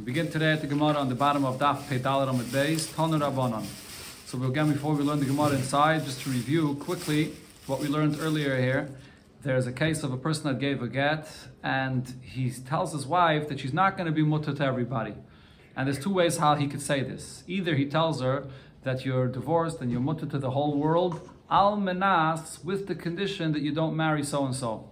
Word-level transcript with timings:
We 0.00 0.06
begin 0.06 0.30
today 0.30 0.52
at 0.52 0.62
the 0.62 0.66
Gemara 0.66 0.94
on 0.94 1.10
the 1.10 1.14
bottom 1.14 1.44
of 1.44 1.58
Daf 1.58 1.86
Pedal 1.86 2.22
Amid 2.22 2.46
Beis, 2.46 2.86
Tanur 2.94 3.20
Rabbanon. 3.20 3.66
So 4.24 4.42
again, 4.44 4.72
before 4.72 4.94
we 4.94 5.04
learn 5.04 5.20
the 5.20 5.26
Gemara 5.26 5.50
inside, 5.50 6.06
just 6.06 6.22
to 6.22 6.30
review 6.30 6.74
quickly 6.76 7.34
what 7.66 7.80
we 7.80 7.88
learned 7.88 8.16
earlier 8.18 8.58
here. 8.58 8.88
There's 9.42 9.66
a 9.66 9.72
case 9.72 10.02
of 10.02 10.10
a 10.10 10.16
person 10.16 10.44
that 10.44 10.58
gave 10.58 10.80
a 10.80 10.88
get, 10.88 11.28
and 11.62 12.14
he 12.22 12.50
tells 12.50 12.94
his 12.94 13.06
wife 13.06 13.50
that 13.50 13.60
she's 13.60 13.74
not 13.74 13.98
going 13.98 14.06
to 14.06 14.12
be 14.12 14.22
mutter 14.22 14.54
to 14.54 14.64
everybody. 14.64 15.12
And 15.76 15.86
there's 15.86 15.98
two 15.98 16.14
ways 16.14 16.38
how 16.38 16.54
he 16.54 16.66
could 16.66 16.80
say 16.80 17.02
this. 17.02 17.44
Either 17.46 17.74
he 17.74 17.84
tells 17.84 18.22
her 18.22 18.46
that 18.84 19.04
you're 19.04 19.28
divorced 19.28 19.82
and 19.82 19.92
you're 19.92 20.00
mutter 20.00 20.24
to 20.24 20.38
the 20.38 20.52
whole 20.52 20.78
world, 20.78 21.28
al 21.50 21.76
menas, 21.76 22.58
with 22.64 22.86
the 22.86 22.94
condition 22.94 23.52
that 23.52 23.60
you 23.60 23.72
don't 23.72 23.94
marry 23.94 24.24
so 24.24 24.46
and 24.46 24.54
so. 24.56 24.88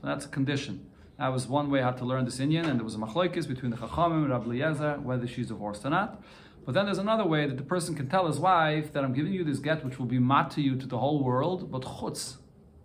So 0.00 0.06
that's 0.06 0.24
a 0.24 0.28
condition. 0.28 0.86
That 1.18 1.28
was 1.28 1.46
one 1.46 1.70
way 1.70 1.80
how 1.80 1.92
to 1.92 2.04
learn 2.04 2.24
this 2.24 2.38
inyan, 2.38 2.66
and 2.66 2.78
there 2.78 2.84
was 2.84 2.96
a 2.96 2.98
machlokes 2.98 3.46
between 3.46 3.70
the 3.70 3.76
Chachamim 3.76 4.24
and 4.24 4.30
Rabbi 4.30 4.46
Eliezer 4.46 4.94
whether 5.00 5.28
she's 5.28 5.46
divorced 5.46 5.84
or 5.84 5.90
not. 5.90 6.20
But 6.64 6.74
then 6.74 6.86
there's 6.86 6.98
another 6.98 7.24
way 7.24 7.46
that 7.46 7.56
the 7.56 7.62
person 7.62 7.94
can 7.94 8.08
tell 8.08 8.26
his 8.26 8.38
wife 8.40 8.92
that 8.92 9.04
I'm 9.04 9.12
giving 9.12 9.32
you 9.32 9.44
this 9.44 9.58
get 9.58 9.84
which 9.84 9.98
will 9.98 10.06
be 10.06 10.18
mat 10.18 10.50
to 10.52 10.60
you 10.60 10.76
to 10.76 10.86
the 10.86 10.98
whole 10.98 11.22
world, 11.22 11.70
but 11.70 11.82
chutz, 11.82 12.38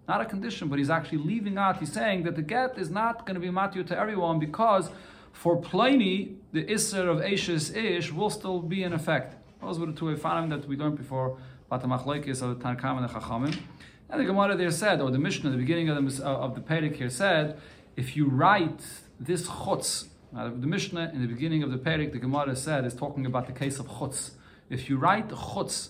not 0.07 0.21
a 0.21 0.25
condition, 0.25 0.67
but 0.67 0.77
he's 0.77 0.89
actually 0.89 1.19
leaving 1.19 1.57
out. 1.57 1.77
He's 1.77 1.91
saying 1.91 2.23
that 2.23 2.35
the 2.35 2.41
get 2.41 2.77
is 2.77 2.89
not 2.89 3.25
going 3.25 3.35
to 3.35 3.39
be 3.39 3.49
mat 3.49 3.73
to 3.73 3.83
to 3.83 3.97
everyone 3.97 4.37
because 4.37 4.89
for 5.31 5.59
Ploni, 5.59 6.35
the 6.51 6.65
Isser 6.65 7.07
of 7.07 7.19
Eishes 7.19 7.75
Ish 7.75 8.11
will 8.11 8.29
still 8.29 8.61
be 8.61 8.83
in 8.83 8.93
effect. 8.93 9.37
Those 9.61 9.79
were 9.79 9.87
the 9.87 9.93
two 9.93 10.05
Efanim 10.05 10.49
that 10.49 10.67
we 10.67 10.75
learned 10.75 10.97
before 10.97 11.37
machlokes 11.71 12.41
of 12.41 12.59
the 12.59 12.63
Tanakam 12.63 12.97
and 12.97 13.09
the 13.09 13.13
Chachamim. 13.13 13.57
And 14.09 14.19
the 14.19 14.25
Gemara 14.25 14.55
there 14.55 14.71
said, 14.71 15.01
or 15.01 15.11
the 15.11 15.19
Mishnah, 15.19 15.51
the 15.51 15.57
beginning 15.57 15.89
of 15.89 16.17
the, 16.17 16.25
of 16.25 16.55
the 16.55 16.61
Perek 16.61 16.95
here 16.95 17.11
said, 17.11 17.59
if 17.99 18.15
you 18.15 18.25
write 18.27 18.81
this 19.19 19.45
chutz, 19.47 20.07
the 20.31 20.69
Mishnah 20.75 21.11
in 21.13 21.21
the 21.21 21.27
beginning 21.27 21.63
of 21.63 21.71
the 21.71 21.77
Perek, 21.77 22.13
the 22.13 22.19
Gemara 22.19 22.55
said, 22.55 22.85
is 22.85 22.93
talking 22.93 23.25
about 23.25 23.45
the 23.47 23.53
case 23.61 23.77
of 23.77 23.87
chutz. 23.87 24.31
If 24.69 24.89
you 24.89 24.95
write 24.97 25.27
chutz 25.29 25.89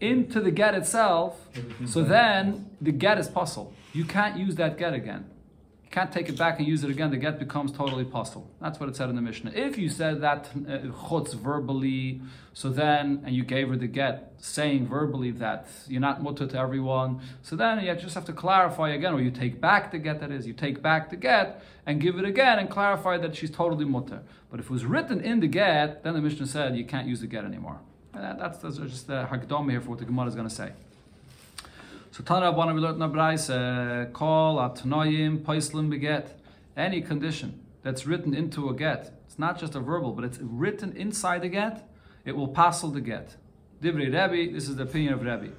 into 0.00 0.40
the 0.40 0.52
get 0.52 0.74
itself, 0.74 1.48
so 1.86 2.02
then 2.02 2.70
the 2.80 2.92
get 2.92 3.18
is 3.18 3.28
puzzle. 3.28 3.74
You 3.92 4.04
can't 4.04 4.36
use 4.38 4.54
that 4.56 4.78
get 4.78 4.94
again 4.94 5.22
can't 5.92 6.10
take 6.10 6.30
it 6.30 6.38
back 6.38 6.58
and 6.58 6.66
use 6.66 6.82
it 6.82 6.90
again, 6.90 7.10
the 7.10 7.18
get 7.18 7.38
becomes 7.38 7.70
totally 7.70 8.04
possible. 8.04 8.50
That's 8.62 8.80
what 8.80 8.88
it 8.88 8.96
said 8.96 9.10
in 9.10 9.14
the 9.14 9.20
Mishnah. 9.20 9.52
If 9.54 9.76
you 9.76 9.90
said 9.90 10.22
that 10.22 10.48
uh, 10.54 10.88
chutz 11.06 11.34
verbally, 11.34 12.22
so 12.54 12.70
then, 12.70 13.22
and 13.26 13.36
you 13.36 13.44
gave 13.44 13.68
her 13.68 13.76
the 13.76 13.86
get, 13.86 14.32
saying 14.38 14.86
verbally 14.86 15.32
that 15.32 15.68
you're 15.86 16.00
not 16.00 16.22
mutter 16.22 16.46
to 16.46 16.58
everyone, 16.58 17.20
so 17.42 17.56
then 17.56 17.84
you 17.84 17.94
just 17.94 18.14
have 18.14 18.24
to 18.24 18.32
clarify 18.32 18.88
again, 18.88 19.12
or 19.12 19.20
you 19.20 19.30
take 19.30 19.60
back 19.60 19.92
the 19.92 19.98
get, 19.98 20.20
that 20.20 20.30
is, 20.30 20.46
you 20.46 20.54
take 20.54 20.80
back 20.80 21.10
the 21.10 21.16
get 21.16 21.62
and 21.84 22.00
give 22.00 22.18
it 22.18 22.24
again 22.24 22.58
and 22.58 22.70
clarify 22.70 23.18
that 23.18 23.36
she's 23.36 23.50
totally 23.50 23.84
mutter. 23.84 24.22
But 24.50 24.60
if 24.60 24.66
it 24.66 24.70
was 24.70 24.86
written 24.86 25.20
in 25.20 25.40
the 25.40 25.46
get, 25.46 26.04
then 26.04 26.14
the 26.14 26.22
Mishnah 26.22 26.46
said 26.46 26.74
you 26.74 26.86
can't 26.86 27.06
use 27.06 27.20
the 27.20 27.26
get 27.26 27.44
anymore. 27.44 27.80
And 28.14 28.40
that's, 28.40 28.58
that's 28.58 28.78
just 28.78 29.08
the 29.08 29.28
hakdom 29.30 29.70
here 29.70 29.82
for 29.82 29.90
what 29.90 29.98
the 29.98 30.06
Gemara 30.06 30.28
is 30.28 30.34
going 30.34 30.48
to 30.48 30.54
say. 30.54 30.72
So 32.12 32.22
Tana 32.22 32.52
Rabbanan 32.52 32.74
we 32.74 32.80
learned 32.82 33.02
in 33.02 33.10
the 33.10 34.10
call 34.12 34.58
atnoyim 34.58 35.42
paislim 35.44 35.88
beget. 35.88 36.38
Any 36.76 37.00
condition 37.00 37.64
that's 37.82 38.06
written 38.06 38.34
into 38.34 38.68
a 38.68 38.74
get, 38.74 39.18
it's 39.24 39.38
not 39.38 39.58
just 39.58 39.74
a 39.74 39.80
verbal, 39.80 40.12
but 40.12 40.26
it's 40.26 40.38
written 40.42 40.94
inside 40.94 41.40
the 41.40 41.48
get, 41.48 41.88
it 42.26 42.36
will 42.36 42.48
passel 42.48 42.90
the 42.90 43.00
get. 43.00 43.36
Divri 43.80 44.12
Rebbe, 44.12 44.52
this 44.52 44.68
is 44.68 44.76
the 44.76 44.82
opinion 44.82 45.14
of 45.14 45.22
Rebbe. 45.22 45.54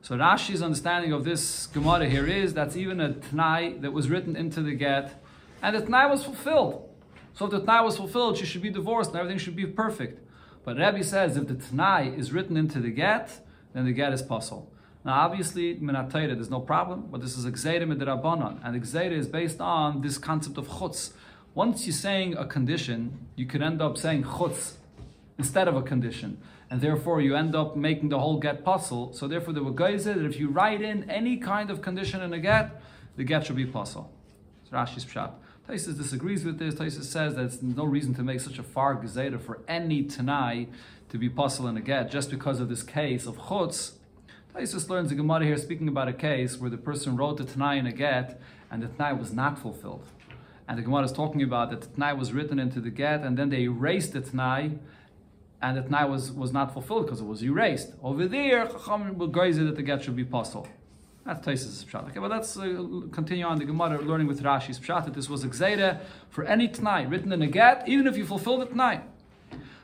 So 0.00 0.16
Rashi's 0.16 0.62
understanding 0.62 1.12
of 1.12 1.24
this 1.24 1.66
Gemara 1.66 2.06
here 2.08 2.26
is 2.26 2.54
that's 2.54 2.76
even 2.76 2.98
a 2.98 3.10
Tnai 3.10 3.82
that 3.82 3.92
was 3.92 4.08
written 4.08 4.36
into 4.36 4.62
the 4.62 4.72
get, 4.72 5.22
and 5.62 5.76
the 5.76 5.82
Tnai 5.82 6.08
was 6.08 6.24
fulfilled. 6.24 6.88
So 7.34 7.44
if 7.44 7.50
the 7.50 7.60
Tnai 7.60 7.84
was 7.84 7.98
fulfilled, 7.98 8.38
she 8.38 8.46
should 8.46 8.62
be 8.62 8.70
divorced 8.70 9.10
and 9.10 9.18
everything 9.18 9.38
should 9.38 9.54
be 9.54 9.66
perfect. 9.66 10.26
But 10.64 10.78
Rebbe 10.78 11.04
says 11.04 11.36
if 11.36 11.46
the 11.46 11.56
Tnai 11.56 12.18
is 12.18 12.32
written 12.32 12.56
into 12.56 12.80
the 12.80 12.90
get, 12.90 13.46
then 13.74 13.84
the 13.84 13.92
get 13.92 14.14
is 14.14 14.22
puzzle. 14.22 14.72
Now, 15.02 15.20
obviously, 15.20 15.76
minatayra, 15.76 16.34
there's 16.34 16.50
no 16.50 16.60
problem, 16.60 17.08
but 17.10 17.22
this 17.22 17.38
is 17.38 17.46
a 17.46 17.50
gzeira 17.50 17.86
midrabanan, 17.86 18.60
and 18.62 18.74
the 18.74 18.80
gzeira 18.80 19.12
is 19.12 19.26
based 19.26 19.58
on 19.60 20.02
this 20.02 20.18
concept 20.18 20.58
of 20.58 20.68
chutz. 20.68 21.12
Once 21.54 21.86
you're 21.86 21.94
saying 21.94 22.36
a 22.36 22.44
condition, 22.44 23.26
you 23.34 23.46
could 23.46 23.62
end 23.62 23.80
up 23.80 23.96
saying 23.96 24.24
chutz 24.24 24.74
instead 25.38 25.68
of 25.68 25.74
a 25.74 25.80
condition, 25.82 26.38
and 26.68 26.82
therefore 26.82 27.22
you 27.22 27.34
end 27.34 27.56
up 27.56 27.76
making 27.76 28.10
the 28.10 28.18
whole 28.18 28.38
get 28.38 28.62
puzzle. 28.62 29.14
So 29.14 29.26
therefore, 29.26 29.54
the 29.54 29.64
guys 29.70 30.04
that 30.04 30.18
if 30.18 30.38
you 30.38 30.50
write 30.50 30.82
in 30.82 31.10
any 31.10 31.38
kind 31.38 31.70
of 31.70 31.80
condition 31.80 32.20
in 32.20 32.34
a 32.34 32.38
get, 32.38 32.82
the 33.16 33.24
get 33.24 33.46
should 33.46 33.56
be 33.56 33.64
puzzle. 33.64 34.12
It's 34.62 34.70
Rashi's 34.70 35.06
pshat. 35.06 35.32
Tosfos 35.66 35.96
disagrees 35.96 36.44
with 36.44 36.58
this. 36.58 36.74
Tosfos 36.74 37.04
says 37.04 37.36
that 37.36 37.40
there's 37.40 37.62
no 37.62 37.84
reason 37.84 38.12
to 38.14 38.22
make 38.22 38.40
such 38.40 38.58
a 38.58 38.62
far 38.62 38.96
gzeira 38.96 39.40
for 39.40 39.62
any 39.66 40.02
tanai 40.02 40.68
to 41.08 41.16
be 41.16 41.30
puzzle 41.30 41.66
in 41.68 41.76
a 41.78 41.80
get 41.80 42.10
just 42.10 42.30
because 42.30 42.60
of 42.60 42.68
this 42.68 42.82
case 42.82 43.26
of 43.26 43.36
chutz 43.38 43.92
Tosfos 44.54 44.88
learns 44.88 45.10
the 45.10 45.14
Gemara 45.14 45.44
here 45.44 45.56
speaking 45.56 45.86
about 45.86 46.08
a 46.08 46.12
case 46.12 46.58
where 46.58 46.70
the 46.70 46.76
person 46.76 47.16
wrote 47.16 47.36
the 47.36 47.44
Tanai 47.44 47.78
in 47.78 47.86
a 47.86 47.92
get 47.92 48.40
and 48.70 48.82
the 48.82 48.88
Tanai 48.88 49.12
was 49.12 49.32
not 49.32 49.58
fulfilled. 49.58 50.04
And 50.66 50.76
the 50.76 50.82
Gemara 50.82 51.04
is 51.04 51.12
talking 51.12 51.42
about 51.42 51.70
that 51.70 51.82
the 51.82 51.86
Tanai 51.86 52.14
was 52.14 52.32
written 52.32 52.58
into 52.58 52.80
the 52.80 52.90
get 52.90 53.22
and 53.22 53.36
then 53.36 53.50
they 53.50 53.62
erased 53.62 54.12
the 54.12 54.20
Tanai 54.20 54.72
and 55.62 55.76
the 55.76 55.82
Tanai 55.82 56.04
was, 56.04 56.32
was 56.32 56.52
not 56.52 56.72
fulfilled 56.72 57.06
because 57.06 57.20
it 57.20 57.26
was 57.26 57.44
erased. 57.44 57.92
Over 58.02 58.26
there, 58.26 58.66
Chacham 58.66 59.16
will 59.18 59.28
graze 59.28 59.56
that 59.56 59.76
the 59.76 59.82
get 59.82 60.02
should 60.02 60.16
be 60.16 60.24
possible. 60.24 60.66
That's 61.24 61.46
Tosfos' 61.46 61.84
pshat. 61.84 62.08
Okay, 62.08 62.18
but 62.18 62.30
let's 62.30 62.56
uh, 62.56 63.02
continue 63.12 63.44
on 63.44 63.58
the 63.58 63.64
Gemara 63.64 64.00
learning 64.00 64.26
with 64.26 64.42
Rashi's 64.42 64.80
pshat 64.80 65.04
that 65.04 65.14
this 65.14 65.28
was 65.28 65.44
a 65.44 65.48
gzeira 65.48 66.00
for 66.28 66.44
any 66.44 66.66
Tanai 66.66 67.06
written 67.06 67.32
in 67.32 67.40
a 67.42 67.46
get, 67.46 67.88
even 67.88 68.08
if 68.08 68.16
you 68.16 68.26
fulfilled 68.26 68.62
the 68.62 68.66
Tanai. 68.66 69.00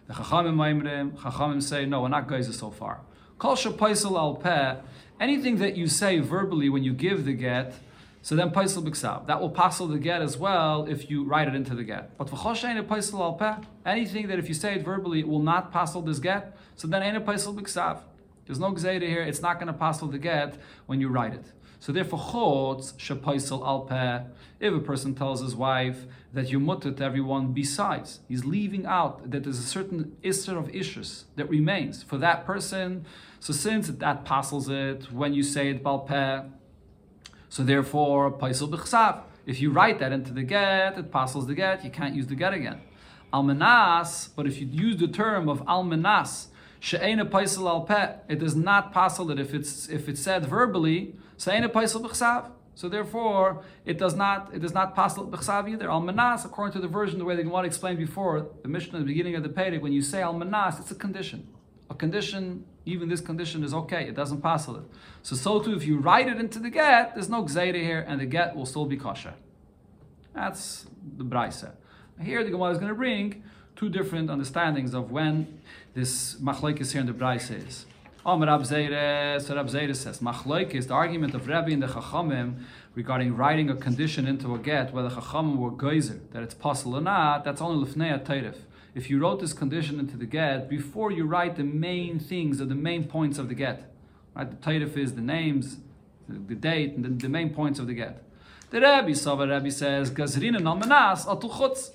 The 0.09 0.15
Chachamim 0.15 1.63
say, 1.63 1.87
no, 1.87 2.03
we're 2.03 2.09
not 2.09 2.29
geyser 2.29 2.53
so 2.53 2.71
far. 2.71 3.01
Kol 3.39 3.55
paisel 3.57 4.17
al 4.17 4.37
peh, 4.37 4.77
anything 5.21 5.57
that 5.57 5.77
you 5.77 5.89
say 5.89 6.21
verbally 6.21 6.69
when 6.69 6.83
you 6.83 6.93
give 6.93 7.25
the 7.25 7.35
get, 7.35 7.75
so 8.23 8.35
then 8.35 8.51
paisel 8.51 8.83
b'ksav. 8.83 9.27
That 9.27 9.41
will 9.41 9.51
passel 9.51 9.87
the 9.87 9.99
get 9.99 10.23
as 10.23 10.39
well 10.39 10.87
if 10.87 11.11
you 11.11 11.23
write 11.23 11.47
it 11.47 11.55
into 11.55 11.75
the 11.75 11.85
get. 11.85 12.17
But 12.17 12.29
v'choshein 12.29 12.83
paisel 12.87 13.21
al 13.21 13.35
peh, 13.35 13.57
anything 13.85 14.29
that 14.29 14.39
if 14.39 14.49
you 14.49 14.55
say 14.55 14.75
it 14.77 14.85
verbally, 14.85 15.21
it 15.21 15.29
will 15.29 15.43
not 15.43 15.71
passel 15.71 16.01
this 16.03 16.19
get, 16.19 16.57
so 16.77 16.89
then 16.89 17.03
ain't 17.03 17.25
paisel 17.27 17.55
b'ksav. 17.55 18.01
There's 18.47 18.59
no 18.59 18.73
gzeira 18.73 19.07
here, 19.07 19.23
it's 19.23 19.43
not 19.43 19.59
going 19.59 19.67
to 19.67 19.73
passel 19.73 20.09
the 20.09 20.19
get 20.19 20.57
when 20.87 21.01
you 21.01 21.09
write 21.09 21.35
it. 21.35 21.45
So 21.79 21.93
therefore, 21.93 22.19
chotz 22.19 22.95
shepaisel 22.95 23.65
al 23.65 23.81
peh, 23.81 24.21
if 24.59 24.73
a 24.75 24.81
person 24.81 25.15
tells 25.15 25.41
his 25.41 25.55
wife 25.55 26.07
that 26.33 26.51
you 26.51 26.59
mutter 26.59 26.91
to 26.91 27.05
everyone 27.05 27.53
besides, 27.53 28.21
he's 28.29 28.45
leaving 28.45 28.87
out 28.87 29.31
that 29.31 29.45
there's 29.45 29.59
a 29.59 29.63
certain 29.63 30.17
isser 30.23 30.57
of 30.57 30.75
issues 30.75 31.25
that 31.37 31.49
remains 31.49 32.03
for 32.03 32.19
that 32.19 32.47
person. 32.47 33.05
So 33.41 33.53
since 33.53 33.89
that 33.89 34.25
passes 34.25 34.69
it 34.69 35.13
when 35.13 35.35
you 35.35 35.43
say 35.43 35.71
it 35.71 35.83
bal 35.83 36.01
peh, 36.01 36.43
so 37.49 37.63
therefore 37.63 38.33
paisel 38.33 38.69
b'chsav. 38.69 39.23
If 39.47 39.61
you 39.61 39.71
write 39.71 40.01
that 40.01 40.13
into 40.13 40.33
the 40.33 40.43
get, 40.43 40.99
it 40.99 41.13
passes 41.13 41.47
the 41.47 41.55
get. 41.55 41.85
You 41.85 41.91
can't 41.91 42.17
use 42.17 42.27
the 42.27 42.35
get 42.35 42.53
again. 42.53 42.81
Almanas, 43.33 44.31
but 44.35 44.47
if 44.47 44.59
you 44.61 44.67
use 44.67 44.97
the 44.97 45.09
term 45.09 45.49
of 45.49 45.65
almanas, 45.67 46.49
she'ena 46.87 47.27
paisel 47.27 47.67
al 47.69 47.81
peh, 47.83 48.13
it 48.29 48.41
is 48.43 48.55
not 48.55 48.93
possible 48.93 49.27
that 49.27 49.41
if 49.41 49.53
it's 49.53 49.89
if 49.89 50.09
it's 50.09 50.23
said 50.23 50.47
verbally, 50.47 51.17
she'ena 51.37 51.69
paisel 51.69 52.01
b'chsav. 52.07 52.51
So 52.77 52.89
therefore, 52.89 53.65
it 53.85 53.99
does 53.99 54.15
not 54.15 54.51
it 54.55 54.61
does 54.61 54.73
not 54.73 54.95
pass 54.95 55.19
b'chsav 55.19 55.69
either. 55.69 55.91
Al 55.91 56.01
manas, 56.01 56.45
according 56.45 56.75
to 56.75 56.81
the 56.81 56.93
version, 56.99 57.19
the 57.19 57.25
way 57.25 57.35
the 57.35 57.43
Gemara 57.43 57.65
explained 57.65 57.99
before, 57.99 58.35
the 58.63 58.69
Mishnah 58.69 58.99
at 58.99 59.01
the 59.05 59.13
beginning 59.13 59.35
of 59.35 59.43
the 59.43 59.49
Perek, 59.49 59.81
when 59.81 59.93
you 59.93 60.03
say 60.03 60.23
al 60.23 60.33
manas, 60.33 60.79
it's 60.79 60.93
a 60.93 60.95
condition. 60.95 61.49
A 61.91 61.95
condition, 61.95 62.65
even 62.85 63.09
this 63.09 63.21
condition 63.21 63.65
is 63.65 63.75
okay. 63.83 64.03
It 64.11 64.15
doesn't 64.15 64.41
pass 64.41 64.69
it. 64.69 64.85
So 65.23 65.35
so 65.35 65.61
too, 65.61 65.75
if 65.75 65.85
you 65.89 65.99
write 65.99 66.29
it 66.29 66.39
into 66.39 66.61
the 66.61 66.71
get, 66.71 67.15
there's 67.15 67.29
no 67.29 67.43
gzeira 67.43 67.83
here, 67.91 68.05
and 68.07 68.21
the 68.21 68.27
get 68.27 68.55
will 68.55 68.67
still 68.67 68.87
be 68.87 68.97
kosher. 68.97 69.35
That's 70.35 70.87
the 71.17 71.25
brayse. 71.25 71.69
Here, 72.23 72.45
the 72.45 72.51
Gemara 72.51 72.71
is 72.71 72.79
going 72.79 72.91
to 72.91 73.01
bring 73.07 73.43
two 73.75 73.89
different 73.89 74.31
understandings 74.31 74.95
of 74.95 75.11
when 75.11 75.61
this 75.97 76.35
machlekes 76.35 76.93
here 76.93 77.01
in 77.01 77.07
the 77.07 77.15
brayse 77.15 77.51
is. 77.51 77.87
Om 78.27 78.43
Rab 78.43 78.67
Zeire, 78.67 79.41
so 79.41 79.57
Rab 79.57 79.71
Zeire 79.71 79.95
says, 79.95 80.19
Machloik 80.19 80.75
is 80.75 80.89
the 80.89 80.93
argument 80.93 81.35
of 81.35 81.47
Rebbe 81.47 81.71
and 81.71 81.83
the 81.83 81.87
Chachamim 81.87 82.57
regarding 82.95 83.35
writing 83.35 83.71
a 83.71 83.77
condition 83.77 84.27
into 84.27 84.55
a 84.55 84.59
get, 84.59 84.93
whether 84.93 85.09
Chachamim 85.09 85.57
were 85.57 85.71
geyser, 85.71 86.21
that 86.33 86.43
it's 86.43 86.53
possible 86.53 86.97
or 86.97 87.01
not, 87.01 87.45
that's 87.45 87.63
only 87.63 87.83
Lefnei 87.83 88.23
Teirif. 88.23 88.57
If 88.95 89.09
you 89.09 89.19
wrote 89.19 89.41
this 89.41 89.55
condition 89.55 89.99
into 89.99 90.19
the 90.19 90.27
get, 90.27 90.69
before 90.69 91.13
you 91.13 91.25
write 91.25 91.57
the 91.57 91.65
main 91.65 92.19
things 92.19 92.61
or 92.61 92.67
the 92.67 92.75
main 92.75 93.05
points 93.05 93.39
of 93.39 93.49
the 93.49 93.55
get, 93.55 93.91
right? 94.35 94.51
The 94.51 94.57
Teirif 94.57 94.99
is 94.99 95.15
the 95.15 95.23
names, 95.23 95.79
the, 96.29 96.55
date, 96.55 96.93
and 96.93 97.07
the, 97.07 97.09
the, 97.09 97.31
main 97.31 97.55
points 97.55 97.79
of 97.79 97.87
the 97.87 97.95
get. 97.95 98.23
The 98.69 98.83
Rebbe, 98.83 99.15
Sava 99.15 99.47
Rebbe 99.47 99.71
says, 99.71 100.11
Gazrin 100.11 100.57
and 100.57 100.67
Almanas, 100.67 101.25
Atul 101.25 101.53
Chutz 101.53 101.91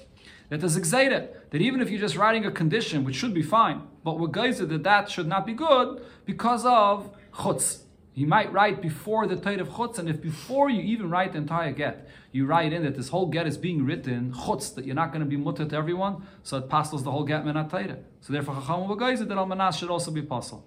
that 0.52 0.60
there's 0.60 0.76
that 0.76 1.62
even 1.62 1.80
if 1.80 1.90
you're 1.90 2.00
just 2.00 2.18
writing 2.18 2.46
a 2.46 2.52
condition, 2.52 3.06
which 3.06 3.16
should 3.16 3.34
be 3.34 3.42
fine, 3.42 3.84
but 4.04 4.20
we're 4.20 4.28
geyser 4.28 4.66
that 4.66 4.84
that 4.84 5.10
should 5.10 5.28
not 5.28 5.46
be 5.46 5.54
good 5.54 6.04
because 6.26 6.66
of 6.66 7.16
chutz. 7.34 7.84
He 8.14 8.26
might 8.26 8.52
write 8.52 8.82
before 8.82 9.26
the 9.26 9.38
Taita 9.38 9.62
of 9.62 9.70
Chutz, 9.70 9.98
and 9.98 10.10
if 10.10 10.22
before 10.22 10.70
you 10.70 10.82
even 10.82 11.10
write 11.10 11.32
the 11.32 11.38
entire 11.38 11.72
get, 11.72 12.10
you 12.34 12.46
write 12.46 12.74
in 12.74 12.84
that 12.84 12.96
this 12.96 13.08
whole 13.08 13.28
get 13.28 13.48
is 13.48 13.58
being 13.58 13.86
written, 13.86 14.34
Chutz, 14.34 14.76
that 14.76 14.86
you're 14.86 14.96
not 14.96 15.14
going 15.14 15.22
to 15.22 15.26
be 15.26 15.38
mutter 15.38 15.64
to 15.64 15.76
everyone, 15.76 16.28
so 16.44 16.58
it 16.58 16.68
passes 16.68 17.04
the 17.04 17.12
whole 17.12 17.24
get 17.24 17.46
Menat 17.46 17.70
Taita. 17.70 18.00
So 18.20 18.34
therefore, 18.34 18.56
Chacham 18.56 18.82
V'gayzit, 18.90 19.30
that 19.30 19.38
Almanas 19.38 19.80
should 19.80 19.90
also 19.90 20.12
be 20.12 20.22
possible. 20.22 20.66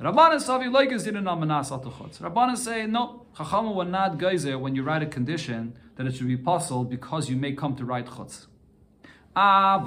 Rabbanan 0.00 0.36
Savi 0.36 0.70
like 0.70 0.92
is 0.92 1.02
didn't 1.02 1.24
Almanas 1.24 1.72
Al 1.72 1.80
Chutz. 1.80 2.20
Rabbanan 2.20 2.56
say, 2.56 2.86
no, 2.86 3.26
Chacham 3.36 3.74
will 3.74 3.84
not 3.84 4.16
geyser 4.16 4.56
when 4.56 4.76
you 4.76 4.84
write 4.84 5.02
a 5.02 5.06
condition 5.06 5.76
that 5.96 6.06
it 6.06 6.14
should 6.14 6.28
be 6.28 6.36
possible 6.36 6.84
because 6.84 7.28
you 7.28 7.34
may 7.34 7.52
come 7.52 7.74
to 7.74 7.84
write 7.84 8.06
Chutz. 8.06 8.46
Ah, 9.34 9.78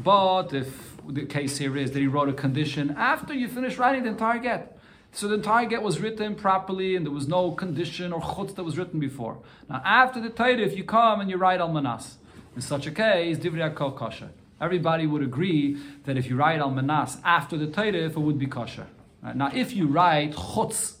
but 0.00 0.54
if 0.54 0.87
the 1.08 1.24
case 1.24 1.58
here 1.58 1.76
is 1.76 1.92
that 1.92 2.00
he 2.00 2.06
wrote 2.06 2.28
a 2.28 2.32
condition 2.32 2.94
after 2.96 3.32
you 3.32 3.48
finish 3.48 3.78
writing 3.78 4.02
the 4.02 4.10
entire 4.10 4.38
get. 4.38 4.78
So 5.12 5.26
the 5.26 5.34
entire 5.34 5.64
get 5.66 5.82
was 5.82 6.00
written 6.00 6.34
properly 6.34 6.94
and 6.94 7.06
there 7.06 7.12
was 7.12 7.26
no 7.26 7.52
condition 7.52 8.12
or 8.12 8.20
chutz 8.20 8.54
that 8.56 8.64
was 8.64 8.76
written 8.76 9.00
before. 9.00 9.38
Now 9.68 9.80
after 9.84 10.20
the 10.20 10.28
Torah, 10.28 10.58
if 10.58 10.76
you 10.76 10.84
come 10.84 11.20
and 11.20 11.30
you 11.30 11.36
write 11.36 11.60
al 11.60 11.72
manas, 11.72 12.18
in 12.54 12.60
such 12.60 12.86
a 12.86 12.90
case, 12.90 13.38
divrei 13.38 13.74
kol 13.74 13.92
kosher. 13.92 14.30
Everybody 14.60 15.06
would 15.06 15.22
agree 15.22 15.78
that 16.04 16.18
if 16.18 16.28
you 16.28 16.36
write 16.36 16.60
al 16.60 16.70
manas 16.70 17.16
after 17.24 17.56
the 17.56 17.68
Torah, 17.68 17.94
it 17.94 18.16
would 18.16 18.38
be 18.38 18.46
kosher. 18.46 18.86
Right? 19.22 19.34
Now 19.34 19.50
if 19.54 19.74
you 19.74 19.86
write 19.86 20.32
chutz 20.32 20.96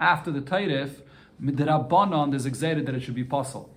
after 0.00 0.32
the 0.32 0.40
Torah, 0.40 0.90
midrabanon, 1.40 2.30
there's 2.30 2.46
excited 2.46 2.84
that 2.86 2.94
it 2.94 3.00
should 3.00 3.14
be 3.14 3.24
possible. 3.24 3.70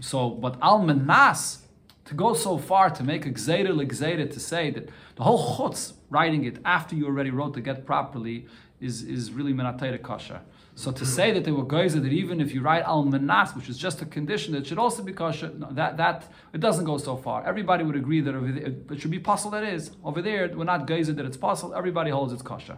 So, 0.00 0.30
but 0.30 0.58
al 0.60 0.80
manas, 0.80 1.65
to 2.06 2.14
go 2.14 2.34
so 2.34 2.56
far 2.56 2.88
to 2.90 3.02
make 3.02 3.26
a 3.26 3.30
gzeda 3.30 3.68
legzeda 3.68 4.32
to 4.32 4.40
say 4.40 4.70
that 4.70 4.88
the 5.16 5.22
whole 5.22 5.56
chutz 5.56 5.92
writing 6.08 6.44
it 6.44 6.58
after 6.64 6.94
you 6.94 7.06
already 7.06 7.30
wrote 7.30 7.54
the 7.54 7.60
get 7.60 7.84
properly 7.84 8.46
is, 8.80 9.02
is 9.02 9.32
really 9.32 9.52
menatayra 9.52 10.02
kasha. 10.02 10.42
So 10.74 10.92
to 10.92 11.06
say 11.06 11.32
that 11.32 11.44
they 11.44 11.52
were 11.52 11.64
geyser 11.64 12.00
that 12.00 12.12
even 12.12 12.38
if 12.38 12.52
you 12.52 12.60
write 12.60 12.84
al 12.84 13.04
manas, 13.04 13.56
which 13.56 13.70
is 13.70 13.78
just 13.78 14.02
a 14.02 14.06
condition 14.06 14.52
that 14.52 14.66
should 14.66 14.78
also 14.78 15.02
be 15.02 15.12
kosher, 15.12 15.50
no, 15.56 15.68
that 15.72 15.96
that 15.96 16.30
it 16.52 16.60
doesn't 16.60 16.84
go 16.84 16.98
so 16.98 17.16
far. 17.16 17.46
Everybody 17.46 17.82
would 17.82 17.96
agree 17.96 18.20
that 18.20 18.34
over 18.34 18.52
there, 18.52 18.74
it 18.90 19.00
should 19.00 19.10
be 19.10 19.18
possible. 19.18 19.52
That 19.52 19.64
is 19.64 19.92
over 20.04 20.20
there, 20.20 20.50
we're 20.54 20.64
not 20.64 20.86
geyser 20.86 21.14
that 21.14 21.24
it's 21.24 21.38
possible. 21.38 21.74
Everybody 21.74 22.10
holds 22.10 22.32
it's 22.34 22.42
kosher. 22.42 22.76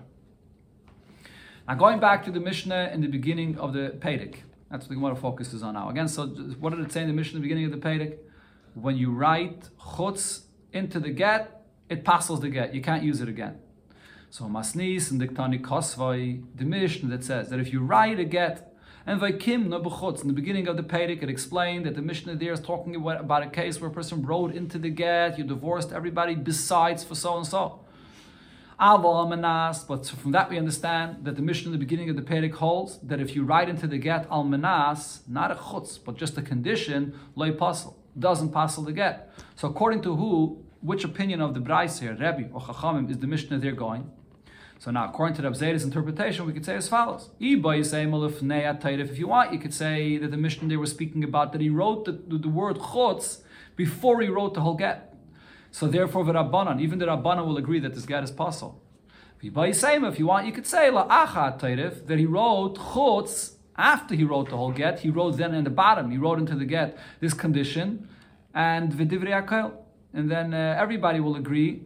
Now 1.67 1.75
going 1.75 1.99
back 1.99 2.25
to 2.27 2.31
the 2.31 2.41
Mishnah 2.41 2.91
in 2.95 3.01
the 3.01 3.09
beginning 3.09 3.59
of 3.59 3.73
the 3.73 3.97
Perek, 3.99 4.37
that's 4.71 4.85
what 4.85 4.91
the 4.91 4.95
Gemara 4.95 5.17
focuses 5.17 5.65
on 5.65 5.75
now. 5.75 5.91
Again, 5.91 6.07
so 6.07 6.29
what 6.61 6.71
did 6.71 6.81
it 6.87 6.93
say 6.93 7.03
in 7.03 7.09
the 7.09 7.15
Mishnah 7.15 7.39
in 7.39 7.43
the 7.43 7.49
beginning 7.49 7.65
of 7.65 7.73
the 7.73 7.79
Perek? 7.79 8.17
When 8.81 8.97
you 8.97 9.11
write 9.11 9.69
chutz 9.81 10.43
into 10.73 11.01
the 11.01 11.11
get, 11.11 11.65
it 11.89 12.05
passes 12.05 12.41
the 12.41 12.49
get. 12.49 12.75
You 12.75 12.81
can't 12.81 13.03
use 13.03 13.21
it 13.21 13.29
again. 13.29 13.59
So 14.31 14.45
Masnis 14.45 15.11
and 15.11 15.21
Diktani 15.21 15.61
Kosvai, 15.61 16.45
the 16.55 16.65
Mishnah 16.65 17.09
that 17.09 17.25
says 17.25 17.49
that 17.49 17.59
if 17.59 17.73
you 17.73 17.81
write 17.81 18.21
a 18.21 18.25
get, 18.25 18.73
and 19.07 19.21
Vaikim 19.21 19.69
no 19.69 19.81
b'chutz, 19.81 20.21
in 20.21 20.29
the 20.29 20.35
beginning 20.35 20.69
of 20.69 20.77
the 20.77 20.83
Perek, 20.83 21.23
it 21.23 21.31
explained 21.31 21.87
that 21.87 21.97
the 21.97 22.03
Mishnah 22.03 22.37
there 22.37 22.53
is 22.53 22.61
talking 22.61 22.95
about, 22.95 23.43
a 23.43 23.49
case 23.49 23.81
where 23.81 23.91
a 23.91 23.93
person 23.93 24.23
wrote 24.23 24.55
into 24.55 24.79
the 24.79 24.91
get, 24.91 25.39
you 25.39 25.45
divorced 25.45 25.93
everybody 25.93 26.35
besides 26.35 27.03
for 27.03 27.15
so 27.15 27.39
and 27.39 27.47
so. 27.47 27.81
But 28.79 30.07
from 30.07 30.33
that 30.33 30.51
we 30.51 30.59
understand 30.59 31.25
that 31.25 31.35
the 31.37 31.43
Mishnah 31.43 31.69
in 31.69 31.73
the 31.73 31.79
beginning 31.79 32.11
of 32.11 32.17
the 32.17 32.23
Perek 32.23 32.53
holds 32.53 32.99
that 32.99 33.19
if 33.19 33.35
you 33.35 33.45
write 33.45 33.69
into 33.69 33.89
the 33.89 33.99
get 33.99 34.29
almanas, 34.29 35.27
not 35.27 35.51
a 35.51 35.57
chutz, 35.57 35.99
but 36.05 36.17
just 36.17 36.39
a 36.39 36.43
condition, 36.43 37.19
loy 37.35 37.51
pasal, 37.53 37.95
doesn't 38.19 38.53
pasal 38.53 38.85
the 38.85 38.93
get. 38.93 39.31
So 39.57 39.69
according 39.69 40.03
to 40.03 40.17
who, 40.17 40.65
which 40.81 41.05
opinion 41.05 41.41
of 41.41 41.55
the 41.55 41.61
Brais 41.61 42.01
here, 42.01 42.13
Rebbe 42.13 42.51
or 42.53 42.61
Chachamim, 42.61 43.11
is 43.11 43.19
the 43.19 43.27
Mishnah 43.27 43.59
there 43.59 43.73
going? 43.73 44.11
So 44.81 44.93
now, 44.93 45.09
according 45.09 45.35
to 45.37 45.43
the 45.43 45.49
Abzeida's 45.49 45.83
interpretation, 45.83 46.47
we 46.47 46.53
could 46.53 46.65
say 46.65 46.77
as 46.77 46.89
follows. 46.89 47.31
If 47.41 49.19
you 49.19 49.27
want, 49.27 49.53
you 49.53 49.59
could 49.59 49.75
say 49.75 50.19
that 50.19 50.31
the 50.31 50.37
Mishnah 50.37 50.69
they 50.69 50.77
were 50.77 50.87
speaking 50.87 51.25
about 51.25 51.51
that 51.53 51.61
he 51.61 51.69
wrote 51.69 52.05
the, 52.05 52.13
the, 52.13 52.39
the 52.39 52.49
word 52.49 52.79
chutz 52.79 53.41
before 53.75 54.21
he 54.21 54.29
wrote 54.29 54.55
the 54.55 54.61
whole 54.61 54.77
get. 54.77 55.17
So 55.73 55.89
therefore, 55.89 56.25
the 56.25 56.33
Rabbanan, 56.33 56.81
even 56.81 57.01
the 57.01 57.07
Rabbanan 57.07 57.45
will 57.45 57.57
agree 57.57 57.81
that 57.81 57.95
this 57.95 58.07
get 58.07 58.23
is 58.23 58.31
possible. 58.31 58.81
If 59.43 60.19
you 60.19 60.27
want, 60.27 60.47
you 60.47 60.53
could 60.53 60.67
say 60.67 60.91
that 60.91 62.19
he 62.19 62.27
wrote 62.27 62.77
chutz 62.77 63.58
after 63.79 64.15
he 64.15 64.25
wrote 64.25 64.51
the 64.51 64.57
whole 64.57 64.73
get. 64.73 65.01
He 65.01 65.09
wrote 65.09 65.37
then 65.39 65.55
in 65.55 65.65
the 65.65 65.71
bottom, 65.71 66.11
he 66.11 66.19
wrote 66.19 66.39
into 66.39 66.55
the 66.57 66.67
get 66.67 66.99
this 67.21 67.33
condition 67.33 68.09
and 68.55 68.93
v'divrei 68.93 69.73
and 70.13 70.31
then 70.31 70.53
uh, 70.53 70.77
everybody 70.79 71.21
will 71.21 71.37
agree 71.37 71.83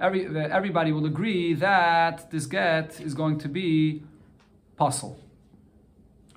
every, 0.00 0.26
everybody 0.26 0.92
will 0.92 1.06
agree 1.06 1.54
that 1.54 2.30
this 2.30 2.46
get 2.46 3.00
is 3.00 3.14
going 3.14 3.38
to 3.38 3.48
be 3.48 4.02
puzzle. 4.76 5.20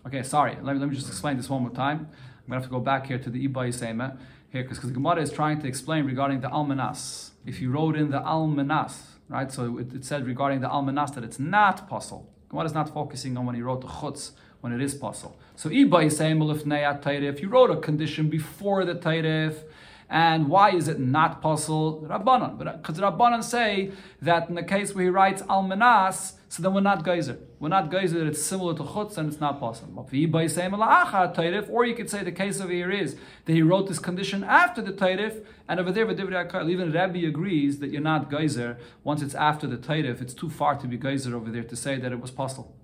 Okay, 0.05 0.21
sorry. 0.23 0.57
Let 0.61 0.73
me, 0.73 0.79
let 0.79 0.89
me 0.89 0.95
just 0.95 1.07
explain 1.07 1.37
this 1.37 1.49
one 1.49 1.61
more 1.61 1.71
time. 1.71 2.09
I'm 2.45 2.49
to 2.49 2.55
have 2.55 2.63
to 2.63 2.69
go 2.69 2.81
back 2.81 3.07
here 3.07 3.17
to 3.17 3.29
the 3.29 3.47
Ibai 3.47 4.17
here 4.51 4.63
because 4.63 4.79
the 4.81 4.91
Gemara 4.91 5.21
is 5.21 5.31
trying 5.31 5.61
to 5.61 5.67
explain 5.67 6.05
regarding 6.05 6.41
the 6.41 6.49
Almanas. 6.49 7.31
If 7.45 7.61
you 7.61 7.71
wrote 7.71 7.95
in 7.95 8.11
the 8.11 8.19
Almanas, 8.19 9.01
right? 9.29 9.49
So 9.49 9.77
it, 9.77 9.93
it 9.93 10.05
said 10.05 10.27
regarding 10.27 10.59
the 10.59 10.67
Almanas 10.67 11.15
that 11.15 11.23
it's 11.23 11.39
not 11.39 11.87
puzzle. 11.89 12.29
Gemara 12.53 12.67
is 12.67 12.73
not 12.75 12.93
focusing 12.93 13.35
on 13.35 13.47
when 13.47 13.55
he 13.55 13.63
wrote 13.63 13.81
the 13.81 13.87
Chutz 13.87 14.31
when 14.61 14.71
it 14.73 14.79
is 14.79 14.93
puzzle. 14.93 15.35
So 15.55 15.71
Ibai 15.71 16.11
Sema 16.11 16.53
if 16.53 17.41
you 17.41 17.49
wrote 17.49 17.71
a 17.71 17.77
condition 17.77 18.29
before 18.29 18.85
the 18.85 18.93
Tairif, 18.93 19.63
and 20.07 20.47
why 20.47 20.69
is 20.69 20.87
it 20.87 20.99
not 20.99 21.41
possible? 21.41 22.05
Rabbanan. 22.07 22.59
Because 22.59 22.99
uh, 22.99 23.11
Rabbanan 23.11 23.43
say 23.43 23.89
that 24.21 24.49
in 24.49 24.55
the 24.55 24.61
case 24.61 24.93
where 24.93 25.05
he 25.05 25.09
writes 25.09 25.41
Almanas, 25.41 26.33
so 26.53 26.61
then 26.61 26.71
we're 26.75 26.81
not 26.81 27.03
geyser. 27.03 27.39
We're 27.59 27.69
not 27.69 27.89
geyser 27.89 28.27
it's 28.27 28.39
similar 28.39 28.75
to 28.75 28.83
chutz 28.83 29.17
and 29.17 29.27
it's 29.27 29.41
not 29.41 29.59
possible. 29.59 30.07
Or 30.07 31.85
you 31.85 31.95
could 31.95 32.09
say 32.11 32.23
the 32.23 32.31
case 32.31 32.61
over 32.61 32.71
here 32.71 32.91
is 32.91 33.15
that 33.45 33.53
he 33.53 33.63
wrote 33.63 33.87
this 33.87 33.97
condition 33.97 34.43
after 34.43 34.79
the 34.79 34.91
tairif, 34.91 35.43
and 35.67 35.79
over 35.79 35.91
there, 35.91 36.07
even 36.11 36.91
Rabbi 36.91 37.21
agrees 37.21 37.79
that 37.79 37.89
you're 37.89 38.01
not 38.03 38.29
geyser 38.29 38.77
once 39.03 39.23
it's 39.23 39.33
after 39.33 39.65
the 39.65 39.77
tairif. 39.77 40.21
It's 40.21 40.35
too 40.35 40.51
far 40.51 40.75
to 40.75 40.85
be 40.85 40.95
geyser 40.95 41.35
over 41.35 41.49
there 41.49 41.63
to 41.63 41.75
say 41.75 41.97
that 41.97 42.11
it 42.11 42.19
was 42.21 42.29
possible. 42.29 42.75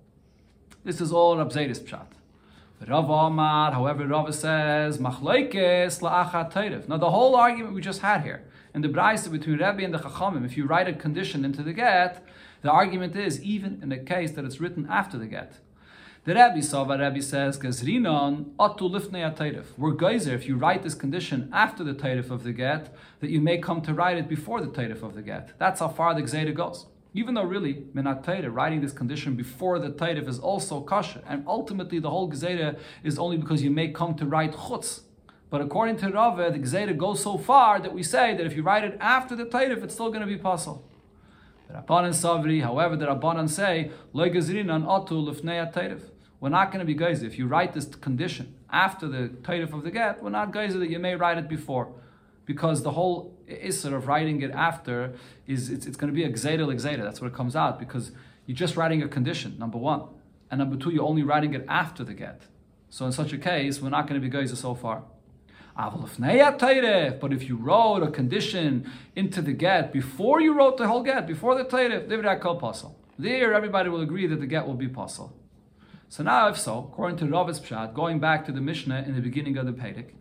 This 0.82 1.00
is 1.00 1.12
all 1.12 1.36
Rabzedis 1.36 1.78
Pshat. 1.78 2.08
Rav 2.88 3.08
Amar, 3.08 3.70
however, 3.70 4.04
Rav 4.04 4.34
says, 4.34 4.98
Machlaikes 4.98 6.00
la'achat. 6.00 6.88
Now, 6.88 6.96
the 6.96 7.12
whole 7.12 7.36
argument 7.36 7.76
we 7.76 7.82
just 7.82 8.00
had 8.00 8.22
here, 8.22 8.42
in 8.74 8.80
the 8.82 8.88
Braisa 8.88 9.30
between 9.30 9.58
Rabbi 9.58 9.82
and 9.82 9.94
the 9.94 9.98
Chachamim, 9.98 10.44
if 10.44 10.56
you 10.56 10.66
write 10.66 10.88
a 10.88 10.92
condition 10.92 11.44
into 11.44 11.62
the 11.62 11.72
get, 11.72 12.26
the 12.62 12.70
argument 12.70 13.16
is, 13.16 13.42
even 13.42 13.80
in 13.82 13.92
a 13.92 13.98
case 13.98 14.32
that 14.32 14.44
it's 14.44 14.60
written 14.60 14.86
after 14.90 15.18
the 15.18 15.26
get. 15.26 15.54
The 16.24 16.34
Rabbi 16.34 16.60
what 16.60 17.00
Rabbi 17.00 17.20
says, 17.20 17.58
Gazrinon 17.58 18.54
atu 18.58 18.90
lifnei 18.90 19.34
teirif. 19.34 19.66
We're 19.78 19.92
geyser 19.92 20.34
if 20.34 20.46
you 20.46 20.56
write 20.56 20.82
this 20.82 20.94
condition 20.94 21.48
after 21.52 21.82
the 21.82 21.94
teirif 21.94 22.30
of 22.30 22.42
the 22.42 22.52
get, 22.52 22.94
that 23.20 23.30
you 23.30 23.40
may 23.40 23.56
come 23.56 23.80
to 23.82 23.94
write 23.94 24.18
it 24.18 24.28
before 24.28 24.60
the 24.60 24.68
teirif 24.68 25.02
of 25.02 25.14
the 25.14 25.22
get. 25.22 25.58
That's 25.58 25.80
how 25.80 25.88
far 25.88 26.14
the 26.14 26.20
Gzeda 26.20 26.54
goes. 26.54 26.86
Even 27.12 27.34
though 27.34 27.42
really, 27.42 27.86
Minat 27.94 28.54
writing 28.54 28.82
this 28.82 28.92
condition 28.92 29.34
before 29.34 29.78
the 29.78 29.90
Taita 29.90 30.28
is 30.28 30.38
also 30.38 30.80
kasha, 30.80 31.22
and 31.26 31.42
ultimately 31.46 31.98
the 31.98 32.10
whole 32.10 32.30
Gzeda 32.30 32.78
is 33.02 33.18
only 33.18 33.36
because 33.36 33.62
you 33.62 33.70
may 33.70 33.88
come 33.88 34.14
to 34.16 34.26
write 34.26 34.52
Chutz. 34.52 35.00
But 35.48 35.60
according 35.60 35.96
to 35.98 36.10
Rava, 36.10 36.50
the 36.52 36.58
Gzeda 36.58 36.96
goes 36.96 37.20
so 37.20 37.36
far 37.36 37.80
that 37.80 37.92
we 37.92 38.04
say 38.04 38.36
that 38.36 38.46
if 38.46 38.54
you 38.54 38.62
write 38.62 38.84
it 38.84 38.96
after 39.00 39.34
the 39.34 39.44
Taita, 39.44 39.82
it's 39.82 39.94
still 39.94 40.10
going 40.10 40.20
to 40.20 40.26
be 40.26 40.36
possible. 40.36 40.89
The 41.70 41.78
Rabbanan 41.78 42.10
Savri, 42.10 42.62
however, 42.62 42.96
the 42.96 43.06
Rabbanan 43.06 43.48
say, 43.48 43.92
Lefnei 44.12 46.00
We're 46.40 46.48
not 46.48 46.72
going 46.72 46.80
to 46.80 46.84
be 46.84 46.94
geyser. 46.94 47.26
If 47.26 47.38
you 47.38 47.46
write 47.46 47.74
this 47.74 47.84
condition 47.86 48.56
after 48.70 49.06
the 49.06 49.28
Taita 49.28 49.72
of 49.72 49.84
the 49.84 49.90
get, 49.92 50.20
we're 50.20 50.30
not 50.30 50.52
geyser 50.52 50.78
that 50.78 50.90
you 50.90 50.98
may 50.98 51.14
write 51.14 51.38
it 51.38 51.48
before 51.48 51.92
because 52.44 52.82
the 52.82 52.90
whole 52.90 53.38
isser 53.48 53.92
of 53.94 54.08
writing 54.08 54.42
it 54.42 54.50
after 54.50 55.14
is 55.46 55.70
it's, 55.70 55.86
it's 55.86 55.96
going 55.96 56.12
to 56.12 56.14
be 56.14 56.24
a 56.24 56.28
gzeda 56.30 56.66
gzeda. 56.66 57.04
That's 57.04 57.20
what 57.20 57.28
it 57.28 57.34
comes 57.34 57.54
out 57.54 57.78
because 57.78 58.10
you're 58.46 58.56
just 58.56 58.76
writing 58.76 59.04
a 59.04 59.08
condition, 59.08 59.56
number 59.56 59.78
one. 59.78 60.02
And 60.50 60.58
number 60.58 60.74
two, 60.74 60.90
you're 60.90 61.06
only 61.06 61.22
writing 61.22 61.54
it 61.54 61.64
after 61.68 62.02
the 62.02 62.14
get. 62.14 62.42
So 62.88 63.06
in 63.06 63.12
such 63.12 63.32
a 63.32 63.38
case, 63.38 63.80
we're 63.80 63.90
not 63.90 64.08
going 64.08 64.20
to 64.20 64.26
be 64.26 64.28
geyser 64.28 64.56
so 64.56 64.74
far. 64.74 65.04
But 67.20 67.32
if 67.32 67.48
you 67.48 67.56
wrote 67.56 68.02
a 68.02 68.10
condition 68.10 68.90
into 69.16 69.40
the 69.40 69.52
get 69.52 69.92
before 69.92 70.40
you 70.40 70.52
wrote 70.52 70.76
the 70.76 70.86
whole 70.86 71.02
get, 71.02 71.26
before 71.26 71.54
the 71.54 71.64
tairef, 71.64 72.08
there 73.18 73.54
everybody 73.54 73.88
will 73.88 74.00
agree 74.00 74.26
that 74.26 74.40
the 74.40 74.46
get 74.46 74.66
will 74.66 74.74
be 74.74 74.88
possible. 74.88 75.36
So 76.08 76.22
now, 76.24 76.48
if 76.48 76.58
so, 76.58 76.90
according 76.90 77.18
to 77.18 77.26
Rav's 77.26 77.60
Pshat, 77.60 77.94
going 77.94 78.18
back 78.18 78.44
to 78.46 78.52
the 78.52 78.60
Mishnah 78.60 79.04
in 79.06 79.14
the 79.14 79.20
beginning 79.20 79.56
of 79.56 79.66
the 79.66 79.72
Perek, 79.72 80.14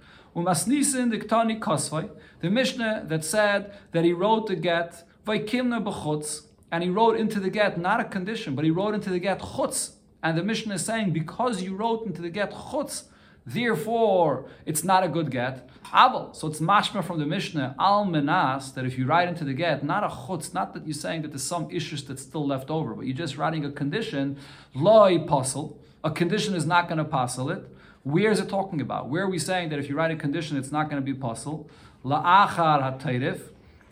the 2.42 2.50
Mishnah 2.50 3.06
that 3.08 3.26
said 3.26 3.74
that 3.92 4.06
he 4.06 4.14
wrote 4.14 4.48
the 4.48 4.56
get 4.56 5.04
vaikimna 5.26 5.84
b'chutz, 5.84 6.46
and 6.72 6.84
he 6.84 6.90
wrote 6.90 7.18
into 7.20 7.40
the 7.40 7.50
get 7.50 7.80
not 7.80 8.00
a 8.00 8.04
condition, 8.06 8.54
but 8.56 8.64
he 8.64 8.72
wrote 8.72 8.94
into 8.94 9.10
the 9.10 9.18
get 9.20 9.40
chutz. 9.40 9.94
And 10.22 10.38
the 10.38 10.44
Mishnah 10.44 10.76
is 10.76 10.86
saying 10.86 11.14
because 11.14 11.64
you 11.64 11.76
wrote 11.76 12.06
into 12.06 12.22
the 12.22 12.30
get 12.30 12.52
chutz, 12.52 13.06
Therefore, 13.54 14.46
it's 14.68 14.84
not 14.84 15.04
a 15.04 15.08
good 15.08 15.32
get. 15.32 15.68
Aval. 15.86 16.36
So 16.36 16.48
it's 16.48 16.60
mashma 16.60 17.04
from 17.04 17.18
the 17.18 17.26
Mishnah, 17.26 17.76
al 17.80 18.06
menas, 18.06 18.74
that 18.74 18.86
if 18.86 18.96
you 18.96 19.08
write 19.08 19.28
into 19.28 19.44
the 19.44 19.54
get, 19.54 19.84
not 19.84 20.04
a 20.04 20.08
chutz, 20.08 20.54
not 20.54 20.74
that 20.76 20.86
you're 20.86 20.94
saying 20.94 21.24
that 21.24 21.30
there's 21.30 21.44
some 21.44 21.68
issues 21.72 22.04
that's 22.04 22.22
still 22.22 22.46
left 22.46 22.70
over, 22.70 22.94
but 22.94 23.08
you're 23.08 23.18
just 23.18 23.38
writing 23.38 23.66
a 23.66 23.72
condition, 23.72 24.38
loy 24.76 25.18
puzzle. 25.18 25.80
A 26.04 26.12
condition 26.12 26.54
is 26.54 26.68
not 26.68 26.88
going 26.88 27.00
to 27.00 27.04
puzzle 27.04 27.50
it. 27.50 27.66
Where 28.04 28.30
is 28.30 28.40
it 28.40 28.50
talking 28.50 28.82
about? 28.82 29.10
Where 29.10 29.24
are 29.24 29.30
we 29.30 29.40
saying 29.40 29.70
that 29.70 29.80
if 29.80 29.90
you 29.90 29.96
write 29.96 30.12
a 30.12 30.16
condition, 30.16 30.56
it's 30.56 30.72
not 30.72 30.90
going 30.90 31.02
to 31.02 31.06
be 31.06 31.18
puzzle? 31.18 31.68
La'achar 32.06 32.82
ha 32.82 33.36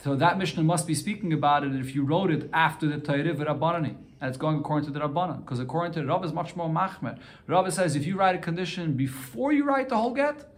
So 0.03 0.15
that 0.15 0.37
Mishnah 0.37 0.63
must 0.63 0.85
be 0.85 0.93
speaking 0.93 1.33
about 1.33 1.63
it 1.63 1.75
if 1.75 1.95
you 1.95 2.03
wrote 2.03 2.29
it 2.29 2.47
after 2.53 2.87
the 2.87 2.97
Tayrif 2.97 3.37
Rabbanani. 3.37 3.95
And 4.19 4.29
it's 4.29 4.38
going 4.38 4.57
according 4.57 4.91
to 4.91 4.91
the 4.91 5.05
Rabbanan. 5.05 5.41
Because 5.41 5.59
according 5.59 5.93
to 5.93 6.01
the 6.01 6.07
Rav 6.07 6.25
is 6.25 6.33
much 6.33 6.55
more 6.55 6.69
machmer. 6.69 7.17
Rav 7.45 7.71
says 7.71 7.95
if 7.95 8.05
you 8.05 8.17
write 8.17 8.36
a 8.36 8.39
condition 8.39 8.93
before 8.93 9.51
you 9.51 9.63
write 9.63 9.89
the 9.89 9.97
whole 9.97 10.13
get, 10.13 10.51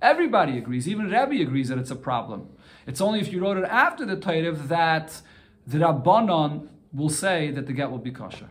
everybody 0.00 0.56
agrees. 0.58 0.88
Even 0.88 1.10
Rabbi 1.10 1.36
agrees 1.36 1.68
that 1.68 1.78
it's 1.78 1.90
a 1.90 1.96
problem. 1.96 2.48
It's 2.86 3.00
only 3.00 3.20
if 3.20 3.32
you 3.32 3.40
wrote 3.40 3.58
it 3.58 3.64
after 3.64 4.04
the 4.06 4.16
Tayrif 4.16 4.68
that 4.68 5.20
the 5.66 5.78
Rabbanan 5.78 6.68
will 6.92 7.10
say 7.10 7.50
that 7.50 7.66
the 7.66 7.72
get 7.72 7.90
will 7.90 7.98
be 7.98 8.10
kosher. 8.10 8.48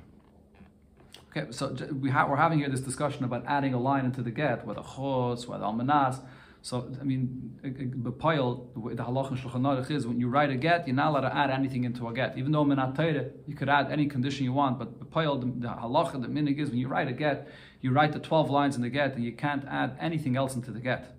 Okay, 1.36 1.52
so 1.52 1.74
we 2.02 2.10
we're 2.10 2.36
having 2.36 2.60
here 2.60 2.70
this 2.70 2.82
discussion 2.82 3.24
about 3.24 3.46
adding 3.48 3.74
a 3.74 3.80
line 3.80 4.06
into 4.06 4.22
the 4.22 4.32
get, 4.32 4.66
whether 4.66 4.82
chos, 4.82 5.48
whether 5.48 5.64
almanas. 5.64 6.20
So, 6.64 6.92
I 7.00 7.04
mean, 7.04 7.60
b'payil, 7.64 8.96
the 8.96 9.04
halach 9.04 9.30
and 9.30 9.40
shulchan 9.40 9.62
aruch 9.62 9.90
is 9.90 10.06
when 10.06 10.20
you 10.20 10.30
write 10.30 10.52
a 10.52 10.56
get, 10.56 10.88
you're 10.88 10.96
not 10.96 11.10
allowed 11.10 11.22
to 11.22 11.36
add 11.36 11.50
anything 11.50 11.86
into 11.86 12.08
a 12.08 12.14
get. 12.14 12.38
Even 12.38 12.52
though 12.52 12.64
minat 12.64 13.32
you 13.48 13.56
could 13.56 13.68
add 13.68 13.92
any 13.92 14.06
condition 14.06 14.46
you 14.46 14.54
want, 14.54 14.78
but 14.78 15.00
b'payil, 15.00 15.40
the, 15.40 15.68
the 15.68 15.74
halach, 15.74 16.12
the 16.12 16.28
minig 16.28 16.60
is 16.60 16.70
when 16.70 16.78
you 16.78 16.88
write 16.88 17.08
a 17.08 17.14
get, 17.14 17.48
you 17.82 17.92
write 17.92 18.14
the 18.14 18.20
12 18.20 18.52
lines 18.52 18.76
in 18.76 18.84
the 18.84 18.90
get, 18.90 19.16
and 19.16 19.24
you 19.24 19.32
can't 19.32 19.66
add 19.68 19.98
anything 20.00 20.38
else 20.38 20.56
into 20.56 20.70
the 20.70 20.80
get. 20.80 21.16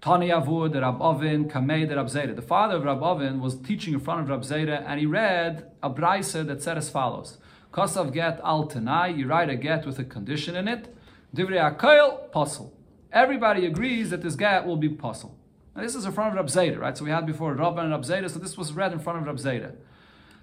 Tani 0.00 0.28
Avud, 0.28 0.80
Rab 0.80 1.00
Ovin, 1.00 1.50
Kamei, 1.50 1.94
Rab 1.94 2.06
Zera. 2.06 2.34
The 2.34 2.40
father 2.40 2.76
of 2.76 2.84
Rab 2.84 3.00
Ovin 3.00 3.40
was 3.40 3.56
teaching 3.56 3.92
in 3.92 4.00
front 4.00 4.22
of 4.22 4.28
Rab 4.30 4.40
Zera, 4.42 4.84
and 4.86 5.00
he 5.00 5.04
read 5.06 5.70
a 5.82 5.90
brisa 5.90 6.46
that 6.46 6.62
said 6.62 6.78
as 6.78 6.88
follows. 6.88 7.36
Kosav 7.72 8.12
get 8.14 8.40
al 8.42 8.66
tanai, 8.66 9.08
you 9.14 9.26
write 9.26 9.50
a 9.50 9.56
get 9.56 9.84
with 9.84 9.98
a 9.98 10.04
condition 10.04 10.56
in 10.56 10.66
it. 10.66 10.94
Divrei 11.34 11.76
akoil, 11.76 12.32
puzzle. 12.32 12.77
Everybody 13.12 13.64
agrees 13.64 14.10
that 14.10 14.22
this 14.22 14.36
get 14.36 14.66
will 14.66 14.76
be 14.76 14.88
puzzle. 14.88 15.38
Now 15.74 15.82
this 15.82 15.94
is 15.94 16.04
in 16.04 16.12
front 16.12 16.30
of 16.30 16.36
Rab 16.36 16.46
Zayda, 16.46 16.78
right? 16.78 16.96
So 16.96 17.04
we 17.04 17.10
had 17.10 17.24
before 17.24 17.54
Rabban 17.54 17.84
and 17.84 17.90
Rab 17.92 18.02
Zayda, 18.02 18.30
so 18.30 18.38
this 18.38 18.58
was 18.58 18.72
read 18.72 18.92
in 18.92 18.98
front 18.98 19.20
of 19.20 19.26
Rab 19.26 19.36
Zayda. 19.36 19.74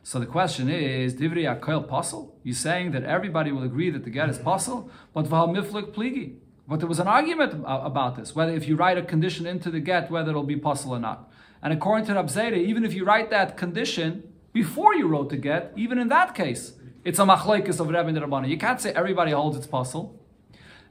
So 0.01 0.19
the 0.19 0.25
question 0.25 0.69
is, 0.69 1.15
Divrei 1.15 1.45
akoil 1.45 1.87
puzzle? 1.87 2.35
You're 2.43 2.55
saying 2.55 2.91
that 2.91 3.03
everybody 3.03 3.51
will 3.51 3.63
agree 3.63 3.89
that 3.91 4.03
the 4.03 4.09
get 4.09 4.29
is 4.29 4.39
puzzle, 4.39 4.89
but 5.13 5.25
v'hal 5.25 5.55
miflik 5.55 5.93
pligi. 5.93 6.37
But 6.67 6.79
there 6.79 6.87
was 6.87 6.99
an 6.99 7.07
argument 7.07 7.63
about 7.65 8.15
this, 8.15 8.33
whether 8.33 8.51
if 8.51 8.67
you 8.67 8.75
write 8.75 8.97
a 8.97 9.03
condition 9.03 9.45
into 9.45 9.69
the 9.69 9.79
get, 9.79 10.09
whether 10.09 10.31
it'll 10.31 10.43
be 10.43 10.55
puzzle 10.55 10.91
or 10.95 10.99
not. 10.99 11.31
And 11.61 11.71
according 11.71 12.07
to 12.07 12.13
Rab 12.15 12.27
Zayda, 12.27 12.57
even 12.57 12.83
if 12.83 12.93
you 12.93 13.05
write 13.05 13.29
that 13.29 13.57
condition 13.57 14.33
before 14.53 14.95
you 14.95 15.07
wrote 15.07 15.29
the 15.29 15.37
get, 15.37 15.71
even 15.75 15.99
in 15.99 16.07
that 16.09 16.33
case, 16.33 16.73
it's 17.03 17.19
a 17.19 17.23
machlekes 17.23 17.79
of 17.79 17.87
Rebbe 17.89 18.07
and 18.07 18.17
Rabbanan. 18.17 18.49
You 18.49 18.57
can't 18.57 18.81
say 18.81 18.91
everybody 18.93 19.31
holds 19.31 19.57
its 19.57 19.67
puzzle. 19.67 20.19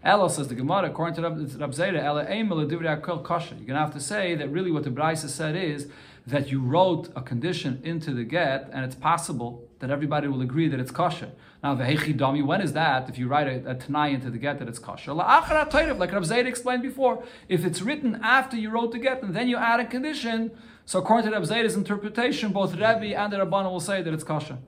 Ella 0.04 0.28
says 0.28 0.48
the 0.48 0.54
Gemara, 0.54 0.90
according 0.90 1.14
to 1.14 1.22
Rab 1.22 1.72
Zera, 1.72 2.02
Ella 2.02 2.26
Eimel 2.26 2.70
Divrei 2.70 3.00
Kasha. 3.24 3.54
You're 3.54 3.66
going 3.66 3.76
to 3.76 3.80
have 3.80 3.94
to 3.94 4.00
say 4.00 4.34
that 4.34 4.50
really 4.50 4.70
what 4.70 4.84
the 4.84 4.90
Brisa 4.90 5.30
said 5.30 5.56
is 5.56 5.88
that 6.26 6.50
you 6.50 6.60
wrote 6.60 7.08
a 7.16 7.22
condition 7.22 7.80
into 7.84 8.12
the 8.12 8.24
get, 8.24 8.68
and 8.70 8.84
it's 8.84 8.94
possible 8.94 9.66
that 9.78 9.90
everybody 9.90 10.28
will 10.28 10.42
agree 10.42 10.68
that 10.68 10.78
it's 10.78 10.90
kosher. 10.90 11.30
Now, 11.62 11.74
vehechi 11.74 12.14
dami, 12.14 12.44
when 12.44 12.60
is 12.60 12.74
that? 12.74 13.08
If 13.08 13.16
you 13.16 13.28
write 13.28 13.46
a, 13.46 13.70
a 13.70 13.74
tanai 13.74 14.12
into 14.12 14.30
the 14.30 14.36
get 14.36 14.58
that 14.58 14.68
it's 14.68 14.78
kosher. 14.78 15.14
Like 15.14 15.48
Rab 15.50 15.70
Zayda 15.70 16.46
explained 16.46 16.82
before, 16.82 17.24
if 17.48 17.64
it's 17.64 17.80
written 17.80 18.20
after 18.22 18.58
you 18.58 18.68
wrote 18.68 18.92
the 18.92 18.98
get 18.98 19.22
and 19.22 19.34
then 19.34 19.48
you 19.48 19.56
add 19.56 19.80
a 19.80 19.86
condition, 19.86 20.50
so 20.84 20.98
according 20.98 21.30
to 21.30 21.36
Rab 21.36 21.44
Zayda's 21.44 21.76
interpretation, 21.76 22.52
both 22.52 22.72
Rebbe 22.74 23.18
and 23.18 23.32
the 23.32 23.38
Rabbanah 23.38 23.70
will 23.70 23.80
say 23.80 24.02
that 24.02 24.12
it's 24.12 24.24
kosher. 24.24 24.58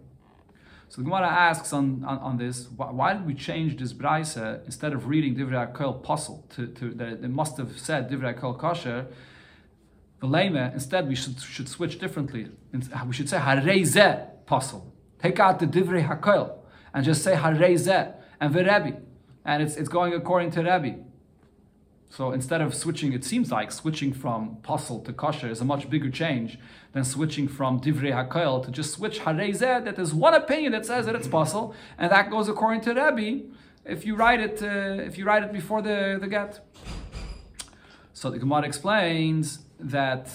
So 0.88 1.02
the 1.02 1.04
Gemara 1.04 1.26
asks 1.26 1.72
on, 1.72 2.04
on, 2.04 2.18
on 2.18 2.36
this, 2.38 2.68
why, 2.68 3.12
did 3.12 3.26
we 3.26 3.34
change 3.34 3.76
this 3.76 3.92
brisa 3.92 4.64
instead 4.64 4.92
of 4.92 5.08
reading 5.08 5.34
Divrei 5.34 5.72
HaKol 5.72 6.02
Puzzle 6.02 6.46
to, 6.54 6.68
to 6.68 6.90
that 6.94 7.24
it 7.24 7.30
must 7.30 7.56
have 7.56 7.78
said 7.78 8.08
Divrei 8.08 8.38
HaKol 8.38 8.56
Kosher, 8.58 9.06
Velema, 10.22 10.72
instead 10.72 11.08
we 11.08 11.14
should, 11.14 11.40
should 11.40 11.68
switch 11.68 11.98
differently. 11.98 12.48
We 13.06 13.12
should 13.12 13.28
say 13.28 13.38
Harezeh 13.38 14.46
Puzzle. 14.46 14.94
Take 15.18 15.40
out 15.40 15.58
the 15.58 15.66
Divrei 15.66 16.06
HaKol 16.06 16.56
and 16.94 17.04
just 17.04 17.22
say 17.22 17.34
Harezeh 17.34 18.14
and 18.40 18.54
Verebi. 18.54 19.00
And 19.44 19.62
it's, 19.62 19.76
it's 19.76 19.88
going 19.88 20.14
according 20.14 20.52
to 20.52 20.60
Rebbe. 20.60 20.98
So 22.16 22.32
instead 22.32 22.62
of 22.62 22.74
switching, 22.74 23.12
it 23.12 23.24
seems 23.24 23.52
like 23.52 23.70
switching 23.70 24.14
from 24.14 24.56
puzzle 24.62 25.00
to 25.00 25.12
kosher 25.12 25.50
is 25.50 25.60
a 25.60 25.66
much 25.66 25.90
bigger 25.90 26.08
change 26.08 26.58
than 26.92 27.04
switching 27.04 27.46
from 27.46 27.78
divrei 27.78 28.10
hakoil 28.10 28.64
to 28.64 28.70
just 28.70 28.94
switch 28.94 29.20
harezeh. 29.20 29.84
That 29.84 29.96
there's 29.96 30.14
one 30.14 30.32
opinion 30.32 30.72
that 30.72 30.86
says 30.86 31.04
that 31.04 31.14
it's 31.14 31.28
puzzle, 31.28 31.74
and 31.98 32.10
that 32.10 32.30
goes 32.30 32.48
according 32.48 32.80
to 32.86 32.94
Rebbe. 32.94 33.44
If 33.84 34.06
you 34.06 34.16
write 34.16 34.40
it, 34.40 34.62
uh, 34.62 35.02
if 35.08 35.18
you 35.18 35.26
write 35.26 35.42
it 35.42 35.52
before 35.52 35.82
the, 35.82 36.16
the 36.18 36.26
get. 36.26 36.66
So 38.14 38.30
the 38.30 38.38
Gemara 38.38 38.62
explains 38.62 39.58
that 39.78 40.30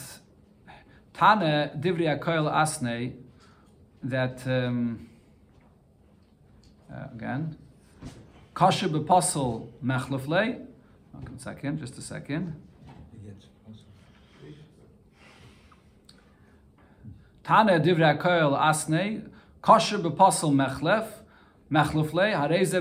Tane 1.16 1.72
divrei 1.82 2.16
hakoil 2.16 2.48
asne 2.48 3.16
that 4.04 4.46
um, 4.46 5.10
uh, 6.94 7.08
again 7.16 7.58
kosher 8.54 8.88
bepuzzle 8.88 9.68
mechleflei 9.84 10.68
one 11.30 11.40
second, 11.40 11.80
just 11.80 11.98
a 11.98 12.02
second. 12.02 12.56
Tana 17.44 17.80
divrei 17.80 18.18
koil 18.20 18.58
asne 18.58 19.30
kosher 19.62 19.98
bepasel 19.98 20.52
mechlef 20.54 21.08
mechlefle 21.72 22.34
hareze 22.34 22.80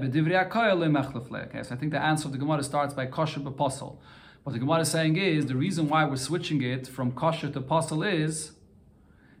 bedivrei 0.00 0.34
eh, 0.34 0.48
koil 0.48 0.78
mechlefle. 0.90 1.46
Okay, 1.46 1.62
so 1.62 1.74
I 1.74 1.78
think 1.78 1.92
the 1.92 2.02
answer 2.02 2.26
of 2.28 2.32
the 2.32 2.38
Gemara 2.38 2.62
starts 2.62 2.94
by 2.94 3.06
kosher 3.06 3.40
bepasel. 3.40 3.96
What 4.42 4.52
the 4.52 4.58
Gemara 4.58 4.80
is 4.80 4.90
saying 4.90 5.16
is 5.16 5.46
the 5.46 5.56
reason 5.56 5.88
why 5.88 6.04
we're 6.04 6.16
switching 6.16 6.62
it 6.62 6.86
from 6.86 7.12
kosher 7.12 7.48
to 7.50 7.60
pasel 7.60 8.02
is 8.06 8.52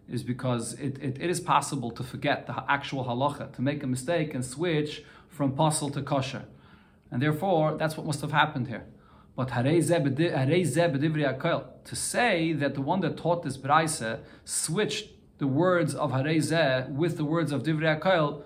is 0.08 0.22
because 0.22 0.74
it, 0.74 0.98
it, 0.98 1.16
it 1.20 1.30
is 1.30 1.40
possible 1.40 1.90
to 1.90 2.02
forget 2.02 2.46
the 2.46 2.64
actual 2.68 3.04
halacha, 3.04 3.52
to 3.54 3.62
make 3.62 3.82
a 3.82 3.86
mistake 3.86 4.34
and 4.34 4.44
switch 4.44 5.04
from 5.28 5.56
pasel 5.56 5.92
to 5.92 6.02
kosher. 6.02 6.44
And 7.12 7.22
therefore, 7.22 7.76
that's 7.76 7.96
what 7.96 8.06
must 8.06 8.22
have 8.22 8.32
happened 8.32 8.66
here. 8.68 8.86
But 9.36 9.48
to 9.48 9.72
say 11.94 12.52
that 12.52 12.74
the 12.74 12.80
one 12.80 13.00
that 13.00 13.16
taught 13.16 13.42
this 13.42 13.56
braise 13.56 14.02
switched 14.44 15.08
the 15.38 15.46
words 15.46 15.94
of 15.94 16.10
Harezeh 16.12 16.90
with 16.90 17.16
the 17.18 17.24
words 17.24 17.52
of 17.52 17.62
Divrei 17.62 18.00
HaKoil, 18.00 18.42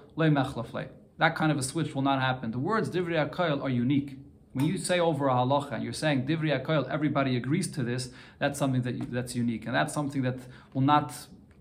that 1.18 1.34
kind 1.36 1.52
of 1.52 1.58
a 1.58 1.62
switch 1.62 1.94
will 1.94 2.02
not 2.02 2.20
happen. 2.20 2.50
The 2.50 2.58
words 2.58 2.90
Divrei 2.90 3.30
HaKoil 3.30 3.62
are 3.62 3.70
unique. 3.70 4.18
When 4.52 4.64
you 4.64 4.78
say 4.78 4.98
over 4.98 5.28
a 5.28 5.34
halacha 5.34 5.72
and 5.72 5.84
you're 5.84 5.92
saying 5.92 6.26
Divrei 6.26 6.60
HaKoil, 6.60 6.88
everybody 6.90 7.36
agrees 7.36 7.68
to 7.68 7.82
this, 7.82 8.10
that's 8.38 8.58
something 8.58 8.82
that 8.82 9.12
that's 9.12 9.36
unique. 9.36 9.66
And 9.66 9.74
that's 9.74 9.92
something 9.94 10.22
that 10.22 10.38
will 10.72 10.82
not, 10.82 11.12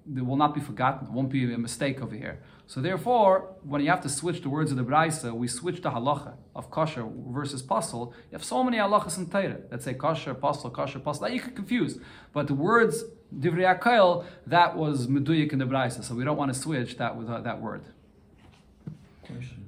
that 0.07 0.23
will 0.23 0.37
not 0.37 0.55
be 0.55 0.61
forgotten, 0.61 1.07
it 1.07 1.13
won't 1.13 1.29
be 1.29 1.53
a 1.53 1.57
mistake 1.57 2.01
over 2.01 2.15
here. 2.15 2.39
So 2.67 2.81
therefore, 2.81 3.55
when 3.63 3.81
you 3.81 3.89
have 3.89 4.01
to 4.01 4.09
switch 4.09 4.41
the 4.41 4.49
words 4.49 4.71
of 4.71 4.77
the 4.77 4.83
Braisa, 4.83 5.33
we 5.33 5.47
switch 5.47 5.81
the 5.81 5.91
halacha 5.91 6.33
of 6.55 6.71
kosher 6.71 7.05
versus 7.27 7.61
pasul. 7.61 8.11
You 8.31 8.37
have 8.37 8.43
so 8.43 8.63
many 8.63 8.77
halachas 8.77 9.17
in 9.17 9.29
Torah 9.29 9.59
that 9.69 9.83
say 9.83 9.93
kosher, 9.93 10.33
pasul, 10.33 10.71
kosher, 10.71 10.99
pasul, 10.99 11.21
that 11.21 11.33
you 11.33 11.41
could 11.41 11.55
confuse. 11.55 11.99
But 12.33 12.47
the 12.47 12.55
words 12.55 13.03
divrei 13.37 13.79
akayel, 13.79 14.25
that 14.47 14.75
was 14.75 15.07
meduyik 15.07 15.53
in 15.53 15.59
the 15.59 15.65
Braisa, 15.65 16.03
so 16.03 16.15
we 16.15 16.23
don't 16.23 16.37
want 16.37 16.53
to 16.53 16.59
switch 16.59 16.97
that 16.97 17.15
with 17.15 17.29
uh, 17.29 17.41
that 17.41 17.61
word. 17.61 17.83
Question: 19.23 19.65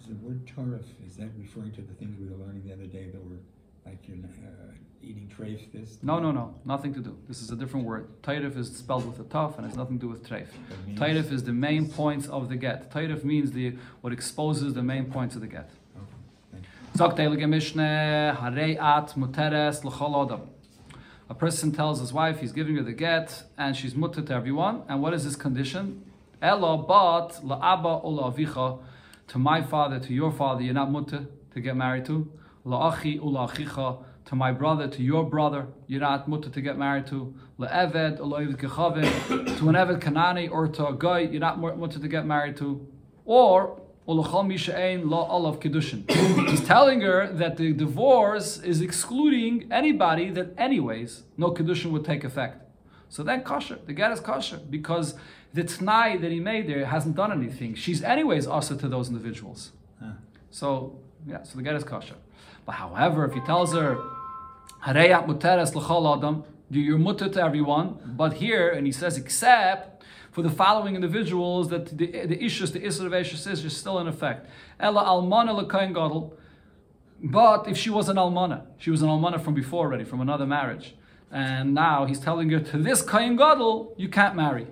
Is 0.00 0.06
the 0.06 0.14
word 0.14 0.46
tarif 0.46 0.84
is 1.06 1.16
that 1.16 1.28
referring 1.38 1.72
to 1.72 1.82
the 1.82 1.94
things 1.94 2.18
we 2.18 2.26
were 2.26 2.42
learning 2.42 2.62
the 2.66 2.72
other 2.72 2.86
day 2.86 3.10
that 3.12 3.22
were 3.22 3.36
like 3.84 4.06
your 4.08 4.16
uh, 4.16 4.70
eating 5.02 5.30
treif 5.36 5.72
this? 5.72 5.98
No, 6.02 6.18
no, 6.18 6.30
no, 6.30 6.54
nothing 6.64 6.92
to 6.94 7.00
do. 7.00 7.16
This 7.28 7.40
is 7.42 7.50
a 7.50 7.56
different 7.56 7.86
word. 7.86 8.08
Tairif 8.22 8.56
is 8.56 8.76
spelled 8.76 9.06
with 9.06 9.18
a 9.20 9.24
taf 9.24 9.56
and 9.56 9.66
has 9.66 9.76
nothing 9.76 9.98
to 9.98 10.06
do 10.06 10.08
with 10.08 10.28
treif. 10.28 10.48
Tairif 10.94 11.32
is 11.32 11.44
the 11.44 11.52
main 11.52 11.88
points 11.88 12.28
of 12.28 12.48
the 12.48 12.56
get. 12.56 12.90
Tairif 12.90 13.24
means 13.24 13.52
the 13.52 13.76
what 14.00 14.12
exposes 14.12 14.74
the 14.74 14.82
main 14.82 15.06
points 15.10 15.34
of 15.34 15.40
the 15.40 15.46
get. 15.46 15.70
A 21.30 21.34
person 21.34 21.72
tells 21.72 22.00
his 22.00 22.12
wife 22.12 22.40
he's 22.40 22.52
giving 22.52 22.76
her 22.76 22.82
the 22.82 22.92
get 22.92 23.44
and 23.56 23.76
she's 23.76 23.94
mutter 23.94 24.20
to 24.20 24.34
everyone. 24.34 24.82
And 24.88 25.00
what 25.00 25.14
is 25.14 25.22
his 25.22 25.36
condition? 25.36 26.04
Ella 26.42 26.76
but 26.78 27.40
la'aba 27.44 28.04
ula 28.04 28.78
to 29.28 29.38
my 29.38 29.62
father, 29.62 30.00
to 30.00 30.12
your 30.12 30.32
father, 30.32 30.62
you're 30.62 30.74
not 30.74 30.90
mutter 30.90 31.26
to 31.54 31.60
get 31.60 31.76
married 31.76 32.04
to. 32.06 32.28
La'achi 32.66 33.22
ula 33.22 33.46
to 34.30 34.36
my 34.36 34.52
brother, 34.52 34.86
to 34.86 35.02
your 35.02 35.24
brother, 35.24 35.66
you're 35.88 36.00
not 36.00 36.28
mutter 36.28 36.48
to 36.48 36.60
get 36.60 36.78
married 36.78 37.04
to. 37.08 37.34
Le'eved, 37.58 38.18
to 38.18 39.68
an 39.68 39.74
Eved 39.74 39.98
Kanani, 39.98 40.48
or 40.48 40.68
to 40.68 40.86
a 40.86 40.94
guy, 40.96 41.18
you're 41.18 41.40
not 41.40 41.58
mutter 41.58 41.98
to 41.98 42.06
get 42.06 42.24
married 42.24 42.56
to. 42.56 42.86
Or, 43.24 43.82
Olachal 44.06 44.46
Misha'ain 44.46 45.10
La 45.10 45.28
Olav 45.28 45.58
Kedushin. 45.58 46.08
He's 46.48 46.64
telling 46.64 47.00
her 47.00 47.26
that 47.32 47.56
the 47.56 47.72
divorce 47.72 48.58
is 48.58 48.80
excluding 48.80 49.66
anybody 49.72 50.30
that, 50.30 50.54
anyways, 50.56 51.24
no 51.36 51.50
Kedushin 51.50 51.90
would 51.90 52.04
take 52.04 52.22
effect. 52.22 52.62
So 53.08 53.24
then 53.24 53.42
kosher, 53.42 53.80
the 53.84 53.92
get 53.92 54.12
is 54.12 54.20
kosher, 54.20 54.58
because 54.58 55.16
the 55.52 55.64
t'nai 55.64 56.20
that 56.20 56.30
he 56.30 56.38
made 56.38 56.68
there 56.68 56.86
hasn't 56.86 57.16
done 57.16 57.32
anything. 57.32 57.74
She's 57.74 58.00
anyways 58.00 58.46
also 58.46 58.76
to 58.76 58.86
those 58.88 59.08
individuals. 59.08 59.72
Huh. 60.00 60.12
So, 60.52 61.00
yeah, 61.26 61.42
so 61.42 61.56
the 61.56 61.64
get 61.64 61.74
is 61.74 61.82
kosher. 61.82 62.14
But 62.64 62.76
however, 62.76 63.24
if 63.24 63.34
he 63.34 63.40
tells 63.40 63.74
her, 63.74 63.98
Hareyat 64.84 66.44
you're 66.72 66.98
mutter 66.98 67.28
to 67.28 67.42
everyone, 67.42 68.14
but 68.16 68.34
here, 68.34 68.70
and 68.70 68.86
he 68.86 68.92
says, 68.92 69.16
except 69.16 70.04
for 70.30 70.42
the 70.42 70.50
following 70.50 70.94
individuals, 70.94 71.68
that 71.70 71.86
the, 71.98 72.06
the 72.06 72.36
ishus, 72.36 72.72
the 72.72 72.80
isra 72.80 73.06
of 73.06 73.12
ishus 73.12 73.64
is 73.64 73.76
still 73.76 73.98
in 73.98 74.06
effect. 74.06 74.48
Ella 74.78 75.04
almana 75.04 75.68
gadol, 75.68 76.36
but 77.22 77.68
if 77.68 77.76
she 77.76 77.90
was 77.90 78.08
an 78.08 78.16
almana, 78.16 78.62
she 78.78 78.90
was 78.90 79.02
an 79.02 79.08
almana 79.08 79.42
from 79.42 79.54
before 79.54 79.86
already, 79.86 80.04
from 80.04 80.20
another 80.20 80.46
marriage, 80.46 80.94
and 81.32 81.74
now 81.74 82.06
he's 82.06 82.20
telling 82.20 82.48
her, 82.50 82.60
to 82.60 82.78
this 82.78 83.02
kain 83.02 83.36
gadol, 83.36 83.92
you 83.96 84.08
can't 84.08 84.36
marry. 84.36 84.68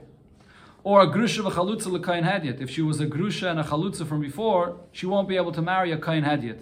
Or 0.85 1.02
a 1.02 1.07
grusha 1.07 1.43
v'chalutza 1.43 1.87
l'kain 1.90 2.23
hadyet. 2.23 2.61
If 2.61 2.71
she 2.71 2.83
was 2.83 3.00
a 3.00 3.07
grusha 3.07 3.50
and 3.50 3.59
a 3.59 3.64
chalutza 3.64 4.07
from 4.07 4.21
before, 4.21 4.78
she 4.93 5.07
won't 5.07 5.28
be 5.28 5.37
able 5.37 5.52
to 5.52 5.61
marry 5.61 5.90
a 5.90 5.99
kain 5.99 6.23
hadyat. 6.23 6.61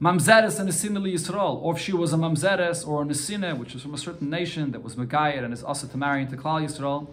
Mamzeres 0.00 0.60
and 0.60 0.68
Nesina 0.68 1.00
Yisrael, 1.12 1.60
or 1.60 1.74
if 1.74 1.80
she 1.80 1.92
was 1.92 2.12
a 2.12 2.16
Mamzeres 2.16 2.86
or 2.86 3.02
a 3.02 3.04
Nesina, 3.04 3.58
which 3.58 3.74
was 3.74 3.82
from 3.82 3.94
a 3.94 3.98
certain 3.98 4.30
nation 4.30 4.70
that 4.70 4.80
was 4.80 4.94
Megayat 4.94 5.42
and 5.42 5.52
is 5.52 5.64
also 5.64 5.88
to 5.88 5.96
marry 5.96 6.22
into 6.22 6.36
Klal 6.36 6.62
Yisrael. 6.64 7.08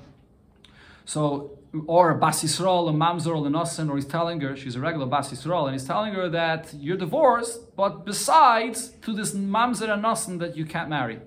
So, 1.04 1.58
or 1.88 2.12
a 2.12 2.16
Bas 2.16 2.44
Yisrael, 2.44 2.88
a 2.88 2.94
Mamzer, 2.94 3.36
or 3.36 3.38
a 3.38 3.50
Nasan, 3.50 3.90
or 3.90 3.96
he's 3.96 4.06
telling 4.06 4.40
her, 4.42 4.56
she's 4.56 4.76
a 4.76 4.80
regular 4.80 5.08
Bas 5.08 5.32
Yisrael, 5.32 5.66
and 5.66 5.74
he's 5.74 5.86
telling 5.86 6.14
her 6.14 6.30
that 6.30 6.76
you're 6.80 6.96
divorced, 6.96 7.76
but 7.76 8.06
besides 8.06 8.90
to 9.02 9.14
this 9.14 9.34
Mamzer 9.34 9.92
and 9.92 10.04
Nasan 10.04 10.38
that 10.38 10.56
you 10.56 10.66
can't 10.66 10.90
marry. 10.90 11.20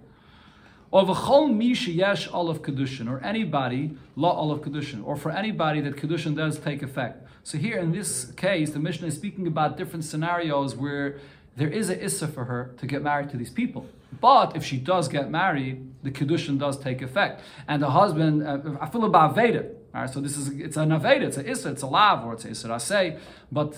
Or 0.92 1.04
v'chol 1.04 1.52
mi 1.52 1.72
sheyesh 1.72 2.32
olav 2.32 2.62
kedushin, 2.62 3.10
or 3.10 3.22
anybody 3.24 3.96
la 4.14 4.30
olav 4.30 4.60
kedushin, 4.60 5.04
or 5.04 5.16
for 5.16 5.32
anybody 5.32 5.80
that 5.80 5.96
kedushin 5.96 6.36
does 6.36 6.58
take 6.58 6.82
effect. 6.82 7.26
So 7.42 7.58
here 7.58 7.78
in 7.78 7.92
this 7.92 8.30
case, 8.32 8.70
the 8.70 8.78
Mishnah 8.78 9.08
is 9.08 9.14
speaking 9.14 9.46
about 9.46 9.76
different 9.76 10.04
scenarios 10.04 10.76
where 10.76 11.18
there 11.58 11.68
is 11.68 11.90
a 11.90 12.04
issa 12.04 12.28
for 12.28 12.44
her 12.44 12.74
to 12.78 12.86
get 12.86 13.02
married 13.02 13.30
to 13.30 13.36
these 13.36 13.50
people. 13.50 13.86
But 14.20 14.56
if 14.56 14.64
she 14.64 14.78
does 14.78 15.08
get 15.08 15.30
married, 15.30 15.92
the 16.02 16.10
kedushin 16.10 16.58
does 16.58 16.78
take 16.78 17.02
effect, 17.02 17.42
and 17.66 17.82
the 17.82 17.90
husband, 17.90 18.46
uh, 18.46 18.76
I 18.80 18.88
feel 18.88 19.04
about 19.04 19.34
veda. 19.34 19.64
All 19.94 20.02
right, 20.02 20.10
so 20.10 20.20
this 20.20 20.36
is 20.36 20.48
it's 20.48 20.76
an 20.76 20.90
aveda, 20.90 21.22
it's 21.22 21.36
a 21.36 21.46
issa, 21.48 21.70
it's 21.70 21.82
a 21.82 21.86
lav, 21.86 22.24
or 22.24 22.32
it's 22.34 22.44
a 22.44 22.50
issa 22.50 22.80
say, 22.80 23.18
but 23.50 23.76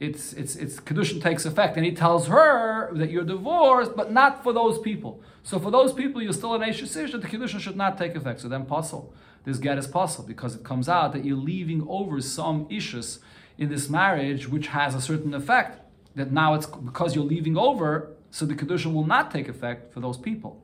it's 0.00 0.32
it's 0.32 0.56
it's 0.56 0.80
kedushin 0.80 1.22
takes 1.22 1.44
effect, 1.46 1.76
and 1.76 1.86
he 1.86 1.92
tells 1.92 2.26
her 2.26 2.90
that 2.94 3.10
you're 3.10 3.24
divorced, 3.24 3.94
but 3.96 4.10
not 4.12 4.42
for 4.42 4.52
those 4.52 4.78
people. 4.80 5.22
So 5.44 5.58
for 5.58 5.70
those 5.70 5.92
people, 5.92 6.20
you're 6.20 6.32
still 6.32 6.54
an 6.54 6.60
that 6.60 7.22
the 7.22 7.28
kedushin 7.28 7.60
should 7.60 7.76
not 7.76 7.98
take 7.98 8.14
effect. 8.16 8.40
So 8.40 8.48
then 8.48 8.66
possible, 8.66 9.14
this 9.44 9.58
get 9.58 9.78
is 9.78 9.86
possible 9.86 10.26
because 10.26 10.54
it 10.56 10.64
comes 10.64 10.88
out 10.88 11.12
that 11.12 11.24
you're 11.24 11.36
leaving 11.36 11.86
over 11.88 12.20
some 12.20 12.66
issues 12.68 13.20
in 13.58 13.68
this 13.68 13.88
marriage 13.88 14.48
which 14.48 14.68
has 14.68 14.94
a 14.94 15.00
certain 15.00 15.34
effect. 15.34 15.81
That 16.14 16.30
now 16.30 16.54
it's 16.54 16.66
because 16.66 17.14
you're 17.14 17.24
leaving 17.24 17.56
over, 17.56 18.10
so 18.30 18.44
the 18.44 18.54
kedushin 18.54 18.92
will 18.92 19.06
not 19.06 19.30
take 19.30 19.48
effect 19.48 19.92
for 19.92 20.00
those 20.00 20.18
people. 20.18 20.62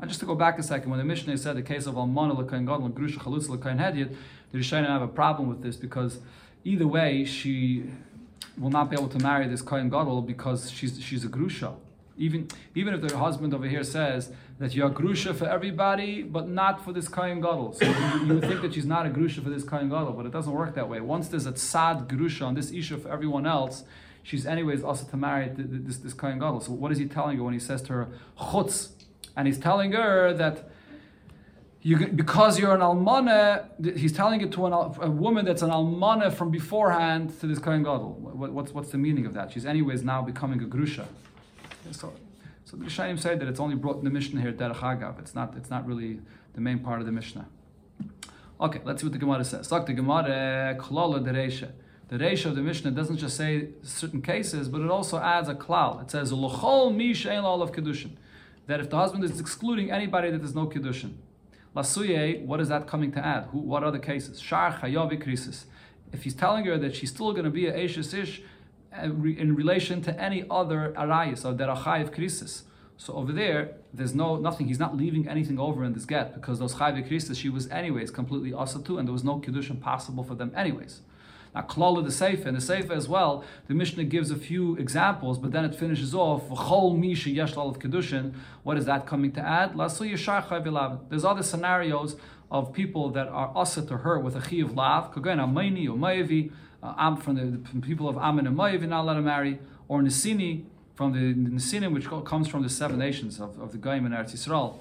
Now, 0.00 0.08
just 0.08 0.20
to 0.20 0.26
go 0.26 0.34
back 0.34 0.58
a 0.58 0.62
second, 0.62 0.90
when 0.90 0.98
the 0.98 1.04
Mishnah 1.04 1.38
said 1.38 1.56
the 1.56 1.62
case 1.62 1.86
of 1.86 1.94
Almana 1.94 2.36
Lekain 2.36 2.66
Gadol 2.66 2.90
Grusha 2.90 3.18
Chalutz 3.18 3.48
Lekain 3.48 3.78
Hedyet, 3.78 4.14
the 4.50 4.58
Rishonim 4.58 4.88
have 4.88 5.02
a 5.02 5.08
problem 5.08 5.48
with 5.48 5.62
this 5.62 5.76
because 5.76 6.18
either 6.64 6.86
way 6.86 7.24
she 7.24 7.84
will 8.58 8.70
not 8.70 8.90
be 8.90 8.96
able 8.96 9.08
to 9.08 9.18
marry 9.18 9.46
this 9.48 9.62
Kohen 9.62 9.88
Gadol 9.88 10.22
because 10.22 10.70
she's 10.70 11.00
she's 11.02 11.24
a 11.24 11.28
Grusha. 11.28 11.74
Even 12.16 12.48
even 12.74 12.94
if 12.94 13.00
the 13.02 13.16
husband 13.16 13.54
over 13.54 13.66
here 13.66 13.84
says 13.84 14.32
that 14.58 14.74
you're 14.74 14.88
a 14.88 14.90
Grusha 14.90 15.34
for 15.34 15.46
everybody, 15.46 16.22
but 16.22 16.48
not 16.48 16.84
for 16.84 16.92
this 16.92 17.08
Kohen 17.08 17.40
Gadol. 17.40 17.72
So 17.72 17.86
you, 17.86 18.34
you 18.34 18.40
think 18.40 18.62
that 18.62 18.74
she's 18.74 18.86
not 18.86 19.06
a 19.06 19.10
Grusha 19.10 19.42
for 19.42 19.50
this 19.50 19.64
Kohen 19.64 19.88
Gadol, 19.88 20.12
but 20.12 20.26
it 20.26 20.32
doesn't 20.32 20.52
work 20.52 20.74
that 20.74 20.88
way. 20.88 21.00
Once 21.00 21.28
there's 21.28 21.46
a 21.46 21.52
Tzad 21.52 22.08
Grusha 22.08 22.46
on 22.46 22.54
this 22.54 22.70
issue 22.70 22.98
for 22.98 23.10
everyone 23.10 23.46
else, 23.46 23.84
she's 24.24 24.44
anyways 24.46 24.82
also 24.82 25.06
to 25.06 25.16
marry 25.16 25.52
this, 25.56 25.98
this 25.98 26.12
Kohen 26.12 26.40
Gadol. 26.40 26.60
So 26.60 26.72
what 26.72 26.90
is 26.90 26.98
he 26.98 27.06
telling 27.06 27.36
her 27.36 27.44
when 27.44 27.54
he 27.54 27.60
says 27.60 27.80
to 27.82 27.92
her, 27.92 28.08
Chutz? 28.40 28.90
And 29.36 29.46
he's 29.46 29.58
telling 29.58 29.92
her 29.92 30.32
that 30.34 30.70
you, 31.82 32.06
because 32.06 32.58
you're 32.58 32.74
an 32.74 32.80
almana, 32.80 33.66
he's 33.96 34.12
telling 34.12 34.40
it 34.40 34.50
to 34.52 34.66
an, 34.66 34.72
a 34.72 35.10
woman 35.10 35.44
that's 35.44 35.60
an 35.60 35.70
almana 35.70 36.32
from 36.32 36.50
beforehand 36.50 37.38
to 37.40 37.46
this 37.46 37.58
Kohen 37.58 37.82
Gadol. 37.82 38.14
What, 38.14 38.52
what's, 38.52 38.72
what's 38.72 38.90
the 38.90 38.98
meaning 38.98 39.26
of 39.26 39.34
that? 39.34 39.52
She's 39.52 39.66
anyways 39.66 40.02
now 40.02 40.22
becoming 40.22 40.62
a 40.62 40.66
grusha. 40.66 41.06
So, 41.90 42.14
so 42.64 42.76
the 42.78 42.86
Rishonim 42.86 43.20
say 43.20 43.36
that 43.36 43.46
it's 43.46 43.60
only 43.60 43.76
brought 43.76 43.98
in 43.98 44.04
the 44.04 44.10
Mishnah 44.10 44.40
here, 44.40 44.52
Derech 44.52 44.76
Agav. 44.76 45.18
It's 45.18 45.34
not, 45.34 45.54
it's 45.56 45.68
not 45.68 45.86
really 45.86 46.20
the 46.54 46.62
main 46.62 46.78
part 46.78 47.00
of 47.00 47.06
the 47.06 47.12
Mishnah. 47.12 47.46
Okay, 48.58 48.80
let's 48.84 49.02
see 49.02 49.06
what 49.06 49.12
the 49.12 49.18
Gemara 49.18 49.44
says. 49.44 49.68
The 49.68 49.80
Gemara, 49.80 50.76
Klala 50.78 51.22
Dereisha. 51.22 51.72
The 52.14 52.24
Reisha 52.24 52.46
of 52.46 52.54
the 52.54 52.62
Mishnah 52.62 52.92
doesn't 52.92 53.16
just 53.16 53.36
say 53.36 53.70
certain 53.82 54.22
cases, 54.22 54.68
but 54.68 54.80
it 54.82 54.88
also 54.88 55.18
adds 55.18 55.48
a 55.48 55.54
klal. 55.56 56.00
It 56.00 56.12
says, 56.12 56.32
L'chol 56.32 56.94
mi 56.94 57.12
she'en 57.12 57.44
of 57.44 57.72
kedushin. 57.72 58.10
That 58.68 58.78
if 58.78 58.88
the 58.88 58.96
husband 58.96 59.24
is 59.24 59.40
excluding 59.40 59.90
anybody 59.90 60.30
that 60.30 60.38
there's 60.38 60.54
no 60.54 60.68
kedushin. 60.68 61.14
Lasuye, 61.74 62.40
what 62.46 62.60
is 62.60 62.68
that 62.68 62.86
coming 62.86 63.10
to 63.10 63.26
add? 63.26 63.48
Who, 63.50 63.58
what 63.58 63.82
are 63.82 63.90
the 63.90 63.98
cases? 63.98 64.40
Shar 64.40 64.74
chayavi 64.74 65.20
krisis. 65.20 65.64
If 66.12 66.22
he's 66.22 66.34
telling 66.34 66.66
her 66.66 66.78
that 66.78 66.94
she's 66.94 67.10
still 67.10 67.32
going 67.32 67.46
to 67.46 67.50
be 67.50 67.66
a 67.66 67.72
eshes 67.72 68.14
ish 68.16 68.42
uh, 68.96 69.06
in 69.06 69.56
relation 69.56 70.00
to 70.02 70.16
any 70.16 70.44
other 70.48 70.94
arayis 70.96 71.44
or 71.44 71.52
derachayiv 71.52 72.14
krisis. 72.14 72.62
So 72.96 73.14
over 73.14 73.32
there, 73.32 73.72
there's 73.92 74.14
no 74.14 74.36
nothing. 74.36 74.68
He's 74.68 74.78
not 74.78 74.96
leaving 74.96 75.26
anything 75.28 75.58
over 75.58 75.82
in 75.82 75.94
this 75.94 76.04
get 76.04 76.32
because 76.32 76.60
those 76.60 76.76
chayiv 76.76 77.10
krisis 77.10 77.36
she 77.36 77.48
was 77.48 77.68
anyways 77.70 78.12
completely 78.12 78.52
asatu, 78.52 79.00
and 79.00 79.08
there 79.08 79.12
was 79.12 79.24
no 79.24 79.40
kedushin 79.40 79.80
possible 79.80 80.22
for 80.22 80.36
them 80.36 80.52
anyways. 80.54 81.00
Now, 81.54 81.62
klala 81.62 82.04
the 82.04 82.10
Sefer, 82.10 82.48
and 82.48 82.56
the 82.56 82.60
Sefer 82.60 82.92
as 82.92 83.08
well, 83.08 83.44
the 83.68 83.74
Mishnah 83.74 84.04
gives 84.04 84.30
a 84.30 84.36
few 84.36 84.76
examples, 84.76 85.38
but 85.38 85.52
then 85.52 85.64
it 85.64 85.74
finishes 85.74 86.14
off, 86.14 86.48
V'chol 86.48 86.98
misha 86.98 87.30
of 87.60 87.78
kedushin. 87.78 88.34
What 88.64 88.76
is 88.76 88.86
that 88.86 89.06
coming 89.06 89.30
to 89.32 89.40
add? 89.40 89.78
There's 89.78 91.24
other 91.24 91.42
scenarios 91.42 92.16
of 92.50 92.72
people 92.72 93.10
that 93.10 93.28
are 93.28 93.52
asa 93.54 93.86
to 93.86 93.98
her 93.98 94.18
with 94.18 94.36
a 94.36 94.40
chi 94.40 94.56
of 94.56 94.74
lav, 94.74 95.12
kagain 95.12 95.38
amaini 95.38 95.86
or 95.88 95.96
mayavi, 95.96 96.50
uh, 96.82 97.16
from 97.16 97.36
the 97.36 97.66
from 97.68 97.80
people 97.80 98.08
of 98.08 98.16
Ammon 98.16 98.46
and 98.46 98.56
Mayav, 98.56 98.86
not 98.86 99.02
allowed 99.02 99.14
to 99.14 99.22
marry, 99.22 99.58
or 99.88 100.02
Nisini, 100.02 100.64
from 100.94 101.12
the 101.12 101.34
Nisinim, 101.34 101.92
which 101.92 102.06
comes 102.26 102.46
from 102.46 102.62
the 102.62 102.68
seven 102.68 102.98
nations 102.98 103.40
of, 103.40 103.58
of 103.58 103.72
the 103.72 103.78
Goyim 103.78 104.06
and 104.06 104.14
Eretz 104.14 104.34
Yisrael 104.34 104.78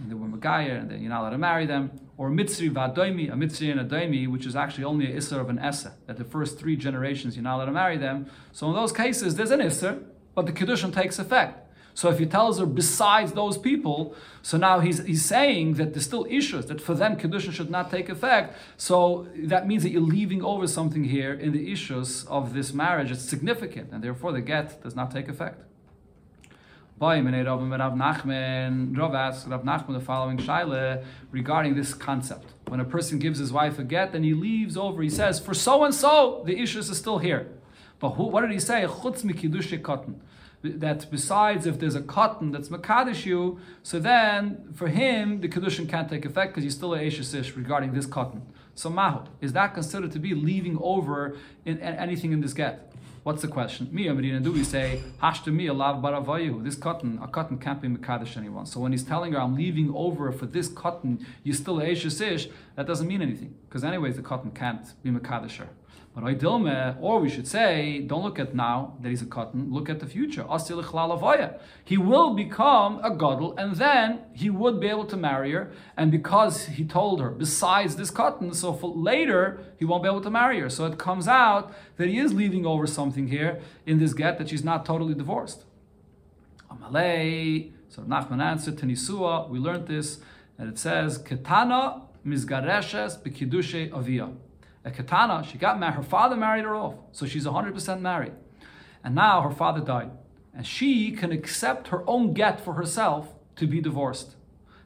and 0.00 0.10
they 0.10 0.14
were 0.14 0.26
Megayah, 0.26 0.80
and 0.80 0.90
then 0.90 1.00
you're 1.00 1.10
not 1.10 1.20
allowed 1.20 1.30
to 1.30 1.38
marry 1.38 1.66
them. 1.66 1.90
Or 2.16 2.30
Mitzri 2.30 2.70
Vadoimi, 2.70 3.32
a 3.32 3.36
Mitzri 3.36 3.70
and 3.70 3.80
a 3.80 3.84
Doimi, 3.84 4.28
which 4.28 4.46
is 4.46 4.56
actually 4.56 4.84
only 4.84 5.12
a 5.12 5.16
Isser 5.16 5.40
of 5.40 5.48
an 5.48 5.58
Essa, 5.58 5.94
that 6.06 6.16
the 6.16 6.24
first 6.24 6.58
three 6.58 6.76
generations 6.76 7.36
you're 7.36 7.44
not 7.44 7.56
allowed 7.56 7.66
to 7.66 7.72
marry 7.72 7.96
them. 7.96 8.26
So 8.52 8.68
in 8.68 8.74
those 8.74 8.92
cases, 8.92 9.36
there's 9.36 9.50
an 9.50 9.60
Isser, 9.60 10.02
but 10.34 10.46
the 10.46 10.52
Kedushin 10.52 10.92
takes 10.92 11.18
effect. 11.18 11.64
So 11.94 12.08
if 12.10 12.20
he 12.20 12.26
tells 12.26 12.60
her 12.60 12.66
besides 12.66 13.32
those 13.32 13.58
people, 13.58 14.14
so 14.42 14.56
now 14.56 14.78
he's, 14.78 15.04
he's 15.04 15.24
saying 15.24 15.74
that 15.74 15.94
there's 15.94 16.04
still 16.04 16.26
issues, 16.30 16.66
that 16.66 16.80
for 16.80 16.94
them 16.94 17.16
Kedushin 17.16 17.52
should 17.52 17.70
not 17.70 17.90
take 17.90 18.08
effect. 18.08 18.56
So 18.76 19.26
that 19.36 19.66
means 19.66 19.82
that 19.82 19.90
you're 19.90 20.00
leaving 20.00 20.44
over 20.44 20.68
something 20.68 21.02
here 21.02 21.32
in 21.32 21.52
the 21.52 21.72
issues 21.72 22.24
of 22.26 22.54
this 22.54 22.72
marriage. 22.72 23.10
It's 23.10 23.22
significant, 23.22 23.90
and 23.90 24.02
therefore 24.02 24.30
the 24.30 24.40
get 24.40 24.80
does 24.80 24.94
not 24.94 25.10
take 25.10 25.28
effect. 25.28 25.64
Rav 27.00 27.92
Nachman, 27.94 28.96
Rav 28.96 29.14
asks 29.14 29.46
Rav 29.46 29.62
Nachman 29.62 29.92
the 29.92 30.00
following 30.00 30.38
shaila 30.38 31.04
regarding 31.30 31.74
this 31.74 31.94
concept. 31.94 32.46
When 32.66 32.80
a 32.80 32.84
person 32.84 33.18
gives 33.18 33.38
his 33.38 33.52
wife 33.52 33.78
a 33.78 33.84
get, 33.84 34.12
then 34.12 34.24
he 34.24 34.34
leaves 34.34 34.76
over. 34.76 35.02
He 35.02 35.10
says, 35.10 35.38
"For 35.38 35.54
so 35.54 35.84
and 35.84 35.94
so, 35.94 36.42
the 36.44 36.58
issues 36.58 36.90
is 36.90 36.98
still 36.98 37.18
here." 37.18 37.48
But 38.00 38.10
who, 38.10 38.24
what 38.24 38.42
did 38.42 38.50
he 38.52 38.60
say? 38.60 38.84
Chutz 38.84 39.22
mikidushe 39.22 39.82
cotton. 39.82 40.20
That 40.62 41.08
besides, 41.08 41.66
if 41.66 41.78
there's 41.78 41.94
a 41.94 42.02
cotton 42.02 42.50
that's 42.50 42.68
makadish 42.68 43.24
you, 43.24 43.60
so 43.84 44.00
then 44.00 44.72
for 44.74 44.88
him 44.88 45.40
the 45.40 45.48
kedushin 45.48 45.88
can't 45.88 46.08
take 46.08 46.24
effect 46.24 46.52
because 46.52 46.64
he's 46.64 46.74
still 46.74 46.94
a 46.94 47.00
ish 47.00 47.56
regarding 47.56 47.92
this 47.92 48.06
cotton. 48.06 48.42
So 48.74 48.90
mahu 48.90 49.26
is 49.40 49.52
that 49.52 49.74
considered 49.74 50.10
to 50.12 50.18
be 50.18 50.34
leaving 50.34 50.76
over 50.80 51.36
in, 51.64 51.78
in 51.78 51.94
anything 51.94 52.32
in 52.32 52.40
this 52.40 52.54
get? 52.54 52.87
What's 53.28 53.42
the 53.42 53.48
question? 53.48 53.90
Me, 53.92 54.06
Amarina, 54.06 54.42
do 54.42 54.50
we 54.52 54.64
say, 54.64 55.02
Hashta 55.22 55.52
mi 55.52 55.66
alav 55.66 56.00
baravayu? 56.00 56.64
This 56.64 56.74
cotton, 56.74 57.18
a 57.22 57.28
cotton 57.28 57.58
can't 57.58 57.78
be 57.78 57.86
Mekadesh 57.86 58.38
anyone. 58.38 58.64
So 58.64 58.80
when 58.80 58.92
he's 58.92 59.04
telling 59.04 59.34
her, 59.34 59.38
I'm 59.38 59.54
leaving 59.54 59.92
over 59.94 60.32
for 60.32 60.46
this 60.46 60.68
cotton, 60.68 61.26
you 61.42 61.52
still 61.52 61.76
Ashish 61.76 62.22
ish, 62.22 62.48
that 62.74 62.86
doesn't 62.86 63.06
mean 63.06 63.20
anything. 63.20 63.54
Because 63.68 63.84
anyways, 63.84 64.16
the 64.16 64.22
cotton 64.22 64.50
can't 64.52 64.94
be 65.02 65.10
Mekadesh 65.10 65.58
her. 65.58 65.68
But 66.14 66.42
or 67.00 67.20
we 67.20 67.28
should 67.28 67.46
say, 67.46 68.00
don't 68.00 68.24
look 68.24 68.40
at 68.40 68.52
now 68.52 68.96
that 69.02 69.08
he's 69.08 69.22
a 69.22 69.26
cotton, 69.26 69.72
look 69.72 69.88
at 69.88 70.00
the 70.00 70.06
future. 70.06 70.44
He 71.84 71.96
will 71.96 72.34
become 72.34 73.00
a 73.04 73.10
gadol, 73.10 73.56
and 73.56 73.76
then 73.76 74.20
he 74.32 74.50
would 74.50 74.80
be 74.80 74.88
able 74.88 75.04
to 75.04 75.16
marry 75.16 75.52
her. 75.52 75.70
And 75.96 76.10
because 76.10 76.66
he 76.66 76.84
told 76.84 77.20
her, 77.20 77.30
besides 77.30 77.94
this 77.94 78.10
cotton, 78.10 78.52
so 78.52 78.72
later 78.72 79.60
he 79.78 79.84
won't 79.84 80.02
be 80.02 80.08
able 80.08 80.22
to 80.22 80.30
marry 80.30 80.58
her. 80.58 80.68
So 80.68 80.86
it 80.86 80.98
comes 80.98 81.28
out 81.28 81.72
that 81.98 82.08
he 82.08 82.18
is 82.18 82.34
leaving 82.34 82.66
over 82.66 82.88
something 82.88 83.28
here 83.28 83.60
in 83.86 84.00
this 84.00 84.12
get 84.12 84.38
that 84.38 84.48
she's 84.48 84.64
not 84.64 84.84
totally 84.84 85.14
divorced. 85.14 85.64
Amalei. 86.68 87.70
So 87.90 88.02
Nachman 88.02 88.42
answered 88.42 88.76
to 88.78 88.86
Nisua. 88.86 89.48
We 89.48 89.60
learned 89.60 89.86
this, 89.86 90.18
and 90.58 90.68
it 90.68 90.78
says, 90.78 91.18
Ketana 91.18 92.02
mizgareshes 92.26 93.22
bekidushe 93.22 93.92
avia. 93.92 94.30
A 94.88 94.90
Ketana, 94.90 95.44
she 95.44 95.58
got 95.58 95.78
married, 95.78 95.96
her 95.96 96.02
father 96.02 96.34
married 96.34 96.64
her 96.64 96.74
off, 96.74 96.94
so 97.12 97.26
she's 97.26 97.44
100% 97.44 98.00
married. 98.00 98.32
And 99.04 99.14
now 99.14 99.42
her 99.42 99.50
father 99.50 99.80
died. 99.80 100.10
And 100.54 100.66
she 100.66 101.12
can 101.12 101.30
accept 101.30 101.88
her 101.88 102.02
own 102.08 102.32
get 102.32 102.58
for 102.58 102.74
herself 102.74 103.28
to 103.56 103.66
be 103.66 103.82
divorced. 103.82 104.36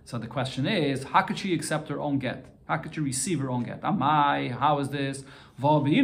So 0.04 0.18
the 0.18 0.26
question 0.26 0.66
is, 0.66 1.04
how 1.04 1.22
could 1.22 1.38
she 1.38 1.54
accept 1.54 1.88
her 1.88 2.00
own 2.00 2.18
get? 2.18 2.46
How 2.66 2.78
could 2.78 2.94
she 2.94 3.00
receive 3.00 3.38
her 3.40 3.48
own 3.48 3.62
get? 3.62 3.78
Am 3.84 4.02
I? 4.02 4.56
how 4.58 4.80
is 4.80 4.88
this? 4.88 5.24
We 5.62 6.02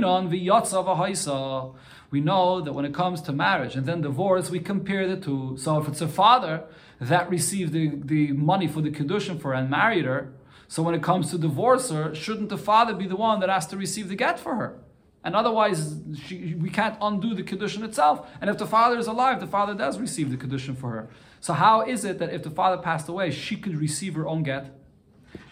know 2.21 2.61
that 2.61 2.73
when 2.73 2.85
it 2.85 2.95
comes 2.95 3.21
to 3.23 3.33
marriage 3.33 3.75
and 3.75 3.85
then 3.85 4.03
divorce, 4.03 4.49
we 4.49 4.61
compare 4.61 5.09
the 5.09 5.17
two. 5.17 5.57
So 5.59 5.79
if 5.79 5.89
it's 5.89 6.01
a 6.01 6.09
father 6.09 6.63
that 7.01 7.29
received 7.29 7.73
the, 7.73 7.91
the 8.05 8.33
money 8.33 8.69
for 8.69 8.81
the 8.81 8.91
kedushin 8.91 9.41
for 9.41 9.55
and 9.55 9.69
married 9.69 10.05
her, 10.05 10.33
so 10.69 10.83
when 10.83 10.95
it 10.95 11.03
comes 11.03 11.31
to 11.31 11.39
divorce 11.39 11.91
her, 11.91 12.15
shouldn't 12.15 12.51
the 12.51 12.59
father 12.59 12.95
be 12.95 13.07
the 13.07 13.17
one 13.17 13.41
that 13.41 13.49
has 13.49 13.67
to 13.69 13.77
receive 13.77 14.11
the 14.11 14.15
get 14.15 14.39
for 14.39 14.55
her? 14.57 14.79
And 15.25 15.35
otherwise, 15.35 15.97
she, 16.25 16.55
we 16.55 16.71
can't 16.71 16.97
undo 17.01 17.35
the 17.35 17.43
kedushin 17.43 17.83
itself. 17.83 18.29
And 18.41 18.49
if 18.49 18.59
the 18.59 18.67
father 18.67 18.99
is 18.99 19.07
alive, 19.07 19.41
the 19.41 19.47
father 19.47 19.75
does 19.75 19.99
receive 19.99 20.31
the 20.31 20.37
kedushin 20.37 20.77
for 20.77 20.91
her. 20.91 21.09
So 21.41 21.55
how 21.55 21.81
is 21.83 22.05
it 22.05 22.19
that 22.19 22.33
if 22.33 22.43
the 22.43 22.51
father 22.51 22.81
passed 22.81 23.09
away, 23.09 23.31
she 23.31 23.57
could 23.57 23.77
receive 23.77 24.15
her 24.15 24.29
own 24.29 24.43
get? 24.43 24.75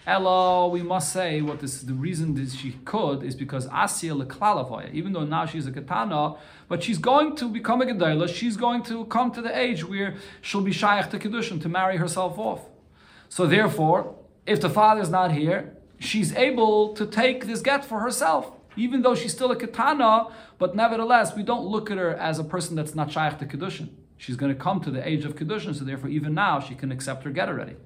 Ella, 0.06 0.68
we 0.68 0.82
must 0.82 1.12
say 1.12 1.40
what 1.40 1.60
this 1.60 1.80
the 1.80 1.92
reason 1.92 2.34
that 2.34 2.50
she 2.50 2.72
could 2.84 3.24
is 3.24 3.34
because 3.34 3.66
Asya 3.68 4.24
leklalavoya, 4.24 4.92
even 4.92 5.12
though 5.12 5.24
now 5.24 5.46
she's 5.46 5.66
a 5.66 5.72
katana, 5.72 6.36
but 6.68 6.82
she's 6.84 6.98
going 6.98 7.34
to 7.36 7.48
become 7.48 7.82
a 7.82 7.86
gedayla, 7.86 8.28
she's 8.28 8.56
going 8.56 8.84
to 8.84 9.04
come 9.06 9.32
to 9.32 9.42
the 9.42 9.56
age 9.58 9.84
where 9.84 10.14
she'll 10.40 10.60
be 10.60 10.72
shaykh 10.72 11.10
to 11.10 11.18
kedushin 11.18 11.60
to 11.60 11.68
marry 11.68 11.96
herself 11.96 12.38
off. 12.38 12.60
So 13.28 13.46
therefore, 13.46 14.14
if 14.46 14.60
the 14.60 14.70
father's 14.70 15.10
not 15.10 15.32
here, 15.32 15.76
she's 15.98 16.34
able 16.34 16.94
to 16.94 17.06
take 17.06 17.46
this 17.46 17.60
get 17.60 17.84
for 17.84 18.00
herself, 18.00 18.52
even 18.76 19.02
though 19.02 19.14
she's 19.14 19.32
still 19.32 19.50
a 19.50 19.56
katana, 19.56 20.28
but 20.58 20.74
nevertheless, 20.74 21.34
we 21.34 21.42
don't 21.42 21.66
look 21.66 21.90
at 21.90 21.98
her 21.98 22.14
as 22.14 22.38
a 22.38 22.44
person 22.44 22.76
that's 22.76 22.94
not 22.94 23.10
shaykh 23.10 23.38
to 23.38 23.46
kedushin. 23.46 23.88
She's 24.18 24.36
going 24.36 24.52
to 24.52 24.58
come 24.58 24.80
to 24.80 24.90
the 24.90 25.06
age 25.06 25.24
of 25.24 25.36
kedushin, 25.36 25.74
so 25.74 25.84
therefore, 25.84 26.08
even 26.10 26.34
now, 26.34 26.60
she 26.60 26.74
can 26.74 26.90
accept 26.92 27.24
her 27.24 27.30
get 27.30 27.48
already. 27.48 27.76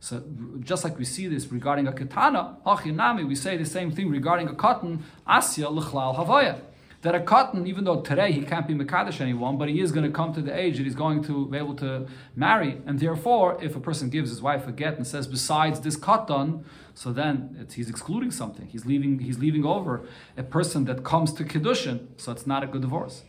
So 0.00 0.22
just 0.60 0.84
like 0.84 0.98
we 0.98 1.04
see 1.04 1.26
this 1.28 1.50
regarding 1.50 1.86
a 1.86 1.92
katana, 1.92 2.58
hachinami, 2.66 3.26
we 3.26 3.34
say 3.34 3.56
the 3.56 3.64
same 3.64 3.90
thing 3.90 4.10
regarding 4.10 4.48
a 4.48 4.54
cotton, 4.54 5.04
asya 5.26 5.72
lechlal 5.72 6.16
havaya. 6.16 6.60
That 7.04 7.14
a 7.14 7.20
cotton, 7.20 7.66
even 7.66 7.84
though 7.84 8.00
today 8.00 8.32
he 8.32 8.40
can't 8.40 8.66
be 8.66 8.74
Mekadesh 8.74 9.20
anyone, 9.20 9.58
but 9.58 9.68
he 9.68 9.80
is 9.80 9.92
going 9.92 10.06
to 10.06 10.10
come 10.10 10.32
to 10.32 10.40
the 10.40 10.58
age 10.58 10.78
that 10.78 10.84
he's 10.84 10.94
going 10.94 11.22
to 11.24 11.46
be 11.48 11.58
able 11.58 11.74
to 11.74 12.06
marry. 12.34 12.80
And 12.86 12.98
therefore, 12.98 13.62
if 13.62 13.76
a 13.76 13.80
person 13.80 14.08
gives 14.08 14.30
his 14.30 14.40
wife 14.40 14.66
a 14.66 14.72
get 14.72 14.96
and 14.96 15.06
says, 15.06 15.26
besides 15.26 15.80
this 15.80 15.96
cotton, 15.96 16.64
so 16.94 17.12
then 17.12 17.68
he's 17.74 17.90
excluding 17.90 18.30
something. 18.30 18.68
He's 18.68 18.86
leaving, 18.86 19.18
he's 19.18 19.38
leaving 19.38 19.66
over 19.66 20.06
a 20.38 20.42
person 20.42 20.86
that 20.86 21.04
comes 21.04 21.34
to 21.34 21.44
Kiddushin, 21.44 22.06
so 22.16 22.32
it's 22.32 22.46
not 22.46 22.64
a 22.64 22.66
good 22.66 22.80
divorce. 22.80 23.22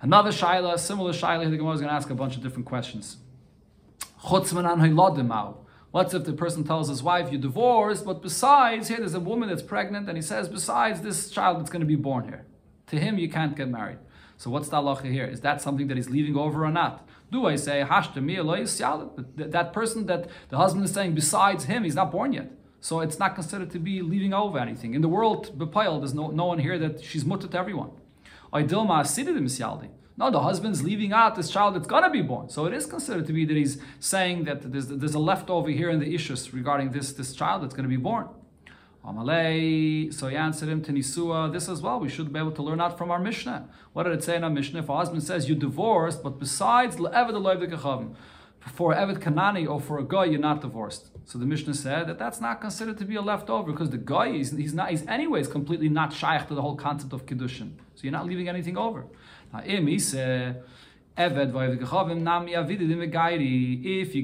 Another 0.00 0.30
shaila, 0.30 0.78
similar 0.78 1.12
shaila, 1.12 1.50
the 1.50 1.56
Gemara 1.56 1.74
is 1.74 1.80
going 1.80 1.90
to 1.90 1.94
ask 1.96 2.08
a 2.08 2.14
bunch 2.14 2.36
of 2.36 2.42
different 2.44 2.66
questions. 2.66 3.16
What's 4.20 4.52
if 4.52 6.24
the 6.24 6.32
person 6.34 6.62
tells 6.62 6.88
his 6.88 7.02
wife, 7.02 7.32
you're 7.32 7.40
divorced, 7.40 8.04
but 8.04 8.22
besides, 8.22 8.86
here 8.86 8.98
there's 8.98 9.14
a 9.14 9.18
woman 9.18 9.48
that's 9.48 9.62
pregnant, 9.62 10.08
and 10.08 10.16
he 10.16 10.22
says, 10.22 10.48
besides 10.48 11.00
this 11.00 11.30
child 11.30 11.58
that's 11.58 11.70
going 11.70 11.80
to 11.80 11.86
be 11.86 11.96
born 11.96 12.28
here. 12.28 12.46
To 12.88 12.98
him, 12.98 13.18
you 13.18 13.28
can't 13.28 13.56
get 13.56 13.68
married. 13.68 13.98
So 14.36 14.50
what's 14.50 14.68
the 14.68 14.76
halacha 14.76 15.10
here? 15.10 15.24
Is 15.24 15.40
that 15.40 15.60
something 15.60 15.88
that 15.88 15.96
he's 15.96 16.10
leaving 16.10 16.36
over 16.36 16.64
or 16.64 16.70
not? 16.70 17.08
Do 17.32 17.46
I 17.46 17.56
say, 17.56 17.82
that 17.82 19.72
person 19.72 20.06
that 20.06 20.28
the 20.48 20.56
husband 20.56 20.84
is 20.84 20.92
saying, 20.92 21.14
besides 21.14 21.64
him, 21.64 21.84
he's 21.84 21.94
not 21.94 22.12
born 22.12 22.32
yet. 22.32 22.50
So 22.80 23.00
it's 23.00 23.18
not 23.18 23.34
considered 23.34 23.70
to 23.70 23.78
be 23.80 24.02
leaving 24.02 24.32
over 24.32 24.58
anything. 24.58 24.94
In 24.94 25.02
the 25.02 25.08
world, 25.08 25.58
Bepayel, 25.58 25.98
there's 26.00 26.14
no, 26.14 26.28
no 26.28 26.44
one 26.44 26.58
here 26.58 26.78
that 26.78 27.02
she's 27.02 27.24
mutter 27.24 27.48
to 27.48 27.58
everyone. 27.58 27.90
No, 30.18 30.30
the 30.30 30.40
husband's 30.40 30.82
leaving 30.82 31.12
out 31.12 31.34
this 31.34 31.50
child 31.50 31.74
that's 31.74 31.88
gonna 31.88 32.10
be 32.10 32.22
born. 32.22 32.48
So 32.48 32.64
it 32.66 32.72
is 32.72 32.86
considered 32.86 33.26
to 33.26 33.32
be 33.32 33.44
that 33.44 33.56
he's 33.56 33.78
saying 33.98 34.44
that 34.44 34.70
there's, 34.72 34.86
there's 34.86 35.14
a 35.14 35.18
leftover 35.18 35.70
here 35.70 35.90
in 35.90 35.98
the 35.98 36.14
issues 36.14 36.54
regarding 36.54 36.90
this, 36.90 37.12
this 37.12 37.34
child 37.34 37.62
that's 37.62 37.74
gonna 37.74 37.88
be 37.88 37.96
born. 37.96 38.28
Amalei, 39.06 40.12
so 40.12 40.26
he 40.26 40.36
answered 40.36 40.68
him 40.68 40.82
to 40.82 40.92
Nisua, 40.92 41.52
this 41.52 41.68
as 41.68 41.80
well, 41.80 42.00
we 42.00 42.08
should 42.08 42.32
be 42.32 42.40
able 42.40 42.50
to 42.52 42.62
learn 42.62 42.80
out 42.80 42.98
from 42.98 43.10
our 43.10 43.20
Mishnah. 43.20 43.68
What 43.92 44.02
did 44.02 44.14
it 44.14 44.24
say 44.24 44.36
in 44.36 44.42
our 44.42 44.50
Mishnah? 44.50 44.80
If 44.80 44.88
a 44.88 44.96
husband 44.96 45.22
says 45.22 45.48
you're 45.48 45.58
divorced, 45.58 46.24
but 46.24 46.40
besides 46.40 46.96
for 46.96 48.94
Evet 48.94 49.20
Kanani 49.20 49.68
or 49.68 49.80
for 49.80 50.00
a 50.00 50.04
guy, 50.04 50.24
you're 50.24 50.40
not 50.40 50.60
divorced. 50.60 51.10
So 51.24 51.38
the 51.38 51.46
Mishnah 51.46 51.74
said 51.74 52.08
that 52.08 52.18
that's 52.18 52.40
not 52.40 52.60
considered 52.60 52.98
to 52.98 53.04
be 53.04 53.14
a 53.14 53.22
leftover 53.22 53.70
because 53.70 53.90
the 53.90 53.98
guy 53.98 54.26
is 54.28 54.50
he's 54.50 54.74
not 54.74 54.90
he's 54.90 55.06
anyways 55.06 55.46
completely 55.46 55.88
not 55.88 56.12
shaykh 56.12 56.48
to 56.48 56.54
the 56.54 56.62
whole 56.62 56.74
concept 56.74 57.12
of 57.12 57.26
kiddushin. 57.26 57.74
So 57.94 58.02
you're 58.02 58.12
not 58.12 58.26
leaving 58.26 58.48
anything 58.48 58.76
over. 58.76 59.06
Now, 59.52 59.60
if 59.64 59.68
you're 59.68 59.82
going 59.82 59.98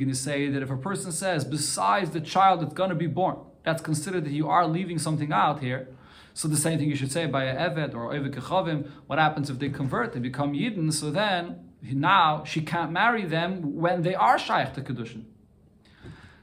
to 0.08 0.14
say 0.14 0.48
that 0.48 0.62
if 0.62 0.70
a 0.70 0.76
person 0.76 1.12
says, 1.12 1.44
besides 1.44 2.10
the 2.10 2.20
child 2.20 2.60
that's 2.60 2.74
going 2.74 2.90
to 2.90 2.96
be 2.96 3.06
born, 3.06 3.36
that's 3.62 3.82
considered 3.82 4.24
that 4.24 4.32
you 4.32 4.48
are 4.48 4.66
leaving 4.66 4.98
something 4.98 5.32
out 5.32 5.60
here. 5.60 5.88
So 6.34 6.48
the 6.48 6.56
same 6.56 6.78
thing 6.78 6.88
you 6.88 6.96
should 6.96 7.12
say 7.12 7.26
by 7.26 7.44
a 7.44 7.70
Eved 7.70 7.94
or 7.94 8.12
Eved 8.12 8.34
Kechavim. 8.34 8.88
What 9.06 9.18
happens 9.18 9.50
if 9.50 9.58
they 9.58 9.68
convert? 9.68 10.12
They 10.12 10.20
become 10.20 10.54
Yidden. 10.54 10.92
So 10.92 11.10
then, 11.10 11.68
now 11.82 12.44
she 12.44 12.62
can't 12.62 12.90
marry 12.90 13.24
them 13.24 13.76
when 13.76 14.02
they 14.02 14.14
are 14.14 14.38
Shaykh 14.38 14.72
to 14.74 14.80
Kedushin. 14.80 15.24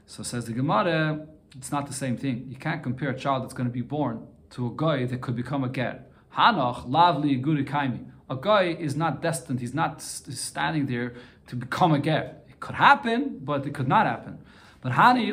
So 0.06 0.22
says 0.22 0.44
the 0.46 0.52
Gemara, 0.52 1.26
it's 1.56 1.72
not 1.72 1.86
the 1.86 1.92
same 1.92 2.16
thing. 2.16 2.46
You 2.48 2.56
can't 2.56 2.82
compare 2.82 3.10
a 3.10 3.18
child 3.18 3.42
that's 3.42 3.54
going 3.54 3.68
to 3.68 3.72
be 3.72 3.82
born 3.82 4.26
to 4.50 4.66
a 4.66 4.72
guy 4.74 5.06
that 5.06 5.20
could 5.20 5.36
become 5.36 5.64
a 5.64 5.68
ger. 5.68 6.04
Hanoch, 6.36 6.88
lavli, 6.88 7.42
kaimi 7.66 8.06
a 8.30 8.36
guy 8.36 8.76
is 8.78 8.94
not 8.94 9.20
destined, 9.20 9.58
he's 9.58 9.74
not 9.74 10.00
standing 10.00 10.86
there 10.86 11.14
to 11.48 11.56
become 11.56 11.92
a 11.92 11.98
ger. 11.98 12.36
It 12.48 12.60
could 12.60 12.76
happen, 12.76 13.40
but 13.42 13.66
it 13.66 13.74
could 13.74 13.88
not 13.88 14.06
happen. 14.06 14.38
But 14.80 14.92
Hani 14.92 15.32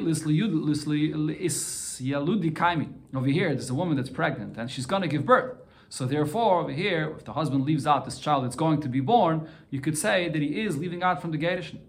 Yaludi 2.02 2.52
Kaimi. 2.52 2.94
Over 3.16 3.28
here, 3.28 3.50
there's 3.50 3.70
a 3.70 3.74
woman 3.74 3.98
that's 3.98 4.10
pregnant 4.10 4.58
and 4.58 4.70
she's 4.70 4.86
going 4.86 5.02
to 5.02 5.08
give 5.08 5.26
birth. 5.26 5.58
So 5.90 6.06
therefore, 6.06 6.60
over 6.60 6.72
here, 6.72 7.14
if 7.18 7.24
the 7.24 7.34
husband 7.34 7.66
leaves 7.66 7.88
out 7.88 8.04
this 8.04 8.20
child 8.20 8.44
that's 8.44 8.58
going 8.58 8.82
to 8.82 8.90
be 8.90 9.00
born, 9.00 9.48
you 9.70 9.80
could 9.80 9.98
say 9.98 10.28
that 10.28 10.42
he 10.42 10.62
is 10.62 10.78
leaving 10.78 11.02
out 11.02 11.22
from 11.22 11.32
the 11.32 11.38
Gerishin. 11.38 11.80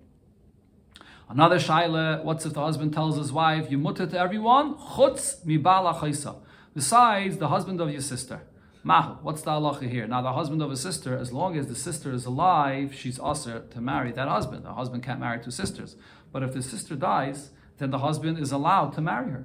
Another 1.28 1.58
shaila, 1.58 2.24
what's 2.24 2.46
if 2.46 2.54
the 2.54 2.60
husband 2.60 2.94
tells 2.94 3.18
his 3.18 3.32
wife, 3.32 3.70
you 3.70 3.76
mutter 3.76 4.06
to 4.06 4.18
everyone, 4.18 4.76
chutz 4.76 5.44
mibala 5.44 5.94
chaysa, 5.98 6.36
besides 6.74 7.36
the 7.36 7.48
husband 7.48 7.80
of 7.80 7.90
your 7.90 8.00
sister. 8.00 8.40
Mahu. 8.84 9.18
What's 9.22 9.42
the 9.42 9.50
halacha 9.50 9.90
here? 9.90 10.06
Now, 10.06 10.22
the 10.22 10.32
husband 10.32 10.62
of 10.62 10.70
a 10.70 10.76
sister, 10.76 11.18
as 11.18 11.32
long 11.32 11.58
as 11.58 11.66
the 11.66 11.74
sister 11.74 12.12
is 12.12 12.24
alive, 12.24 12.94
she's 12.94 13.18
usher 13.20 13.64
to 13.70 13.80
marry 13.80 14.12
that 14.12 14.28
husband. 14.28 14.64
The 14.64 14.72
husband 14.72 15.02
can't 15.02 15.20
marry 15.20 15.42
two 15.42 15.50
sisters. 15.50 15.96
But 16.32 16.42
if 16.42 16.52
the 16.52 16.62
sister 16.62 16.94
dies, 16.94 17.50
then 17.78 17.90
the 17.90 17.98
husband 17.98 18.38
is 18.38 18.52
allowed 18.52 18.92
to 18.94 19.00
marry 19.00 19.30
her. 19.30 19.44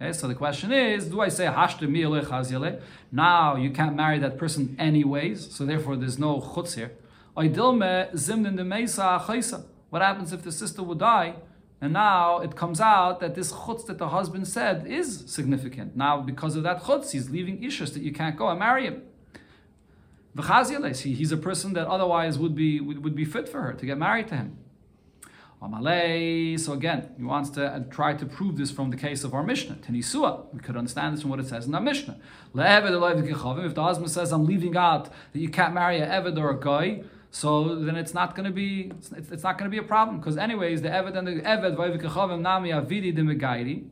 Okay, 0.00 0.12
so 0.12 0.28
the 0.28 0.34
question 0.34 0.72
is, 0.72 1.06
do 1.06 1.20
I 1.20 1.28
say 1.28 1.46
Now 3.12 3.56
you 3.56 3.70
can't 3.70 3.96
marry 3.96 4.18
that 4.18 4.38
person 4.38 4.76
anyways, 4.78 5.54
so 5.54 5.64
therefore 5.66 5.96
there's 5.96 6.18
no 6.18 6.40
chutz 6.40 6.74
here. 6.74 6.92
What 9.90 10.02
happens 10.02 10.32
if 10.32 10.42
the 10.42 10.52
sister 10.52 10.82
would 10.82 10.98
die 10.98 11.34
and 11.80 11.92
now 11.92 12.40
it 12.40 12.56
comes 12.56 12.80
out 12.80 13.20
that 13.20 13.34
this 13.34 13.52
chutz 13.52 13.86
that 13.86 13.98
the 13.98 14.08
husband 14.08 14.48
said 14.48 14.86
is 14.86 15.24
significant. 15.26 15.96
Now, 15.96 16.20
because 16.20 16.56
of 16.56 16.64
that 16.64 16.82
chutz, 16.82 17.12
he's 17.12 17.30
leaving 17.30 17.62
issues 17.62 17.92
that 17.92 18.02
you 18.02 18.12
can't 18.12 18.36
go 18.36 18.48
and 18.48 18.58
marry 18.58 18.84
him. 18.84 19.02
He's 20.36 21.32
a 21.32 21.36
person 21.36 21.72
that 21.74 21.86
otherwise 21.86 22.38
would 22.38 22.54
be 22.54 22.80
would 22.80 23.14
be 23.14 23.24
fit 23.24 23.48
for 23.48 23.62
her 23.62 23.72
to 23.72 23.86
get 23.86 23.98
married 23.98 24.28
to 24.28 24.36
him. 24.36 24.58
So 25.60 26.72
again, 26.72 27.10
he 27.16 27.24
wants 27.24 27.50
to 27.50 27.66
uh, 27.66 27.80
try 27.90 28.14
to 28.14 28.26
prove 28.26 28.56
this 28.58 28.70
from 28.70 28.90
the 28.90 28.96
case 28.96 29.24
of 29.24 29.34
our 29.34 29.42
Mishnah. 29.42 29.76
Tenisua, 29.76 30.46
we 30.52 30.60
could 30.60 30.76
understand 30.76 31.14
this 31.14 31.22
from 31.22 31.30
what 31.30 31.40
it 31.40 31.48
says 31.48 31.66
in 31.66 31.74
our 31.74 31.80
Mishnah. 31.80 32.16
If 32.54 33.74
the 33.74 33.82
husband 33.82 34.10
says, 34.10 34.32
I'm 34.32 34.46
leaving 34.46 34.76
out 34.76 35.10
that 35.32 35.38
you 35.38 35.48
can't 35.48 35.74
marry 35.74 36.00
an 36.00 36.08
Eved 36.08 36.38
or 36.38 36.50
a 36.50 36.60
guy, 36.60 37.02
so 37.30 37.74
then 37.74 37.96
it's 37.96 38.14
not 38.14 38.34
going 38.34 38.46
to 38.46 38.52
be 38.52 38.90
it's, 39.16 39.30
it's 39.30 39.42
not 39.42 39.58
going 39.58 39.70
to 39.70 39.74
be 39.74 39.78
a 39.78 39.86
problem 39.86 40.18
because 40.18 40.38
anyways 40.38 40.82
the 40.82 40.88
eved 40.88 41.16
and 41.16 41.26
the 41.26 41.32
eved 41.42 41.76
vayvikachavim 41.76 42.40
nami 42.40 42.70
avidi 42.70 43.14
de 43.14 43.22
megairi. 43.22 43.86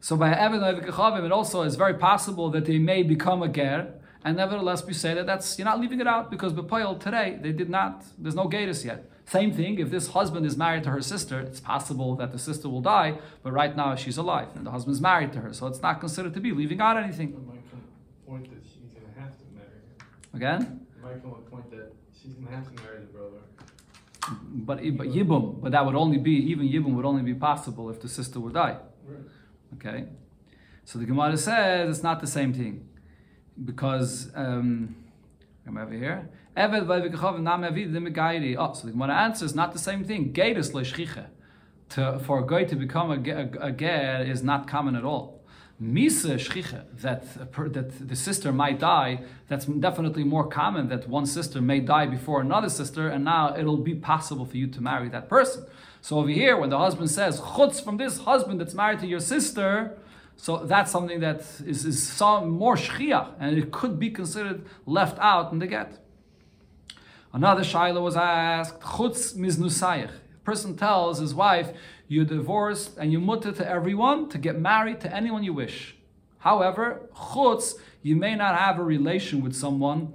So 0.00 0.16
by 0.16 0.32
eved 0.32 0.60
vayvikachavim 0.60 1.26
it 1.26 1.32
also 1.32 1.62
is 1.62 1.76
very 1.76 1.94
possible 1.94 2.50
that 2.50 2.64
they 2.64 2.78
may 2.78 3.02
become 3.02 3.42
a 3.42 3.48
ger, 3.48 3.92
And 4.24 4.36
nevertheless, 4.36 4.84
we 4.84 4.92
say 4.92 5.14
that 5.14 5.26
that's 5.26 5.58
you're 5.58 5.66
not 5.66 5.80
leaving 5.80 6.00
it 6.00 6.06
out 6.06 6.30
because 6.30 6.52
Bepoil 6.52 6.98
today 6.98 7.38
they 7.40 7.52
did 7.52 7.68
not. 7.68 8.04
There's 8.18 8.34
no 8.34 8.48
gatus 8.48 8.84
yet. 8.84 9.04
Same 9.30 9.52
thing. 9.52 9.78
If 9.78 9.90
this 9.90 10.08
husband 10.08 10.44
is 10.44 10.56
married 10.56 10.82
to 10.84 10.90
her 10.90 11.00
sister, 11.00 11.38
it's 11.38 11.60
possible 11.60 12.16
that 12.16 12.32
the 12.32 12.38
sister 12.38 12.68
will 12.68 12.80
die, 12.80 13.18
but 13.44 13.52
right 13.52 13.76
now 13.76 13.94
she's 13.94 14.16
alive 14.16 14.48
and 14.56 14.66
the 14.66 14.72
husband's 14.72 15.00
married 15.00 15.32
to 15.34 15.40
her, 15.40 15.52
so 15.52 15.68
it's 15.68 15.80
not 15.80 16.00
considered 16.00 16.34
to 16.34 16.40
be 16.40 16.50
leaving 16.50 16.80
out 16.80 16.96
anything. 16.96 17.28
It 17.28 17.46
might 17.46 17.70
come 17.70 17.80
a 18.26 18.28
point 18.28 18.50
that 18.50 18.62
she's 18.64 18.90
gonna 18.90 19.14
have 19.20 19.38
to 19.38 19.44
marry 19.54 19.78
him. 19.86 20.34
Again, 20.34 20.60
It 20.96 21.02
might 21.04 21.22
come 21.22 21.30
a 21.30 21.48
point 21.48 21.70
that 21.70 21.92
she's 22.20 22.32
gonna 22.32 22.56
have 22.56 22.66
to 22.74 22.82
marry 22.82 22.98
the 22.98 23.12
brother. 23.16 23.38
but 24.68 24.78
but 24.98 25.06
yibum, 25.06 25.60
but 25.62 25.70
that 25.70 25.86
would 25.86 25.94
only 25.94 26.18
be 26.18 26.32
even 26.50 26.68
yibum 26.68 26.94
would 26.96 27.04
only 27.04 27.22
be 27.22 27.34
possible 27.34 27.88
if 27.88 28.00
the 28.00 28.08
sister 28.08 28.40
would 28.40 28.54
die. 28.54 28.78
Right. 29.06 29.26
Okay, 29.74 30.08
so 30.84 30.98
the 30.98 31.04
Gemara 31.04 31.36
says 31.36 31.88
it's 31.88 32.02
not 32.02 32.18
the 32.18 32.26
same 32.26 32.52
thing 32.52 32.88
because 33.64 34.32
um, 34.34 34.96
I'm 35.64 35.76
over 35.76 35.94
here. 35.94 36.28
Eved 36.60 37.40
nam. 37.40 37.64
Oh, 37.64 38.72
so 38.74 38.86
the 38.86 38.92
Gemara 38.92 39.14
answers 39.14 39.54
not 39.54 39.72
the 39.72 39.78
same 39.78 40.04
thing. 40.04 40.32
Gatus 40.32 40.70
leishchiche. 40.70 41.26
To 41.90 42.20
for 42.26 42.38
a 42.40 42.46
guy 42.46 42.64
to 42.64 42.76
become 42.76 43.10
a, 43.10 43.20
a, 43.42 43.68
a 43.68 43.72
ger 43.72 44.24
is 44.34 44.42
not 44.42 44.68
common 44.68 44.94
at 44.94 45.04
all. 45.04 45.40
Misa 45.82 46.34
shchiche 46.34 46.84
that 47.00 47.22
that 47.76 48.08
the 48.08 48.14
sister 48.14 48.52
might 48.52 48.78
die. 48.78 49.22
That's 49.48 49.64
definitely 49.64 50.24
more 50.24 50.46
common. 50.46 50.88
That 50.88 51.08
one 51.08 51.26
sister 51.26 51.60
may 51.62 51.80
die 51.80 52.06
before 52.06 52.42
another 52.42 52.68
sister, 52.68 53.08
and 53.08 53.24
now 53.24 53.56
it'll 53.56 53.84
be 53.92 53.94
possible 53.94 54.44
for 54.44 54.56
you 54.56 54.66
to 54.66 54.80
marry 54.80 55.08
that 55.08 55.28
person. 55.28 55.64
So 56.02 56.18
over 56.18 56.28
here, 56.28 56.56
when 56.60 56.70
the 56.70 56.78
husband 56.78 57.10
says 57.10 57.40
chutz 57.40 57.82
from 57.82 57.96
this 57.96 58.18
husband 58.18 58.60
that's 58.60 58.74
married 58.74 59.00
to 59.00 59.06
your 59.06 59.20
sister, 59.20 59.98
so 60.36 60.58
that's 60.72 60.90
something 60.90 61.20
that 61.20 61.40
is, 61.66 61.84
is 61.84 62.02
some 62.02 62.50
more 62.50 62.76
shchia, 62.76 63.34
and 63.40 63.58
it 63.58 63.72
could 63.72 63.98
be 63.98 64.10
considered 64.10 64.66
left 64.86 65.18
out 65.18 65.52
in 65.52 65.58
the 65.58 65.66
get. 65.66 65.98
Another 67.32 67.62
shaila 67.62 68.02
was 68.02 68.16
asked, 68.16 68.80
chutz 68.80 69.36
miznusayich. 69.36 70.10
A 70.10 70.44
person 70.44 70.76
tells 70.76 71.20
his 71.20 71.34
wife, 71.34 71.72
you're 72.08 72.24
divorced 72.24 72.96
and 72.98 73.12
you 73.12 73.20
mutter 73.20 73.52
to 73.52 73.68
everyone 73.68 74.28
to 74.30 74.38
get 74.38 74.58
married 74.58 75.00
to 75.00 75.14
anyone 75.14 75.44
you 75.44 75.52
wish. 75.52 75.94
However, 76.38 77.08
chutz, 77.14 77.74
you 78.02 78.16
may 78.16 78.34
not 78.34 78.58
have 78.58 78.78
a 78.78 78.82
relation 78.82 79.42
with 79.42 79.54
someone 79.54 80.14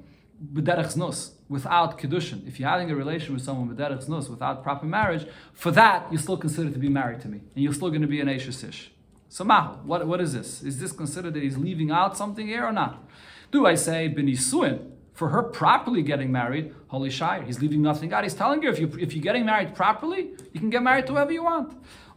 b'derech 0.53 1.31
without 1.47 1.97
kedushin. 1.97 2.45
If 2.47 2.59
you're 2.59 2.67
having 2.67 2.91
a 2.91 2.95
relation 2.95 3.33
with 3.33 3.43
someone 3.43 3.73
b'derech 3.73 4.05
znus, 4.05 4.29
without 4.29 4.61
proper 4.61 4.85
marriage, 4.85 5.25
for 5.53 5.71
that 5.71 6.07
you're 6.11 6.21
still 6.21 6.37
considered 6.37 6.73
to 6.73 6.79
be 6.79 6.89
married 6.89 7.21
to 7.21 7.29
me, 7.29 7.41
and 7.53 7.63
you're 7.63 7.73
still 7.73 7.89
going 7.89 8.01
to 8.01 8.07
be 8.07 8.19
an 8.19 8.27
Eishesish. 8.27 8.87
So 9.29 9.45
Mahu, 9.45 9.87
what, 9.87 10.05
what 10.05 10.19
is 10.19 10.33
this? 10.33 10.63
Is 10.63 10.79
this 10.79 10.91
considered 10.91 11.33
that 11.35 11.43
he's 11.43 11.57
leaving 11.57 11.91
out 11.91 12.17
something 12.17 12.47
here 12.47 12.65
or 12.65 12.73
not? 12.73 13.03
Do 13.51 13.65
I 13.65 13.75
say 13.75 14.09
benisuin 14.09 14.91
for 15.15 15.29
her 15.29 15.41
properly 15.41 16.03
getting 16.03 16.31
married? 16.31 16.75
Holy 16.87 17.09
shire, 17.09 17.41
he's 17.41 17.59
leaving 17.59 17.81
nothing 17.81 18.13
out. 18.13 18.23
He's 18.23 18.35
telling 18.35 18.61
her 18.61 18.69
if 18.69 18.79
you 18.79 18.87
if 18.99 19.13
you're 19.13 19.23
getting 19.23 19.45
married 19.45 19.73
properly, 19.73 20.33
you 20.53 20.59
can 20.59 20.69
get 20.69 20.83
married 20.83 21.07
to 21.07 21.13
whoever 21.13 21.31
you 21.31 21.43
want. 21.43 21.69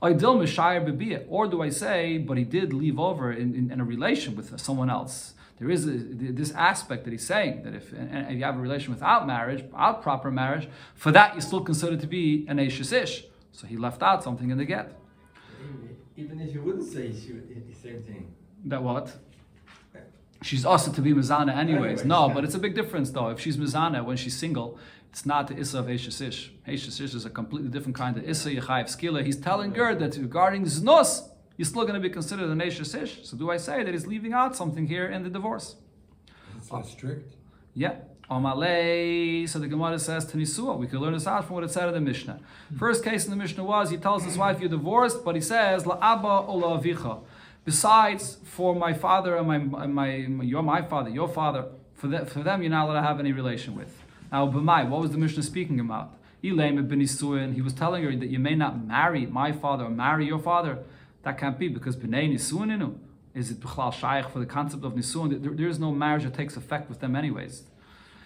Idil 0.02 0.34
mishayir 0.42 0.84
bebiyah. 0.86 1.24
Or 1.28 1.48
do 1.48 1.62
I 1.62 1.70
say, 1.70 2.18
but 2.18 2.36
he 2.36 2.44
did 2.44 2.72
leave 2.72 2.98
over 2.98 3.32
in, 3.32 3.54
in, 3.54 3.70
in 3.72 3.80
a 3.80 3.84
relation 3.84 4.36
with 4.36 4.60
someone 4.60 4.90
else? 4.90 5.34
There 5.58 5.70
is 5.70 5.86
a, 5.88 5.90
this 5.90 6.52
aspect 6.52 7.04
that 7.04 7.10
he's 7.10 7.26
saying 7.26 7.62
that 7.64 7.74
if, 7.74 7.92
if 7.92 8.36
you 8.38 8.44
have 8.44 8.56
a 8.56 8.60
relation 8.60 8.92
without 8.92 9.26
marriage, 9.26 9.62
without 9.62 10.02
proper 10.02 10.30
marriage, 10.30 10.68
for 10.94 11.10
that 11.12 11.34
you're 11.34 11.40
still 11.40 11.62
considered 11.62 12.00
to 12.00 12.06
be 12.06 12.46
an 12.48 12.58
Ashish 12.58 12.92
ish. 12.92 13.24
So 13.52 13.66
he 13.66 13.76
left 13.76 14.02
out 14.02 14.22
something 14.22 14.50
in 14.50 14.58
the 14.58 14.64
get. 14.64 14.92
Even 16.16 16.40
if 16.40 16.54
you 16.54 16.62
wouldn't 16.62 16.84
say 16.84 17.12
she 17.12 17.32
would, 17.32 17.48
the 17.48 17.74
same 17.74 18.02
thing. 18.02 18.34
That 18.64 18.82
what? 18.82 19.16
She's 20.42 20.64
also 20.64 20.92
to 20.92 21.02
be 21.02 21.12
Mizana 21.12 21.56
anyways. 21.56 21.82
Anyways, 21.82 22.04
no, 22.04 22.28
yeah. 22.28 22.34
but 22.34 22.44
it's 22.44 22.54
a 22.54 22.58
big 22.58 22.74
difference 22.74 23.10
though. 23.10 23.28
If 23.28 23.40
she's 23.40 23.56
Mizana 23.56 24.04
when 24.04 24.16
she's 24.16 24.36
single, 24.36 24.78
it's 25.10 25.26
not 25.26 25.48
the 25.48 25.56
Issa 25.56 25.80
of 25.80 25.86
Eishes 25.86 26.20
Ish. 26.20 26.52
Eishes 26.66 27.00
Ish 27.00 27.14
is 27.14 27.24
a 27.24 27.30
completely 27.30 27.68
different 27.68 27.96
kind 27.96 28.16
of 28.16 28.28
Issa 28.28 28.50
Yechayev 28.50 28.84
Skila. 28.84 29.24
He's 29.24 29.36
telling 29.36 29.74
her 29.74 29.94
that 29.94 30.16
regarding 30.16 30.64
Znos, 30.64 31.28
you're 31.56 31.66
still 31.66 31.82
going 31.82 31.94
to 31.94 32.00
be 32.00 32.10
considered 32.10 32.48
an 32.50 32.60
Eishes 32.60 32.94
Ish. 32.94 33.26
So 33.26 33.36
do 33.36 33.50
I 33.50 33.56
say 33.56 33.82
that 33.82 33.92
he's 33.92 34.06
leaving 34.06 34.32
out 34.32 34.54
something 34.54 34.86
here 34.86 35.06
in 35.06 35.24
the 35.24 35.30
divorce? 35.30 35.76
It's 36.56 36.70
less 36.70 36.90
strict. 36.90 37.34
Yeah. 37.74 37.96
Omalei. 38.30 39.48
So 39.48 39.58
the 39.58 39.68
Gemara 39.68 39.98
says 39.98 40.26
to 40.26 40.36
Nisua. 40.36 40.76
We 40.76 40.86
can 40.86 40.98
learn 40.98 41.14
this 41.14 41.26
out 41.26 41.46
from 41.46 41.54
what 41.56 41.64
it 41.64 41.70
said 41.70 41.88
in 41.88 41.94
the 41.94 42.00
Mishnah. 42.00 42.40
Hmm. 42.68 42.76
First 42.76 43.02
case 43.02 43.24
in 43.24 43.30
the 43.30 43.36
Mishnah 43.36 43.64
was 43.64 43.90
he 43.90 43.96
tells 43.96 44.24
his 44.24 44.36
wife 44.36 44.60
you're 44.60 44.68
divorced, 44.68 45.24
but 45.24 45.34
he 45.34 45.40
says 45.40 45.86
La 45.86 45.98
Abba 46.00 46.46
Ola 46.46 46.78
Avicha. 46.78 47.22
Besides, 47.68 48.38
for 48.44 48.74
my 48.74 48.94
father 48.94 49.36
and 49.36 49.46
my, 49.46 49.58
my, 49.58 49.86
my 50.26 50.42
you're 50.42 50.62
my 50.62 50.80
father, 50.80 51.10
your 51.10 51.28
father, 51.28 51.66
for, 51.92 52.06
the, 52.06 52.24
for 52.24 52.42
them 52.42 52.62
you're 52.62 52.70
not 52.70 52.86
allowed 52.86 53.02
to 53.02 53.06
have 53.06 53.20
any 53.20 53.30
relation 53.30 53.76
with. 53.76 53.94
Now, 54.32 54.48
B'mai, 54.48 54.88
what 54.88 55.02
was 55.02 55.10
the 55.10 55.18
Mishnah 55.18 55.42
speaking 55.42 55.78
about? 55.78 56.14
Elaim 56.42 56.78
ibn 56.78 57.00
Isuin, 57.00 57.52
he 57.54 57.60
was 57.60 57.74
telling 57.74 58.04
her 58.04 58.16
that 58.16 58.30
you 58.30 58.38
may 58.38 58.54
not 58.54 58.86
marry 58.86 59.26
my 59.26 59.52
father 59.52 59.84
or 59.84 59.90
marry 59.90 60.24
your 60.24 60.38
father. 60.38 60.78
That 61.24 61.36
can't 61.36 61.58
be 61.58 61.68
because 61.68 61.94
B'nai 61.94 62.32
Nisuin 62.32 62.68
inu. 62.74 62.96
Is 63.34 63.50
it 63.50 63.60
B'chlal 63.60 63.92
Shaykh 63.92 64.30
for 64.30 64.38
the 64.38 64.46
concept 64.46 64.82
of 64.82 64.94
Nisuin? 64.94 65.42
There, 65.42 65.52
there 65.52 65.68
is 65.68 65.78
no 65.78 65.92
marriage 65.92 66.22
that 66.22 66.32
takes 66.32 66.56
effect 66.56 66.88
with 66.88 67.00
them 67.00 67.14
anyways. 67.14 67.64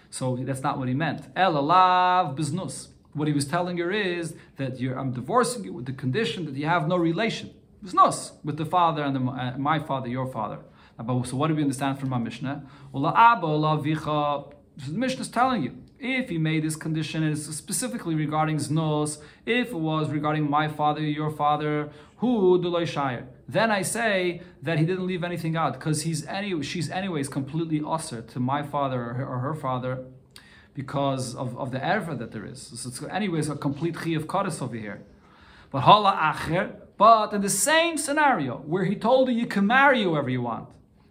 So 0.09 0.37
that's 0.37 0.61
not 0.61 0.79
what 0.79 0.87
he 0.87 0.93
meant. 0.93 1.27
El 1.35 1.55
alav 1.55 2.37
biznus. 2.37 2.87
What 3.11 3.27
he 3.27 3.33
was 3.33 3.43
telling 3.43 3.77
her 3.79 3.91
is 3.91 4.35
that 4.55 4.79
I'm 4.79 5.11
divorcing 5.11 5.65
you 5.65 5.73
with 5.73 5.85
the 5.85 5.91
condition 5.91 6.45
that 6.45 6.55
you 6.55 6.65
have 6.65 6.87
no 6.87 6.95
relation. 6.95 7.53
Biznus 7.83 8.31
with 8.43 8.57
the 8.57 8.65
father 8.65 9.03
and 9.03 9.15
the, 9.15 9.19
uh, 9.19 9.57
my 9.57 9.79
father, 9.79 10.07
your 10.07 10.27
father. 10.27 10.59
But- 10.97 11.27
So 11.27 11.37
what 11.37 11.47
do 11.47 11.55
we 11.55 11.61
understand 11.61 11.99
from 11.99 12.13
our 12.13 12.19
Mishnah? 12.19 12.63
The 12.93 14.91
Mishnah 14.91 15.21
is 15.21 15.29
telling 15.29 15.63
you 15.63 15.73
if 15.99 16.29
he 16.29 16.37
made 16.37 16.63
this 16.63 16.75
condition, 16.75 17.23
it's 17.23 17.45
specifically 17.55 18.15
regarding 18.15 18.57
znos. 18.57 19.19
If 19.45 19.69
it 19.69 19.79
was 19.89 20.09
regarding 20.09 20.49
my 20.49 20.67
father, 20.67 21.01
your 21.01 21.31
father, 21.31 21.91
who 22.17 22.61
do 22.61 22.85
shire? 22.85 23.27
Then 23.47 23.71
I 23.71 23.83
say 23.83 24.41
that 24.61 24.79
he 24.79 24.85
didn't 24.85 25.07
leave 25.07 25.23
anything 25.23 25.55
out 25.55 25.73
because 25.73 26.01
he's 26.01 26.25
any 26.25 26.61
she's 26.61 26.89
anyways 26.89 27.29
completely 27.29 27.81
usher 27.85 28.21
to 28.21 28.39
my 28.39 28.63
father 28.63 28.99
or 29.09 29.13
her, 29.13 29.25
or 29.25 29.39
her 29.39 29.53
father 29.53 30.05
because 30.73 31.35
of, 31.35 31.57
of 31.57 31.71
the 31.71 31.79
erva 31.79 32.17
that 32.17 32.31
there 32.31 32.45
is. 32.45 32.59
So 32.75 32.89
it's 32.89 33.01
anyways 33.03 33.49
a 33.49 33.55
complete 33.55 33.95
chi 33.95 34.11
of 34.11 34.27
over 34.61 34.75
here. 34.75 35.03
But 35.71 35.81
hala 35.81 36.11
acher, 36.33 36.75
but 36.97 37.33
in 37.33 37.41
the 37.41 37.49
same 37.49 37.97
scenario 37.97 38.57
where 38.57 38.85
he 38.85 38.95
told 38.95 39.29
you 39.29 39.35
you 39.35 39.47
can 39.47 39.67
marry 39.67 40.03
whoever 40.03 40.29
you 40.29 40.41
want, 40.41 40.69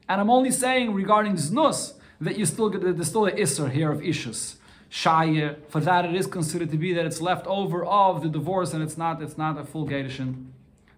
and 0.09 0.21
I'm 0.21 0.31
only 0.31 0.51
saying 0.51 0.95
regarding 0.95 1.35
znus 1.35 1.95
that 2.21 2.39
you 2.39 2.47
still 2.47 2.69
get 2.69 2.83
there's 2.83 3.09
still 3.09 3.27
an 3.27 3.37
isser 3.37 3.71
here 3.71 3.91
of 3.91 4.01
ishus. 4.01 4.57
Shayir, 4.91 5.57
for 5.69 5.81
that 5.81 6.05
it 6.05 6.15
is 6.15 6.27
considered 6.27 6.71
to 6.71 6.77
be 6.77 6.93
that 6.93 7.07
it's 7.07 7.23
left 7.23 7.47
over 7.47 7.83
of 7.85 8.23
the 8.23 8.29
divorce 8.29 8.75
and 8.75 8.83
it's 8.83 8.99
not 8.99 9.23
it's 9.23 9.39
not 9.39 9.59
a 9.59 9.65
full 9.65 9.87
gedushin. 9.87 10.47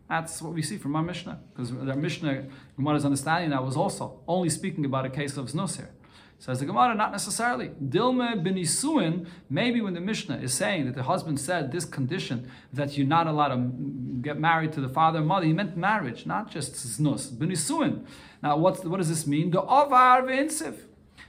That's 0.08 0.42
what 0.42 0.52
we 0.52 0.62
see 0.62 0.76
from 0.76 0.96
our 0.96 1.02
Mishnah. 1.02 1.40
Because 1.52 1.70
our 1.72 1.96
Mishnah, 1.96 2.44
Gemara's 2.76 3.04
understanding 3.04 3.50
that 3.50 3.64
was 3.64 3.76
also 3.76 4.20
only 4.28 4.50
speaking 4.50 4.84
about 4.84 5.06
a 5.06 5.10
case 5.10 5.36
of 5.36 5.46
znus 5.46 5.76
here. 5.76 5.90
Says 6.38 6.60
the 6.60 6.66
Gemara, 6.66 6.94
not 6.94 7.10
necessarily. 7.10 7.68
Dilme 7.68 8.44
benisuin, 8.44 9.26
maybe 9.48 9.80
when 9.80 9.94
the 9.94 10.00
Mishnah 10.00 10.36
is 10.36 10.52
saying 10.52 10.84
that 10.86 10.94
the 10.94 11.04
husband 11.04 11.40
said 11.40 11.72
this 11.72 11.86
condition 11.86 12.50
that 12.72 12.98
you're 12.98 13.06
not 13.06 13.26
allowed 13.26 13.48
to 13.48 14.20
get 14.20 14.38
married 14.38 14.72
to 14.74 14.80
the 14.80 14.88
father 14.88 15.20
and 15.20 15.28
mother, 15.28 15.46
he 15.46 15.52
meant 15.52 15.76
marriage, 15.76 16.26
not 16.26 16.50
just 16.50 16.74
znus. 16.74 17.30
Benisuin. 17.30 18.04
Now, 18.42 18.58
what's 18.58 18.84
what 18.84 18.98
does 18.98 19.08
this 19.08 19.26
mean? 19.26 19.52
The 19.52 19.62
avar 19.62 20.22
v'insiv. 20.22 20.76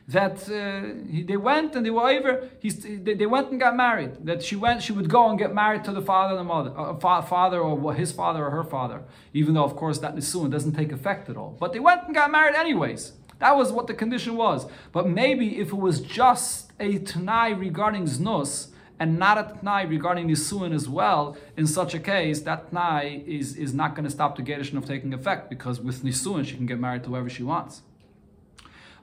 That 0.07 0.47
uh, 0.49 1.09
he, 1.09 1.23
they 1.23 1.37
went 1.37 1.75
and 1.75 1.83
they 1.83 1.89
were 1.89 2.07
over. 2.07 2.49
He's, 2.59 2.77
they, 2.83 3.15
they 3.15 3.25
went 3.25 3.49
and 3.49 3.59
got 3.59 3.75
married. 3.75 4.23
That 4.23 4.43
she 4.43 4.55
went, 4.55 4.83
she 4.83 4.91
would 4.91 5.09
go 5.09 5.29
and 5.29 5.39
get 5.39 5.53
married 5.53 5.83
to 5.85 5.91
the 5.91 6.01
father 6.01 6.35
and 6.35 6.41
the 6.41 6.43
mother, 6.43 6.71
uh, 6.77 6.93
fa- 6.95 7.25
father 7.27 7.59
or 7.59 7.93
his 7.93 8.11
father 8.11 8.45
or 8.45 8.51
her 8.51 8.63
father. 8.63 9.03
Even 9.33 9.55
though, 9.55 9.63
of 9.63 9.75
course, 9.75 9.97
that 9.99 10.15
nisuin 10.15 10.51
doesn't 10.51 10.73
take 10.73 10.91
effect 10.91 11.27
at 11.29 11.37
all. 11.37 11.57
But 11.59 11.73
they 11.73 11.79
went 11.79 12.03
and 12.05 12.13
got 12.13 12.29
married 12.31 12.55
anyways. 12.55 13.13
That 13.39 13.55
was 13.55 13.71
what 13.71 13.87
the 13.87 13.93
condition 13.93 14.35
was. 14.37 14.67
But 14.91 15.07
maybe 15.07 15.59
if 15.59 15.69
it 15.69 15.77
was 15.77 15.99
just 15.99 16.71
a 16.79 16.99
t'nai 16.99 17.59
regarding 17.59 18.05
znus 18.05 18.69
and 18.99 19.19
not 19.19 19.37
a 19.37 19.43
t'nai 19.55 19.89
regarding 19.89 20.27
nisuin 20.27 20.73
as 20.73 20.87
well, 20.87 21.35
in 21.57 21.67
such 21.67 21.93
a 21.93 21.99
case, 21.99 22.41
that 22.41 22.71
t'nai 22.71 23.25
is, 23.27 23.55
is 23.55 23.73
not 23.73 23.95
going 23.95 24.05
to 24.05 24.09
stop 24.09 24.37
the 24.37 24.43
gedushin 24.43 24.77
of 24.77 24.85
taking 24.85 25.13
effect 25.13 25.49
because 25.49 25.79
with 25.79 26.03
nisuin 26.03 26.45
she 26.45 26.55
can 26.55 26.65
get 26.65 26.79
married 26.79 27.03
to 27.03 27.09
whoever 27.09 27.29
she 27.29 27.43
wants. 27.43 27.81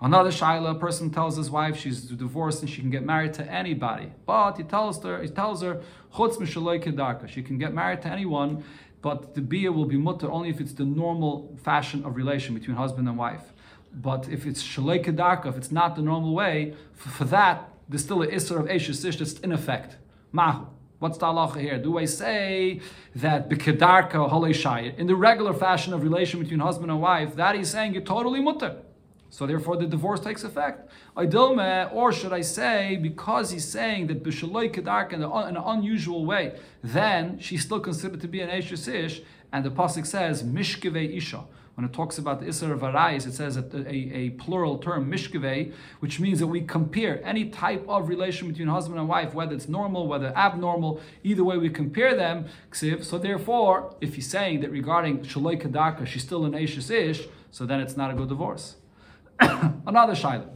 Another 0.00 0.30
shaila, 0.30 0.72
a 0.72 0.74
person 0.74 1.10
tells 1.10 1.36
his 1.36 1.48
wife 1.48 1.76
she's 1.76 2.00
divorced 2.02 2.60
and 2.60 2.68
she 2.68 2.80
can 2.80 2.90
get 2.90 3.04
married 3.04 3.34
to 3.34 3.44
anybody, 3.48 4.10
but 4.26 4.56
he 4.56 4.64
tells 4.64 5.00
her, 5.04 5.22
he 5.22 5.28
tells 5.28 5.62
her, 5.62 5.80
chutz 6.14 6.36
kedarka, 6.38 7.28
she 7.28 7.40
can 7.40 7.56
get 7.56 7.72
married 7.72 8.02
to 8.02 8.08
anyone, 8.08 8.64
but 9.00 9.36
the 9.36 9.40
bia 9.40 9.70
will 9.70 9.84
be 9.84 9.96
mutter 9.96 10.28
only 10.28 10.48
if 10.48 10.60
it's 10.60 10.72
the 10.72 10.84
normal 10.84 11.56
fashion 11.62 12.04
of 12.04 12.16
relation 12.16 12.52
between 12.52 12.76
husband 12.76 13.06
and 13.06 13.16
wife. 13.16 13.51
But 13.94 14.28
if 14.28 14.46
it's 14.46 14.62
shaloi 14.62 15.04
kedarka, 15.04 15.46
if 15.46 15.56
it's 15.56 15.72
not 15.72 15.96
the 15.96 16.02
normal 16.02 16.34
way, 16.34 16.74
for, 16.94 17.10
for 17.10 17.24
that 17.26 17.68
there's 17.88 18.04
still 18.04 18.22
an 18.22 18.30
isser 18.30 18.58
of 18.58 18.66
eshes 18.66 19.02
that's 19.18 19.34
in 19.40 19.52
effect. 19.52 19.96
Mahu. 20.32 20.66
What's 20.98 21.18
the 21.18 21.26
halacha 21.26 21.60
here? 21.60 21.78
Do 21.78 21.98
I 21.98 22.04
say 22.04 22.80
that 23.16 23.50
b'kedarka 23.50 24.30
halei 24.30 24.96
in 24.96 25.08
the 25.08 25.16
regular 25.16 25.52
fashion 25.52 25.92
of 25.92 26.02
relation 26.02 26.40
between 26.40 26.60
husband 26.60 26.92
and 26.92 27.00
wife, 27.00 27.34
that 27.34 27.56
he's 27.56 27.70
saying 27.70 27.94
you're 27.94 28.02
totally 28.04 28.40
mutter? 28.40 28.76
So 29.28 29.46
therefore, 29.46 29.78
the 29.78 29.86
divorce 29.86 30.20
takes 30.20 30.44
effect. 30.44 30.90
Or 31.16 32.12
should 32.12 32.32
I 32.32 32.42
say, 32.42 32.96
because 32.96 33.50
he's 33.50 33.64
saying 33.64 34.06
that 34.08 34.22
b'shaloi 34.22 34.72
kedarka 34.72 35.14
in, 35.14 35.22
an 35.22 35.56
unusual 35.56 36.24
way, 36.24 36.58
then 36.84 37.38
she's 37.40 37.62
still 37.62 37.80
considered 37.80 38.20
to 38.20 38.28
be 38.28 38.40
an 38.40 38.50
eshes 38.50 39.24
and 39.52 39.64
the 39.64 39.70
pasuk 39.70 40.06
says 40.06 40.42
mishkeve 40.42 41.16
isha. 41.16 41.44
When 41.74 41.86
it 41.86 41.94
talks 41.94 42.18
about 42.18 42.40
the 42.40 42.46
Isser 42.46 42.70
of 42.70 42.80
Arayis, 42.80 43.26
it 43.26 43.32
says 43.32 43.56
a, 43.56 43.64
a, 43.74 43.94
a 43.94 44.30
plural 44.30 44.76
term, 44.76 45.10
mishkeve, 45.10 45.72
which 46.00 46.20
means 46.20 46.38
that 46.40 46.48
we 46.48 46.60
compare 46.60 47.24
any 47.24 47.46
type 47.46 47.84
of 47.88 48.10
relation 48.10 48.48
between 48.48 48.68
husband 48.68 48.98
and 48.98 49.08
wife, 49.08 49.32
whether 49.32 49.54
it's 49.54 49.68
normal, 49.68 50.06
whether 50.06 50.36
abnormal, 50.36 51.00
either 51.24 51.42
way 51.42 51.56
we 51.56 51.70
compare 51.70 52.14
them, 52.14 52.46
ksiv. 52.70 53.04
So 53.04 53.16
therefore, 53.16 53.96
if 54.02 54.16
he's 54.16 54.28
saying 54.28 54.60
that 54.60 54.70
regarding 54.70 55.20
Shaloi 55.20 55.60
Kadaka, 55.60 56.06
she's 56.06 56.22
still 56.22 56.44
an 56.44 56.54
Ashes 56.54 56.90
Ish, 56.90 57.26
so 57.50 57.64
then 57.64 57.80
it's 57.80 57.96
not 57.96 58.10
a 58.10 58.14
good 58.14 58.28
divorce. 58.28 58.76
Another 59.40 60.14
Shaila. 60.14 60.48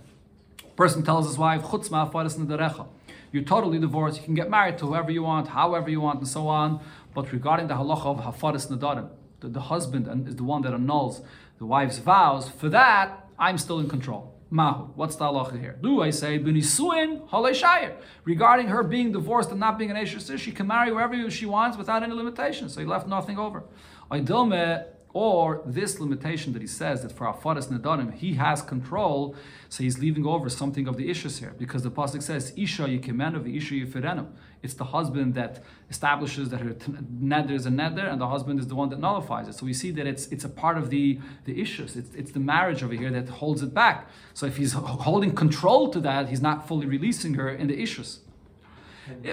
Person 0.77 1.03
tells 1.03 1.27
his 1.27 1.39
wife, 1.39 1.63
Chutz 1.63 1.89
ma'afaris 1.89 2.37
nederecha. 2.37 2.87
You're 3.33 3.45
totally 3.45 3.79
divorced. 3.79 4.19
You 4.19 4.25
can 4.25 4.35
get 4.35 4.51
married 4.51 4.77
to 4.79 4.87
whoever 4.87 5.11
you 5.11 5.23
want, 5.23 5.49
however 5.49 5.89
you 5.89 6.03
want, 6.03 6.19
and 6.19 6.29
so 6.29 6.49
on. 6.49 6.81
But 7.15 7.33
regarding 7.33 7.69
the 7.69 7.75
halacha 7.75 8.07
of 8.07 8.19
hafaris 8.19 8.71
nadarim, 8.71 9.09
the, 9.47 9.53
the 9.53 9.61
husband 9.61 10.07
and- 10.07 10.29
is 10.29 10.37
the 10.37 10.45
one 10.45 10.63
that 10.63 10.73
annuls 10.73 11.23
the 11.59 11.67
wife's 11.67 11.99
vows. 11.99 12.49
For 12.49 12.69
that, 12.69 13.29
I'm 13.39 13.59
still 13.59 13.79
in 13.81 13.89
control. 13.89 14.33
Mahu. 14.51 14.93
What's 14.95 15.17
the 15.17 15.25
halacha 15.25 15.59
here? 15.61 15.77
Do 15.83 16.03
I 16.03 16.11
say 16.11 16.39
benisuin 16.39 17.29
halei 17.31 17.95
Regarding 18.25 18.69
her 18.69 18.83
being 18.85 19.11
divorced 19.13 19.51
and 19.51 19.59
not 19.59 19.77
being 19.79 19.91
an 19.91 19.97
esher 19.97 20.39
she 20.39 20.53
can 20.53 20.67
marry 20.69 20.93
wherever 20.93 21.31
she 21.31 21.47
wants 21.47 21.77
without 21.77 22.03
any 22.03 22.15
limitations. 22.15 22.75
So 22.75 22.81
he 22.81 22.87
left 22.87 23.09
nothing 23.09 23.39
over. 23.39 23.65
Idilme 24.11 24.85
or 25.13 25.63
this 25.65 25.99
limitation 25.99 26.53
that 26.53 26.61
he 26.61 26.69
says 26.69 27.03
that 27.03 27.11
for 27.11 27.27
Afaras 27.27 27.69
Nedarim, 27.69 28.13
he 28.13 28.35
has 28.35 28.61
control, 28.61 29.35
so 29.71 29.83
he's 29.83 29.99
leaving 29.99 30.27
over 30.27 30.49
something 30.51 30.87
of 30.87 30.99
the 30.99 31.09
issues 31.09 31.39
here, 31.39 31.55
because 31.59 31.83
the 31.83 31.91
Pasuk 31.91 32.23
says, 32.23 32.53
Isha 32.55 32.83
yikimenu 32.83 33.57
Isha 33.57 33.75
yifirenu. 33.77 34.27
It's 34.63 34.75
the 34.75 34.85
husband 34.85 35.35
that 35.35 35.63
establishes 35.91 36.49
that 36.51 36.61
her 36.61 36.73
t- 36.73 36.93
neder 36.93 37.53
is 37.53 37.67
a 37.67 37.71
neder, 37.71 38.11
and 38.11 38.21
the 38.21 38.29
husband 38.29 38.59
is 38.59 38.67
the 38.67 38.75
one 38.75 38.89
that 38.91 38.99
nullifies 38.99 39.49
it. 39.49 39.55
So 39.55 39.67
we 39.67 39.73
see 39.73 39.91
that 39.93 40.07
it's 40.07 40.27
it's 40.29 40.45
a 40.45 40.49
part 40.49 40.77
of 40.79 40.91
the, 40.91 41.21
the 41.45 41.61
issues. 41.61 41.97
It's, 41.97 42.15
it's 42.15 42.33
the 42.33 42.41
marriage 42.41 42.83
over 42.83 42.95
here 42.95 43.11
that 43.11 43.29
holds 43.29 43.63
it 43.63 43.73
back. 43.73 44.09
So 44.35 44.47
if 44.47 44.57
he's 44.57 44.73
holding 44.73 45.35
control 45.35 45.91
to 45.91 46.01
that, 46.01 46.29
he's 46.29 46.43
not 46.43 46.67
fully 46.69 46.87
releasing 46.87 47.35
her 47.35 47.49
in 47.51 47.67
the 47.69 47.79
issues. 47.81 48.21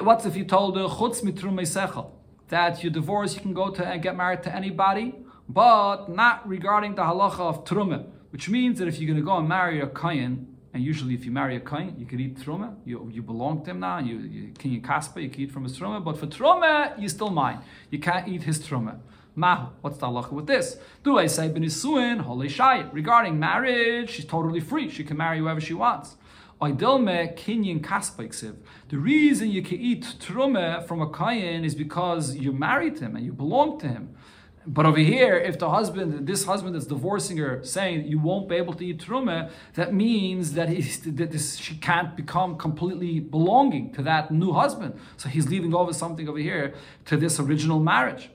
What's 0.01 0.25
if 0.25 0.35
you 0.35 0.45
told 0.45 0.77
her 0.77 0.83
chutz 0.83 1.23
mitrum 1.23 2.11
that 2.49 2.83
you 2.83 2.89
divorce, 2.89 3.33
you 3.35 3.41
can 3.41 3.53
go 3.53 3.71
to 3.71 3.85
and 3.85 4.01
get 4.01 4.15
married 4.15 4.43
to 4.43 4.55
anybody, 4.55 5.15
but 5.49 6.09
not 6.09 6.47
regarding 6.47 6.93
the 6.95 7.01
halacha 7.01 7.39
of 7.39 7.65
truma, 7.65 8.05
which 8.29 8.49
means 8.49 8.77
that 8.79 8.87
if 8.87 8.99
you're 8.99 9.07
going 9.07 9.19
to 9.19 9.25
go 9.25 9.37
and 9.37 9.47
marry 9.47 9.81
a 9.81 9.87
kayan, 9.87 10.52
and 10.73 10.83
usually 10.83 11.13
if 11.13 11.23
you 11.23 11.31
marry 11.31 11.55
a 11.55 11.59
kayan, 11.59 11.95
you 11.99 12.05
could 12.05 12.19
eat 12.19 12.39
truma, 12.39 12.75
you, 12.83 13.07
you 13.13 13.21
belong 13.21 13.63
to 13.63 13.71
him 13.71 13.79
now, 13.79 13.99
you, 13.99 14.17
you 14.17 14.47
kinyan 14.53 14.81
kaspa, 14.81 15.21
you 15.21 15.29
can 15.29 15.41
eat 15.41 15.51
from 15.51 15.63
his 15.63 15.77
truma, 15.77 16.03
but 16.03 16.17
for 16.17 16.25
truma, 16.25 16.99
you 16.99 17.07
still 17.07 17.29
mine. 17.29 17.59
You 17.91 17.99
can't 17.99 18.27
eat 18.27 18.43
his 18.43 18.59
truma. 18.59 18.97
Mahu, 19.35 19.69
what's 19.81 19.97
the 19.97 20.07
halacha 20.07 20.31
with 20.31 20.47
this? 20.47 20.77
Do 21.03 21.19
I 21.19 21.27
say 21.27 21.49
benisuin 21.49 22.21
holy 22.21 22.49
shayit? 22.49 22.91
Regarding 22.91 23.39
marriage, 23.39 24.09
she's 24.11 24.25
totally 24.25 24.59
free. 24.59 24.89
She 24.89 25.03
can 25.03 25.17
marry 25.17 25.39
whoever 25.39 25.61
she 25.61 25.75
wants. 25.75 26.15
Oidilme 26.59 27.35
kinyan 27.37 27.81
kaspa 27.81 28.55
The 28.89 28.97
reason 28.97 29.49
you 29.51 29.61
can 29.61 29.79
eat 29.79 30.15
trume 30.19 30.87
from 30.87 31.01
a 31.01 31.09
kayan 31.09 31.65
is 31.65 31.75
because 31.75 32.35
you 32.35 32.51
married 32.51 32.99
him 32.99 33.15
and 33.15 33.25
you 33.25 33.33
belong 33.33 33.79
to 33.81 33.87
him. 33.87 34.15
But 34.65 34.85
over 34.85 34.99
here, 34.99 35.35
if 35.35 35.59
the 35.59 35.69
husband, 35.69 36.25
this 36.25 36.45
husband 36.45 36.75
is 36.75 36.87
divorcing 36.87 37.37
her, 37.37 37.63
saying 37.63 38.05
you 38.05 38.19
won't 38.19 38.47
be 38.47 38.55
able 38.55 38.73
to 38.73 38.85
eat 38.85 38.99
trume, 38.99 39.49
that 39.73 39.93
means 39.93 40.53
that, 40.53 40.69
that 40.69 41.31
this, 41.31 41.57
she 41.57 41.75
can't 41.75 42.15
become 42.15 42.57
completely 42.57 43.19
belonging 43.19 43.91
to 43.93 44.01
that 44.03 44.31
new 44.31 44.53
husband. 44.53 44.97
So 45.17 45.27
he's 45.27 45.49
leaving 45.49 45.73
over 45.73 45.91
something 45.91 46.29
over 46.29 46.37
here 46.37 46.73
to 47.05 47.17
this 47.17 47.39
original 47.39 47.79
marriage. 47.79 48.29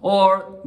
Or 0.00 0.62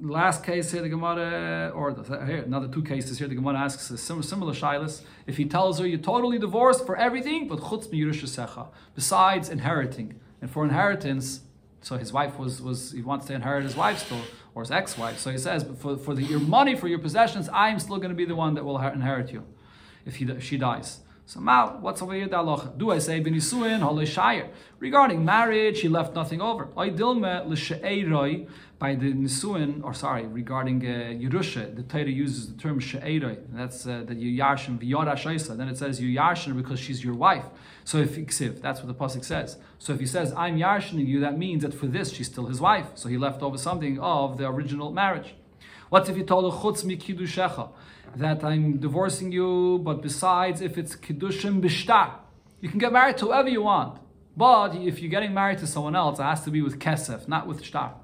last 0.00 0.44
case 0.44 0.70
here, 0.70 0.82
the 0.82 0.88
Gemara, 0.88 1.70
or 1.70 1.92
the, 1.92 2.02
here 2.26 2.42
another 2.42 2.68
two 2.68 2.82
cases 2.82 3.18
here, 3.18 3.28
the 3.28 3.34
Gemara 3.34 3.58
asks 3.58 3.90
a 3.90 3.98
similar, 3.98 4.22
similar 4.22 4.54
shilas. 4.54 5.02
If 5.26 5.36
he 5.36 5.44
tells 5.44 5.78
her 5.78 5.86
you're 5.86 5.98
totally 5.98 6.38
divorced 6.38 6.86
for 6.86 6.96
everything, 6.96 7.48
but 7.48 7.58
chutz 7.58 8.68
besides 8.94 9.48
inheriting, 9.48 10.20
and 10.40 10.50
for 10.50 10.64
inheritance, 10.64 11.40
so 11.82 11.96
his 11.96 12.12
wife 12.12 12.38
was 12.38 12.60
was 12.60 12.92
he 12.92 13.02
wants 13.02 13.26
to 13.26 13.34
inherit 13.34 13.64
his 13.64 13.76
wife 13.76 13.98
still, 13.98 14.20
or 14.54 14.62
his 14.62 14.70
ex-wife. 14.70 15.18
So 15.18 15.30
he 15.30 15.38
says, 15.38 15.64
but 15.64 15.78
for 15.78 15.96
for 15.96 16.14
the, 16.14 16.22
your 16.22 16.40
money, 16.40 16.74
for 16.74 16.88
your 16.88 16.98
possessions, 16.98 17.48
I'm 17.52 17.78
still 17.78 17.96
going 17.96 18.10
to 18.10 18.16
be 18.16 18.24
the 18.26 18.36
one 18.36 18.54
that 18.54 18.64
will 18.64 18.78
inherit 18.78 19.32
you, 19.32 19.44
if 20.04 20.16
he 20.16 20.40
she 20.40 20.58
dies. 20.58 21.00
So 21.30 21.38
now, 21.38 21.78
what's 21.80 22.02
over 22.02 22.14
here 22.14 22.26
the? 22.26 22.72
Do 22.76 22.90
I 22.90 22.98
say 22.98 23.22
benisuin 23.22 23.82
shayir? 24.04 24.48
Regarding 24.80 25.24
marriage, 25.24 25.80
he 25.80 25.88
left 25.88 26.12
nothing 26.12 26.40
over. 26.40 26.64
By 26.64 26.88
the 26.88 27.04
nisuin, 29.12 29.84
or 29.84 29.94
sorry, 29.94 30.26
regarding 30.26 30.84
uh, 30.84 31.14
Yerusha, 31.24 31.76
the 31.76 31.84
Torah 31.84 32.10
uses 32.10 32.52
the 32.52 32.60
term 32.60 32.80
she'eroi. 32.80 33.38
That's 33.52 33.86
uh, 33.86 34.02
that 34.06 34.16
you 34.16 34.42
yarshin 34.42 34.80
v'yora 34.80 35.14
shaisa. 35.14 35.56
Then 35.56 35.68
it 35.68 35.78
says 35.78 36.00
you 36.00 36.18
yarshin 36.18 36.56
because 36.56 36.80
she's 36.80 37.04
your 37.04 37.14
wife. 37.14 37.44
So 37.84 37.98
if 37.98 38.16
iksiv, 38.16 38.60
that's 38.60 38.82
what 38.82 38.88
the 38.88 38.94
pasuk 38.94 39.24
says. 39.24 39.56
So 39.78 39.92
if 39.92 40.00
he 40.00 40.06
says 40.06 40.32
I'm 40.32 40.56
yarshining 40.58 41.06
you, 41.06 41.20
that 41.20 41.38
means 41.38 41.62
that 41.62 41.74
for 41.74 41.86
this 41.86 42.10
she's 42.10 42.26
still 42.26 42.46
his 42.46 42.60
wife. 42.60 42.88
So 42.96 43.08
he 43.08 43.16
left 43.16 43.40
over 43.40 43.56
something 43.56 44.00
of 44.00 44.36
the 44.36 44.48
original 44.48 44.90
marriage. 44.90 45.36
What 45.90 46.08
if 46.08 46.16
he 46.16 46.24
told 46.24 46.52
her 46.52 46.58
chutz 46.58 46.84
mi 46.84 46.96
kiddushecha 46.96 47.70
that 48.16 48.44
I'm 48.44 48.78
divorcing 48.78 49.32
you, 49.32 49.78
but 49.78 50.02
besides, 50.02 50.60
if 50.60 50.76
it's 50.78 50.96
kiddushim 50.96 51.60
bishtar, 51.62 52.12
you 52.60 52.68
can 52.68 52.78
get 52.78 52.92
married 52.92 53.16
to 53.18 53.26
whoever 53.26 53.48
you 53.48 53.62
want. 53.62 54.00
But 54.36 54.74
if 54.74 55.00
you're 55.00 55.10
getting 55.10 55.34
married 55.34 55.58
to 55.58 55.66
someone 55.66 55.96
else, 55.96 56.18
it 56.18 56.22
has 56.22 56.44
to 56.44 56.50
be 56.50 56.62
with 56.62 56.78
kesef, 56.78 57.28
not 57.28 57.46
with 57.46 57.62
shtar. 57.62 57.94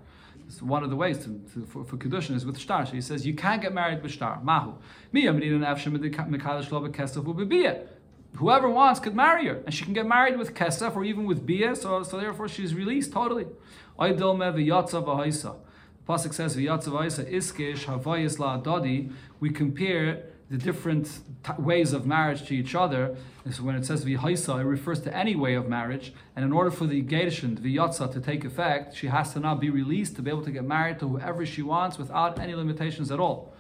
It's 0.47 0.63
one 0.63 0.85
of 0.85 0.91
the 0.91 0.97
ways 0.97 1.19
to, 1.19 1.41
to, 1.55 1.67
for, 1.67 1.85
for 1.85 1.97
kiddushin 1.97 2.35
is 2.35 2.47
with 2.47 2.59
shtar. 2.59 2.87
So 2.87 2.93
he 2.93 3.01
says 3.01 3.27
you 3.27 3.35
can't 3.35 3.61
get 3.61 3.75
married 3.75 4.03
with 4.03 4.13
shtar. 4.13 4.41
Mahu. 4.43 4.75
Whoever 8.37 8.69
wants 8.69 9.01
could 9.01 9.15
marry 9.17 9.47
her, 9.47 9.63
and 9.65 9.75
she 9.75 9.85
can 9.85 9.95
get 9.95 10.07
married 10.07 10.39
with 10.39 10.53
kesef 10.53 10.95
or 10.95 11.05
even 11.05 11.25
with 11.25 11.47
bia. 11.47 11.75
So, 11.75 12.03
so 12.03 12.19
therefore 12.19 12.49
she's 12.49 12.75
released 12.75 13.13
totally. 13.13 13.47
Pasuk 16.09 16.33
says, 16.33 16.57
"V'yatzav 16.57 16.93
iskish 17.31 17.85
havayis 17.85 18.39
la'adadi." 18.39 19.13
We 19.41 19.51
compare 19.51 20.23
the 20.49 20.57
different 20.57 21.19
t- 21.43 21.53
ways 21.59 21.93
of 21.93 22.07
marriage 22.07 22.47
to 22.47 22.55
each 22.55 22.75
other. 22.75 23.17
And 23.45 23.53
so 23.53 23.65
when 23.65 23.75
it 23.75 23.85
says 23.85 24.05
v'haisa, 24.05 24.61
it 24.61 24.65
refers 24.65 25.01
to 25.01 25.17
any 25.17 25.35
way 25.35 25.55
of 25.55 25.69
marriage. 25.69 26.13
And 26.37 26.45
in 26.45 26.53
order 26.53 26.71
for 26.71 26.87
the 26.87 27.01
gershon, 27.01 27.57
v'yatza, 27.57 28.13
to 28.13 28.21
take 28.21 28.45
effect, 28.45 28.95
she 28.95 29.09
has 29.09 29.33
to 29.33 29.41
now 29.41 29.57
be 29.57 29.71
released 29.71 30.15
to 30.17 30.23
be 30.23 30.31
able 30.31 30.45
to 30.45 30.53
get 30.53 30.65
married 30.65 31.01
to 31.01 31.09
whoever 31.09 31.45
she 31.45 31.63
wants 31.63 31.99
without 31.99 32.39
any 32.39 32.55
limitations 32.55 33.11
at 33.11 33.19
all. 33.19 33.53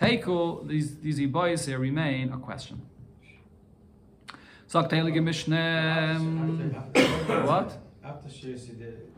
Teiku, 0.00 0.66
these 0.66 0.98
these 0.98 1.20
ibayis 1.20 1.66
here 1.66 1.78
remain 1.78 2.32
a 2.32 2.38
question. 2.38 2.82
What? 7.46 7.78
After 8.02 8.28
she 8.28 8.58
said, 8.58 8.80
you 8.80 9.13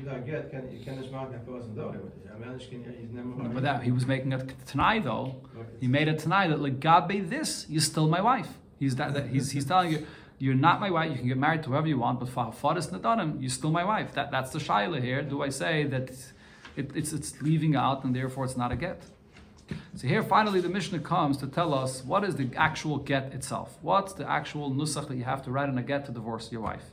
got 0.00 0.26
get, 0.26 0.50
can 0.50 0.70
you 0.72 0.84
can 0.84 0.98
just 0.98 1.12
mark 1.12 1.30
that 1.32 1.46
person 1.46 1.74
door. 1.74 1.94
I 2.34 2.38
mean, 2.38 2.58
can 2.58 2.96
he's 2.98 3.10
never. 3.10 3.28
But 3.48 3.62
that, 3.62 3.82
he 3.82 3.92
was 3.92 4.06
making 4.06 4.32
a 4.32 4.44
tanai 4.66 5.00
though. 5.00 5.36
He 5.80 5.86
made 5.86 6.08
a 6.08 6.14
tanai 6.14 6.48
that 6.48 6.60
like 6.60 6.80
God 6.80 7.10
legabe 7.10 7.28
this, 7.28 7.66
you're 7.68 7.80
still 7.80 8.08
my 8.08 8.20
wife. 8.20 8.48
He's 8.78 8.96
that, 8.96 9.14
that 9.14 9.28
he's 9.28 9.50
he's 9.50 9.66
telling 9.66 9.92
you, 9.92 10.06
you're 10.38 10.54
not 10.54 10.80
my 10.80 10.90
wife. 10.90 11.10
You 11.10 11.18
can 11.18 11.28
get 11.28 11.36
married 11.36 11.62
to 11.64 11.70
whoever 11.70 11.86
you 11.86 11.98
want, 11.98 12.20
but 12.20 12.28
for 12.28 12.46
hafaras 12.46 12.90
nedarim, 12.90 13.40
you're 13.40 13.50
still 13.50 13.70
my 13.70 13.84
wife. 13.84 14.14
That 14.14 14.30
that's 14.30 14.50
the 14.50 14.58
shaila 14.58 15.00
here. 15.00 15.22
Do 15.22 15.42
I 15.42 15.50
say 15.50 15.84
that 15.84 16.10
it, 16.76 16.90
it's 16.96 17.12
it's 17.12 17.40
leaving 17.42 17.76
out 17.76 18.04
and 18.04 18.14
therefore 18.16 18.44
it's 18.46 18.56
not 18.56 18.72
a 18.72 18.76
get? 18.76 19.02
So 19.94 20.08
here 20.08 20.22
finally 20.22 20.60
the 20.60 20.68
Mishnah 20.68 21.00
comes 21.00 21.36
to 21.38 21.46
tell 21.46 21.72
us 21.72 22.04
what 22.04 22.24
is 22.24 22.36
the 22.36 22.48
actual 22.56 22.98
get 22.98 23.32
itself. 23.32 23.78
What's 23.82 24.12
the 24.14 24.28
actual 24.28 24.70
nusach 24.70 25.08
that 25.08 25.16
you 25.16 25.24
have 25.24 25.42
to 25.44 25.50
write 25.50 25.68
in 25.68 25.78
a 25.78 25.82
get 25.82 26.06
to 26.06 26.12
divorce 26.12 26.50
your 26.50 26.62
wife? 26.62 26.84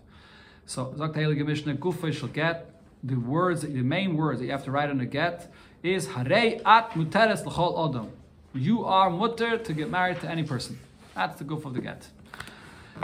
So 0.65 0.93
Zakt 0.97 1.15
Heilige 1.15 1.45
Mishnah 1.45 1.75
Gufa 1.75 2.13
shall 2.13 2.29
get 2.29 2.78
the 3.03 3.15
words, 3.15 3.61
the 3.61 3.81
main 3.81 4.17
words 4.17 4.39
that 4.39 4.45
you 4.45 4.51
have 4.51 4.65
to 4.65 4.71
write 4.71 4.89
on 4.89 4.97
the 4.97 5.05
get 5.05 5.51
is 5.83 6.07
Harei 6.07 6.61
at 6.65 6.91
muteres 6.91 7.45
l'chol 7.45 7.77
odom. 7.77 8.09
You 8.53 8.83
are 8.85 9.09
mutter 9.09 9.57
to 9.57 9.73
get 9.73 9.89
married 9.89 10.19
to 10.21 10.29
any 10.29 10.43
person. 10.43 10.79
That's 11.15 11.37
the 11.37 11.43
goof 11.43 11.65
of 11.65 11.73
the 11.73 11.81
get. 11.81 12.07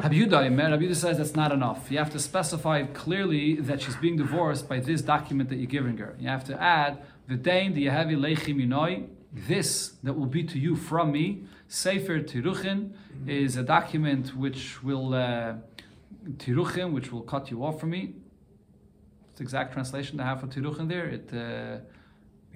Rabbi 0.01 0.15
Yehuda, 0.15 0.95
says 0.95 1.17
that's 1.19 1.35
not 1.35 1.53
enough. 1.53 1.89
You 1.89 1.99
have 1.99 2.11
to 2.11 2.19
specify 2.19 2.83
clearly 2.83 3.55
that 3.55 3.81
she's 3.81 3.95
being 3.95 4.17
divorced 4.17 4.67
by 4.67 4.79
this 4.79 5.01
document 5.01 5.49
that 5.49 5.55
you're 5.55 5.67
giving 5.67 5.97
her. 5.97 6.15
You 6.19 6.27
have 6.27 6.43
to 6.45 6.61
add 6.61 7.01
v'dein 7.29 7.75
diyahavi 7.75 8.17
leichim 8.17 8.57
minoi. 8.57 9.07
This 9.31 9.93
that 10.03 10.13
will 10.13 10.25
be 10.25 10.43
to 10.43 10.59
you 10.59 10.75
from 10.75 11.11
me. 11.11 11.43
Sefer 11.67 12.19
Tiruchin 12.19 12.91
is 13.25 13.55
a 13.55 13.63
document 13.63 14.35
which 14.35 14.83
will 14.83 15.13
uh, 15.13 15.55
Tiruchin, 16.37 16.91
which 16.91 17.11
will 17.11 17.21
cut 17.21 17.49
you 17.51 17.63
off 17.63 17.79
from 17.79 17.91
me. 17.91 18.15
It's 19.35 19.39
the 19.41 19.43
exact 19.43 19.73
translation 19.73 20.17
to 20.19 20.23
have 20.23 20.39
for 20.39 20.47
Tiruchin 20.47 20.87
there. 20.87 21.07
It. 21.07 21.27
Uh, 21.33 21.79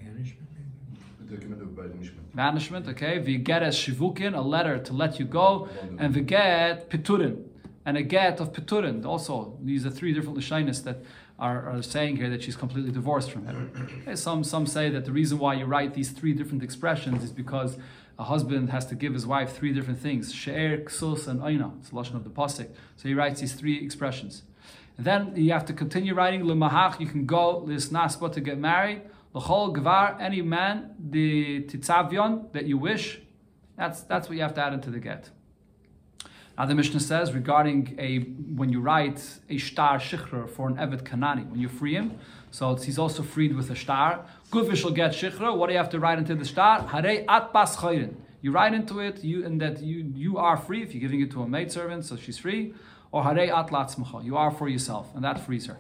Banishment, 0.02 0.48
maybe? 0.56 1.30
the 1.30 1.38
command 1.38 1.62
of 1.62 1.76
banishment. 1.76 2.34
banishment, 2.34 2.88
okay? 2.88 3.20
V'get 3.20 3.62
as 3.62 3.76
shivukin, 3.76 4.34
a 4.34 4.40
letter 4.40 4.80
to 4.80 4.94
let 4.94 5.20
you 5.20 5.26
go, 5.26 5.68
and 5.98 6.16
v'get 6.16 6.88
piturin, 6.88 7.44
and 7.86 7.98
a 7.98 8.02
get 8.02 8.40
of 8.40 8.54
piturin. 8.54 9.06
Also, 9.06 9.58
these 9.62 9.86
are 9.86 9.90
three 9.90 10.14
different 10.14 10.38
lashinas 10.38 10.82
that 10.86 11.04
are, 11.38 11.70
are 11.70 11.82
saying 11.82 12.16
here 12.16 12.30
that 12.30 12.44
she's 12.44 12.56
completely 12.56 12.94
divorced 12.94 13.30
from 13.30 13.46
him. 13.46 13.58
Okay, 14.02 14.16
some 14.16 14.46
some 14.46 14.66
say 14.66 14.90
that 14.90 15.04
the 15.04 15.12
reason 15.12 15.38
why 15.38 15.56
you 15.56 15.66
write 15.66 15.94
these 15.96 16.12
three 16.12 16.32
different 16.32 16.64
expressions 16.64 17.26
is 17.26 17.34
because 17.34 17.78
a 18.18 18.24
husband 18.24 18.70
has 18.70 18.86
to 18.86 18.96
give 18.96 19.14
his 19.14 19.28
wife 19.28 19.52
three 19.54 19.74
different 19.74 20.00
things: 20.00 20.34
she'er, 20.34 20.78
ksus, 20.78 21.28
and 21.28 21.44
aina. 21.44 21.74
It's 21.80 21.90
the 21.90 21.96
lashon 21.98 22.16
of 22.16 22.24
the 22.24 22.30
pasuk. 22.30 22.70
So 22.96 23.10
he 23.10 23.14
writes 23.14 23.42
these 23.42 23.54
three 23.54 23.84
expressions. 23.84 24.44
And 25.00 25.06
then 25.06 25.34
you 25.38 25.54
have 25.54 25.64
to 25.68 25.74
continue 25.74 26.14
writing 26.14 26.42
lemahach. 26.42 27.00
You 27.00 27.08
can 27.08 27.26
go 27.26 27.64
lisnaspa 27.66 28.34
to 28.34 28.42
get 28.42 28.58
married. 28.58 29.04
L'chol 29.34 29.74
gvar, 29.74 30.20
any 30.20 30.42
man, 30.42 30.94
the 31.00 31.64
titzavion 31.70 32.52
that 32.52 32.66
you 32.66 32.78
wish. 32.78 33.22
That's 33.78 34.02
that's 34.02 34.28
what 34.28 34.36
you 34.36 34.44
have 34.44 34.56
to 34.56 34.62
add 34.62 34.74
into 34.74 34.90
the 34.90 35.00
get. 35.00 35.30
Now 36.58 36.66
the 36.66 36.76
Mishnah 36.76 37.00
says 37.00 37.32
regarding 37.32 37.96
a 37.98 38.18
when 38.60 38.74
you 38.74 38.82
write 38.82 39.22
a 39.50 39.58
star 39.58 40.00
shichra 40.00 40.50
for 40.50 40.68
an 40.68 40.76
evet 40.76 41.04
kanani 41.04 41.50
when 41.50 41.62
you 41.62 41.70
free 41.70 41.94
him, 41.94 42.20
so 42.52 42.76
he's 42.76 43.00
also 43.00 43.24
freed 43.24 43.56
with 43.56 43.70
a 43.70 43.78
star. 43.78 44.26
Gufish 44.52 44.84
will 44.84 44.92
get 44.92 45.12
shichra. 45.12 45.56
What 45.56 45.68
do 45.68 45.72
you 45.72 45.80
have 45.80 45.92
to 45.92 46.00
write 46.02 46.18
into 46.18 46.36
the 46.36 46.44
star? 46.44 46.86
Harei 46.86 47.24
at 47.30 47.54
bas 47.54 47.78
chayrin. 47.78 48.16
You 48.42 48.52
write 48.52 48.74
into 48.74 49.00
it 49.00 49.24
you 49.24 49.46
and 49.46 49.62
that 49.62 49.82
you 49.82 50.12
you 50.14 50.38
are 50.38 50.58
free 50.58 50.84
if 50.84 50.94
you're 50.94 51.00
giving 51.00 51.22
it 51.22 51.32
to 51.32 51.42
a 51.42 51.48
maid 51.48 51.72
servant, 51.72 52.04
so 52.04 52.18
she's 52.18 52.38
free. 52.38 52.74
Or 53.12 53.24
harei 53.24 53.50
at 53.50 53.68
latzmacha. 53.68 54.24
You 54.24 54.38
are 54.38 54.52
for 54.52 54.68
yourself, 54.70 55.14
and 55.16 55.24
that 55.24 55.46
frees 55.46 55.66
her. 55.66 55.78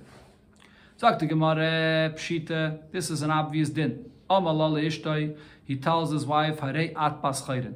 The 0.99 1.25
Gemara, 1.27 2.13
Pshita, 2.15 2.79
this 2.91 3.09
is 3.09 3.21
an 3.21 3.31
obvious 3.31 3.69
din. 3.69 4.11
Amalala 4.29 4.85
ishtoi, 4.85 5.37
he 5.63 5.75
tells 5.77 6.11
his 6.11 6.25
wife, 6.25 6.57
Harei 6.57 6.95
at 6.95 7.21
baschayrin 7.21 7.75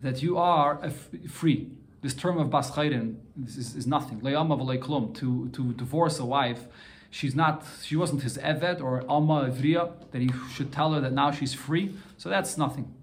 that 0.00 0.22
you 0.22 0.38
are 0.38 0.90
free. 1.28 1.70
This 2.00 2.14
term 2.14 2.38
of 2.38 2.50
bas 2.50 2.70
chayrin 2.70 3.16
is, 3.44 3.74
is, 3.74 3.86
nothing. 3.86 4.20
Klum, 4.20 5.14
to, 5.16 5.48
to 5.48 5.72
divorce 5.72 6.18
a 6.20 6.24
wife, 6.24 6.66
she's 7.10 7.34
not, 7.34 7.64
she 7.82 7.96
wasn't 7.96 8.22
his 8.22 8.38
evet 8.38 8.80
or 8.80 9.04
alma 9.08 9.50
evriya, 9.50 9.92
that 10.12 10.22
he 10.22 10.30
should 10.52 10.72
tell 10.72 10.92
her 10.92 11.00
that 11.00 11.12
now 11.12 11.32
she's 11.32 11.54
free. 11.54 11.94
So 12.16 12.28
that's 12.28 12.56
nothing. 12.56 12.94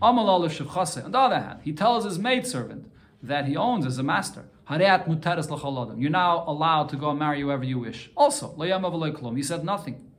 On 0.00 0.14
the 0.14 1.18
other 1.18 1.40
hand, 1.40 1.60
he 1.62 1.72
tells 1.72 2.04
his 2.04 2.18
maidservant 2.18 2.90
that 3.22 3.46
he 3.46 3.56
owns 3.56 3.86
as 3.86 3.98
a 3.98 4.02
master. 4.02 4.44
Hareat 4.68 5.06
muteres 5.06 5.50
l'chol 5.50 5.84
adam. 5.84 6.00
You're 6.00 6.10
now 6.10 6.44
allowed 6.46 6.88
to 6.90 6.96
go 6.96 7.10
and 7.10 7.18
marry 7.18 7.40
whoever 7.40 7.64
you 7.64 7.78
wish. 7.78 8.10
Also, 8.16 8.54
le'yama 8.54 8.90
v'lei 8.92 9.12
klum. 9.12 9.36
He 9.36 9.42
said 9.42 9.64
nothing. 9.64 10.10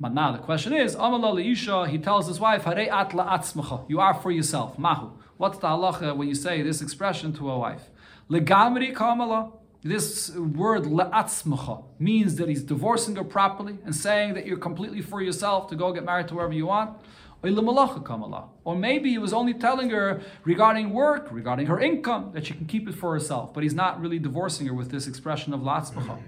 But 0.00 0.12
now 0.12 0.32
the 0.32 0.38
question 0.38 0.72
is, 0.72 0.96
Amala 0.96 1.40
Isha, 1.44 1.86
he 1.86 1.98
tells 1.98 2.26
his 2.26 2.40
wife, 2.40 2.64
Harei 2.64 2.90
at 2.90 3.10
la'atzmacha, 3.10 3.88
you 3.88 4.00
are 4.00 4.14
for 4.14 4.30
yourself. 4.30 4.76
Mahu. 4.78 5.12
What's 5.36 5.58
the 5.58 5.68
halacha 5.68 6.16
when 6.16 6.28
you 6.28 6.34
say 6.34 6.62
this 6.62 6.82
expression 6.82 7.32
to 7.34 7.50
a 7.50 7.58
wife? 7.58 7.90
Legamri 8.28 8.94
kamala. 8.94 9.52
This 9.82 10.34
word 10.34 10.84
la'atzmacha 10.84 11.84
means 11.98 12.36
that 12.36 12.48
he's 12.48 12.62
divorcing 12.62 13.16
her 13.16 13.24
properly 13.24 13.78
and 13.84 13.94
saying 13.94 14.34
that 14.34 14.46
you're 14.46 14.58
completely 14.58 15.00
for 15.00 15.22
yourself 15.22 15.68
to 15.68 15.76
go 15.76 15.92
get 15.92 16.04
married 16.04 16.28
to 16.28 16.34
whoever 16.34 16.52
you 16.52 16.66
want. 16.66 16.98
Or 18.64 18.76
maybe 18.76 19.10
he 19.10 19.18
was 19.18 19.32
only 19.32 19.54
telling 19.54 19.90
her 19.90 20.20
regarding 20.44 20.90
work, 20.90 21.28
regarding 21.30 21.66
her 21.66 21.80
income, 21.80 22.30
that 22.32 22.46
she 22.46 22.54
can 22.54 22.66
keep 22.66 22.88
it 22.88 22.94
for 22.94 23.12
herself. 23.12 23.52
But 23.52 23.62
he's 23.62 23.74
not 23.74 24.00
really 24.00 24.18
divorcing 24.18 24.66
her 24.66 24.74
with 24.74 24.90
this 24.90 25.06
expression 25.06 25.52
of 25.52 25.60
la'atzmacha. 25.60 26.18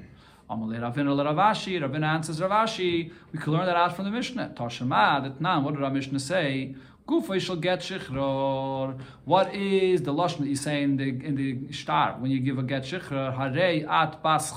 Amalei 0.50 0.78
Ravina 0.78 1.12
Ravashi, 1.16 2.04
answers 2.04 2.38
Ravashi. 2.38 3.10
We 3.32 3.38
can 3.38 3.52
learn 3.52 3.66
that 3.66 3.76
out 3.76 3.96
from 3.96 4.04
the 4.04 4.12
Mishnah. 4.12 4.52
Tashema, 4.54 5.40
that 5.40 5.62
what 5.62 5.74
did 5.74 5.82
our 5.82 5.90
Mishnah 5.90 6.20
say? 6.20 6.76
Gufa 7.08 7.40
shall 7.40 7.56
get 7.56 7.80
shichror. 7.80 8.98
What 9.24 9.54
is 9.54 10.02
the 10.02 10.12
lashon 10.12 10.38
that 10.38 10.48
you 10.48 10.56
say 10.56 10.82
in 10.82 10.96
the 10.96 11.08
in 11.08 11.36
the 11.36 11.72
star 11.72 12.16
when 12.18 12.30
you 12.30 12.40
give 12.40 12.58
a 12.58 12.62
get 12.62 12.82
shichror? 12.82 13.36
Harei 13.36 13.88
at 13.88 14.22
bas. 14.22 14.52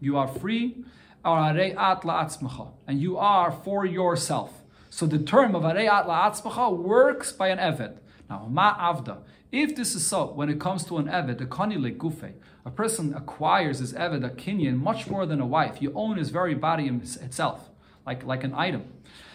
You 0.00 0.16
are 0.16 0.28
free. 0.28 0.84
Or 1.24 1.38
harei 1.38 1.76
at 1.76 2.02
la'atzmacha. 2.02 2.72
And 2.86 3.00
you 3.00 3.16
are 3.18 3.50
for 3.50 3.86
yourself. 3.86 4.63
So 4.94 5.06
the 5.06 5.18
term 5.18 5.56
of 5.56 5.64
harei 5.64 5.88
at 5.88 6.06
la'atzmacha 6.06 6.78
works 6.78 7.32
by 7.32 7.48
an 7.48 7.58
eved. 7.58 7.96
Now, 8.30 8.46
ma 8.48 8.92
avda. 8.92 9.22
If 9.50 9.74
this 9.74 9.96
is 9.96 10.06
so, 10.06 10.26
when 10.26 10.48
it 10.48 10.60
comes 10.60 10.84
to 10.84 10.98
an 10.98 11.06
eved, 11.06 11.40
a 11.40 11.46
konile 11.46 11.96
gufe, 11.96 12.34
a 12.64 12.70
person 12.70 13.12
acquires 13.12 13.80
his 13.80 13.92
eved, 13.94 14.24
a 14.24 14.30
kinyan, 14.30 14.78
much 14.78 15.08
more 15.08 15.26
than 15.26 15.40
a 15.40 15.46
wife. 15.46 15.82
You 15.82 15.90
own 15.96 16.16
his 16.16 16.30
very 16.30 16.54
body 16.54 16.86
itself, 16.86 17.70
like, 18.06 18.22
like 18.22 18.44
an 18.44 18.54
item. 18.54 18.84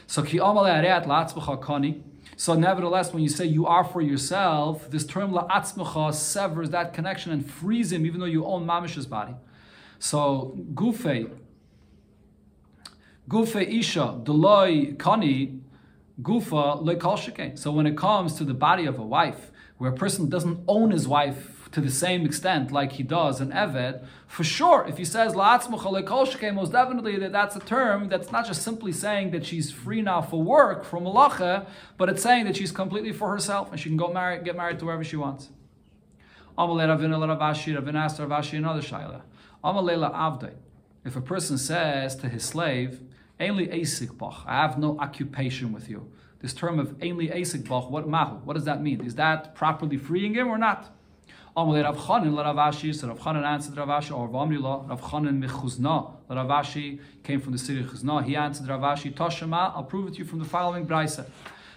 So 0.07 0.24
ki 0.24 0.38
kani. 0.38 2.03
So 2.38 2.53
nevertheless, 2.53 3.12
when 3.12 3.22
you 3.22 3.28
say 3.28 3.43
you 3.43 3.68
are 3.68 3.84
for 3.84 4.01
yourself, 4.01 4.89
this 4.89 5.05
term 5.05 5.34
la'atzmacha 5.34 6.14
severs 6.14 6.70
that 6.70 6.93
connection 6.93 7.34
and 7.34 7.45
frees 7.45 7.91
him, 7.91 8.05
even 8.05 8.22
though 8.22 8.28
you 8.28 8.45
own 8.45 8.66
mamish's 8.66 9.07
body. 9.07 9.36
So 9.99 10.57
gufe, 10.74 11.30
gufe 13.30 13.62
isha, 13.62 14.20
deloy 14.24 14.98
kani, 14.98 15.62
gufa 16.22 16.84
lekal 16.84 17.58
So 17.58 17.72
when 17.72 17.86
it 17.86 17.96
comes 17.96 18.34
to 18.36 18.44
the 18.44 18.56
body 18.56 18.86
of 18.86 18.98
a 18.98 19.06
wife, 19.06 19.52
where 19.78 19.92
a 19.92 19.96
person 19.96 20.28
doesn't 20.30 20.60
own 20.68 20.92
his 20.92 21.08
wife 21.08 21.70
to 21.72 21.80
the 21.80 21.92
same 21.92 22.26
extent 22.26 22.72
like 22.72 22.94
he 22.94 23.04
does 23.04 23.40
an 23.40 23.52
Eved, 23.52 24.04
for 24.28 24.44
sure, 24.44 24.86
if 24.90 24.98
he 24.98 25.06
says 25.06 25.34
La'atzmucha 25.34 26.54
most 26.54 26.72
definitely 26.72 27.18
that 27.20 27.32
that's 27.32 27.56
a 27.56 27.60
term 27.60 28.10
that's 28.10 28.32
not 28.32 28.48
just 28.48 28.64
simply 28.64 28.92
saying 28.92 29.30
that 29.32 29.46
she's 29.46 29.72
free 29.72 30.02
now 30.02 30.22
for 30.22 30.42
work, 30.42 30.84
from 30.84 31.04
malacha, 31.04 31.68
but 31.98 32.10
it's 32.10 32.24
saying 32.24 32.46
that 32.46 32.58
she's 32.58 32.72
completely 32.72 33.14
for 33.14 33.30
herself 33.30 33.72
and 33.72 33.80
she 33.80 33.88
can 33.88 33.98
go 33.98 34.12
marry, 34.12 34.44
get 34.44 34.58
married 34.58 34.80
to 34.80 34.86
whoever 34.86 35.04
she 35.04 35.16
wants. 35.16 35.50
Ravashi, 36.58 37.96
asked 37.96 38.20
Ravashi 38.20 38.58
another 38.58 38.82
shaila. 38.82 39.22
If 41.06 41.16
a 41.16 41.22
person 41.22 41.58
says 41.58 42.16
to 42.18 42.28
his 42.28 42.44
slave, 42.44 43.02
Ainli 43.40 43.74
Asik 43.74 44.18
Bach, 44.18 44.44
I 44.46 44.56
have 44.56 44.78
no 44.78 45.00
occupation 45.00 45.72
with 45.72 45.90
you. 45.90 46.12
This 46.42 46.54
term 46.54 46.78
of 46.78 46.98
Ainli 47.00 47.34
Asik 47.34 47.68
Bach, 47.68 47.90
what 47.90 48.08
mahu? 48.08 48.36
What 48.44 48.56
does 48.56 48.66
that 48.66 48.82
mean? 48.82 49.06
Is 49.06 49.16
that 49.16 49.56
properly 49.56 49.96
freeing 49.96 50.34
him 50.34 50.50
or 50.50 50.58
not? 50.58 50.94
Amalei 51.56 51.84
Rav 51.84 51.98
Chanan 51.98 52.34
Ravashi, 52.34 52.94
so 52.94 53.08
Rav 53.08 53.20
Chanan 53.20 53.46
answered 53.46 53.76
Ravashi, 53.76 54.16
or 54.16 54.28
Vamri 54.28 54.62
La, 54.62 54.86
Rav 54.88 55.02
Chanan 55.02 55.42
Mechuzna, 55.44 56.12
Ravashi 56.30 57.00
came 57.24 57.40
from 57.40 57.54
the 57.54 57.58
city 57.58 57.80
of 57.80 57.88
Chuzna. 57.88 58.24
He 58.26 58.36
answered 58.36 58.68
Ravashi, 58.68 59.14
Toshima, 59.14 59.74
I'll 59.74 59.84
prove 59.84 60.10
it 60.10 60.14
to 60.14 60.20
you 60.20 60.26
from 60.26 60.40
the 60.40 60.46
following 60.46 60.86
brisa. 60.86 61.26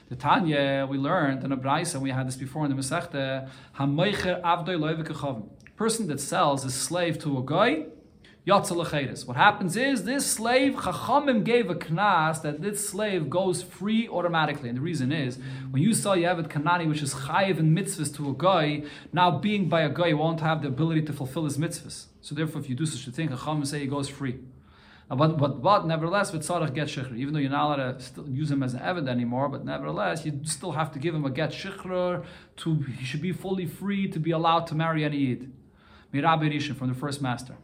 The 0.09 0.17
Tanya, 0.17 0.87
we 0.91 0.99
learned 0.99 1.45
in 1.45 1.53
a 1.53 1.57
brisa, 1.57 2.01
we 2.01 2.11
had 2.11 2.27
this 2.27 2.37
before 2.37 2.65
in 2.65 2.71
the 2.75 2.77
Masechta, 2.77 3.49
Hamoicher 3.79 4.43
Avdoi 4.43 4.77
Loivik 4.79 5.49
Person 5.77 6.07
that 6.09 6.21
sells 6.21 6.65
his 6.65 6.75
slave 6.75 7.19
to 7.21 7.39
a 7.39 7.43
guy, 7.43 7.87
what 8.45 9.37
happens 9.37 9.77
is 9.77 10.03
this 10.03 10.27
slave, 10.27 10.75
Chachamim 10.75 11.45
gave 11.45 11.71
a 11.71 11.77
knas 11.77 12.43
that 12.43 12.61
this 12.61 12.89
slave 12.89 13.31
goes 13.31 13.63
free 13.63 14.09
automatically. 14.09 14.69
And 14.69 14.79
the 14.79 14.83
reason 14.83 15.13
is, 15.13 15.39
when 15.71 15.81
you 15.81 15.95
sell 15.95 16.17
Yavid 16.17 16.49
Kanani, 16.49 16.89
which 16.89 17.03
is 17.03 17.15
chayiv 17.15 17.61
and 17.61 17.77
mitzvahs 17.77 18.13
to 18.17 18.31
a 18.31 18.35
guy, 18.37 18.83
now 19.13 19.31
being 19.31 19.69
by 19.69 19.83
a 19.83 19.89
guy, 19.89 20.13
won't 20.13 20.41
have 20.41 20.61
the 20.61 20.69
ability 20.69 21.03
to 21.03 21.13
fulfill 21.13 21.45
his 21.45 21.57
mitzvahs. 21.57 22.07
So 22.21 22.35
therefore, 22.35 22.61
if 22.61 22.69
you 22.69 22.75
do 22.75 22.85
such 22.85 23.07
a 23.07 23.13
thing, 23.13 23.29
Chachamim 23.29 23.65
say 23.65 23.79
he 23.79 23.87
goes 23.87 24.09
free. 24.09 24.41
Uh, 25.09 25.15
but, 25.15 25.39
but, 25.39 25.63
but 25.63 25.87
nevertheless, 25.87 26.33
with 26.33 26.43
Tzarech 26.43 26.75
get 26.75 26.89
shikhr, 26.89 27.17
even 27.17 27.35
though 27.35 27.41
you're 27.41 27.51
not 27.51 27.79
allowed 27.79 28.01
to 28.01 28.27
use 28.29 28.51
him 28.51 28.65
as 28.65 28.75
an 28.75 28.81
Evid 28.81 29.09
anymore, 29.09 29.49
but 29.49 29.65
nevertheless, 29.65 30.27
you 30.27 30.41
still 30.43 30.73
have 30.73 30.91
to 30.93 30.99
give 30.99 31.15
him 31.15 31.25
a 31.25 31.31
get 31.31 31.51
shikhr 31.51 32.25
to, 32.57 32.75
he 32.99 33.05
should 33.05 33.23
be 33.23 33.31
fully 33.31 33.67
free 33.67 34.09
to 34.09 34.19
be 34.19 34.33
allowed 34.33 34.67
to 34.67 34.75
marry 34.75 35.05
any 35.05 35.19
Yid. 35.19 35.53
Mirabi 36.13 36.75
from 36.75 36.89
the 36.89 36.95
first 36.95 37.23
master. 37.23 37.55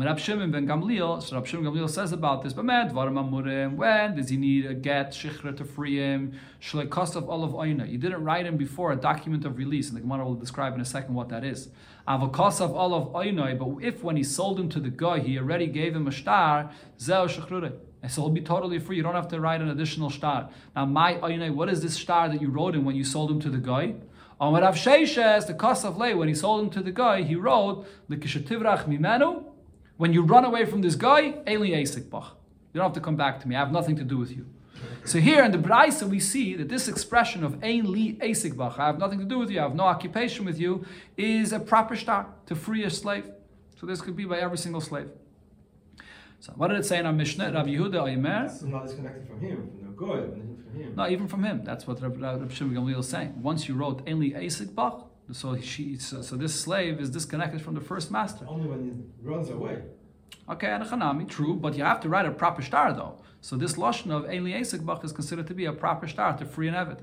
Rab 0.00 0.18
Shimon 0.18 0.50
ben 0.50 0.66
Gamliel, 0.66 1.22
so 1.22 1.36
Rab 1.36 1.46
Shimon 1.46 1.66
Gamliel 1.66 1.90
says 1.90 2.12
about 2.12 2.42
this, 2.42 2.52
but 2.52 2.64
when 2.64 4.16
does 4.16 4.28
he 4.28 4.36
need 4.36 4.66
a 4.66 4.74
get, 4.74 5.10
shichra 5.10 5.56
to 5.56 5.64
free 5.64 5.96
him, 5.98 6.38
of 6.72 7.28
olive 7.28 7.52
oina? 7.52 7.90
You 7.90 7.98
didn't 7.98 8.24
write 8.24 8.46
him 8.46 8.56
before 8.56 8.92
a 8.92 8.96
document 8.96 9.44
of 9.44 9.58
release, 9.58 9.88
and 9.88 9.96
the 9.96 10.00
Gemara 10.00 10.24
will 10.24 10.34
describe 10.34 10.74
in 10.74 10.80
a 10.80 10.84
second 10.84 11.14
what 11.14 11.28
that 11.28 11.44
is. 11.44 11.68
Avakos 12.08 12.60
of 12.60 12.74
olive 12.74 13.08
oina, 13.08 13.58
but 13.58 13.84
if 13.84 14.02
when 14.02 14.16
he 14.16 14.24
sold 14.24 14.58
him 14.58 14.68
to 14.70 14.80
the 14.80 14.90
guy, 14.90 15.18
he 15.18 15.38
already 15.38 15.66
gave 15.66 15.94
him 15.94 16.06
a 16.06 16.12
star, 16.12 16.70
zeo 16.98 17.28
shechrure. 17.28 17.72
And 18.02 18.10
so 18.10 18.22
he'll 18.22 18.30
be 18.30 18.40
totally 18.40 18.78
free. 18.78 18.96
You 18.96 19.02
don't 19.02 19.14
have 19.14 19.28
to 19.28 19.40
write 19.40 19.60
an 19.60 19.68
additional 19.68 20.10
star. 20.10 20.48
Now, 20.74 20.86
my 20.86 21.14
oina, 21.14 21.54
what 21.54 21.68
is 21.68 21.82
this 21.82 21.94
star 21.94 22.28
that 22.28 22.40
you 22.40 22.48
wrote 22.48 22.74
him 22.74 22.84
when 22.84 22.96
you 22.96 23.04
sold 23.04 23.30
him 23.30 23.40
to 23.40 23.50
the 23.50 23.58
guy? 23.58 23.94
Amar 24.40 24.62
Rav 24.62 24.74
Sheishes, 24.74 25.46
the 25.46 25.54
cost 25.54 25.84
of 25.84 25.98
lay, 25.98 26.14
when 26.14 26.26
he 26.26 26.34
sold 26.34 26.64
him 26.64 26.70
to 26.70 26.82
the 26.82 26.90
guy, 26.90 27.22
he 27.22 27.36
wrote, 27.36 27.86
Likishativrach 28.10 28.88
mimenu, 28.88 29.44
when 30.02 30.12
you 30.12 30.22
run 30.22 30.44
away 30.44 30.64
from 30.64 30.82
this 30.82 30.96
guy, 30.96 31.32
Eli 31.48 31.84
Bach. 32.10 32.36
You 32.72 32.78
don't 32.78 32.88
have 32.90 32.92
to 32.94 33.00
come 33.00 33.14
back 33.14 33.38
to 33.38 33.46
me. 33.46 33.54
I 33.54 33.60
have 33.60 33.70
nothing 33.70 33.94
to 34.02 34.02
do 34.02 34.18
with 34.18 34.32
you. 34.36 34.46
So 35.04 35.20
here 35.20 35.44
in 35.44 35.52
the 35.52 35.58
Braisa 35.58 36.08
we 36.08 36.18
see 36.18 36.56
that 36.56 36.68
this 36.68 36.88
expression 36.88 37.44
of 37.44 37.62
Ein 37.62 37.84
Li 37.92 38.18
Bach, 38.56 38.80
I 38.80 38.86
have 38.86 38.98
nothing 38.98 39.20
to 39.20 39.24
do 39.24 39.38
with 39.38 39.48
you, 39.48 39.60
I 39.60 39.62
have 39.62 39.76
no 39.76 39.84
occupation 39.84 40.44
with 40.44 40.58
you, 40.58 40.84
is 41.16 41.52
a 41.52 41.60
proper 41.60 41.94
start 41.94 42.26
to 42.48 42.56
free 42.56 42.82
a 42.82 42.90
slave. 42.90 43.26
So 43.78 43.86
this 43.86 44.00
could 44.00 44.16
be 44.16 44.24
by 44.24 44.38
every 44.40 44.58
single 44.58 44.80
slave. 44.80 45.08
So 46.40 46.52
what 46.56 46.66
did 46.68 46.78
it 46.80 46.84
say 46.84 46.98
in 46.98 47.06
our 47.06 47.12
Mishnah? 47.12 47.52
Rabbi 47.52 47.68
Yehuda 47.68 47.98
Oimer. 48.08 48.48
This 48.48 48.62
is 48.62 48.64
not 48.64 48.84
disconnected 48.84 49.28
from 49.28 49.40
him, 49.40 49.70
from 49.70 49.86
the 49.86 49.92
goy, 49.92 50.16
not 50.16 50.64
from 50.64 50.80
him. 50.80 50.94
No, 50.96 51.08
even 51.08 51.28
from 51.28 51.44
him. 51.44 51.62
That's 51.62 51.86
what 51.86 52.02
Rab, 52.02 52.20
Rab 52.20 52.50
Shimon 52.50 52.74
Gamliel 52.74 52.98
is 52.98 53.08
saying. 53.08 53.40
Once 53.40 53.68
you 53.68 53.76
wrote 53.76 54.04
Ainli 54.06 54.34
Asik 54.34 54.74
Bach, 54.74 55.11
so 55.32 55.58
she, 55.60 55.96
so, 55.96 56.22
so 56.22 56.36
this 56.36 56.58
slave 56.58 57.00
is 57.00 57.10
disconnected 57.10 57.62
from 57.62 57.74
the 57.74 57.80
first 57.80 58.10
master. 58.10 58.44
Only 58.48 58.68
when 58.68 58.84
he 58.84 59.26
runs 59.26 59.50
away. 59.50 59.82
Okay, 60.48 60.68
and 60.68 60.84
Hanami, 60.84 61.28
true, 61.28 61.54
but 61.54 61.76
you 61.76 61.84
have 61.84 62.00
to 62.00 62.08
write 62.08 62.26
a 62.26 62.30
proper 62.30 62.62
star 62.62 62.92
though. 62.92 63.18
So 63.40 63.56
this 63.56 63.74
lashon 63.74 64.10
of 64.10 64.24
Ainli 64.24 64.54
Asik 64.54 64.84
Bach 64.84 65.04
is 65.04 65.12
considered 65.12 65.46
to 65.48 65.54
be 65.54 65.64
a 65.64 65.72
proper 65.72 66.06
star 66.06 66.36
to 66.36 66.44
free 66.44 66.68
an 66.68 66.74
Evid. 66.74 67.00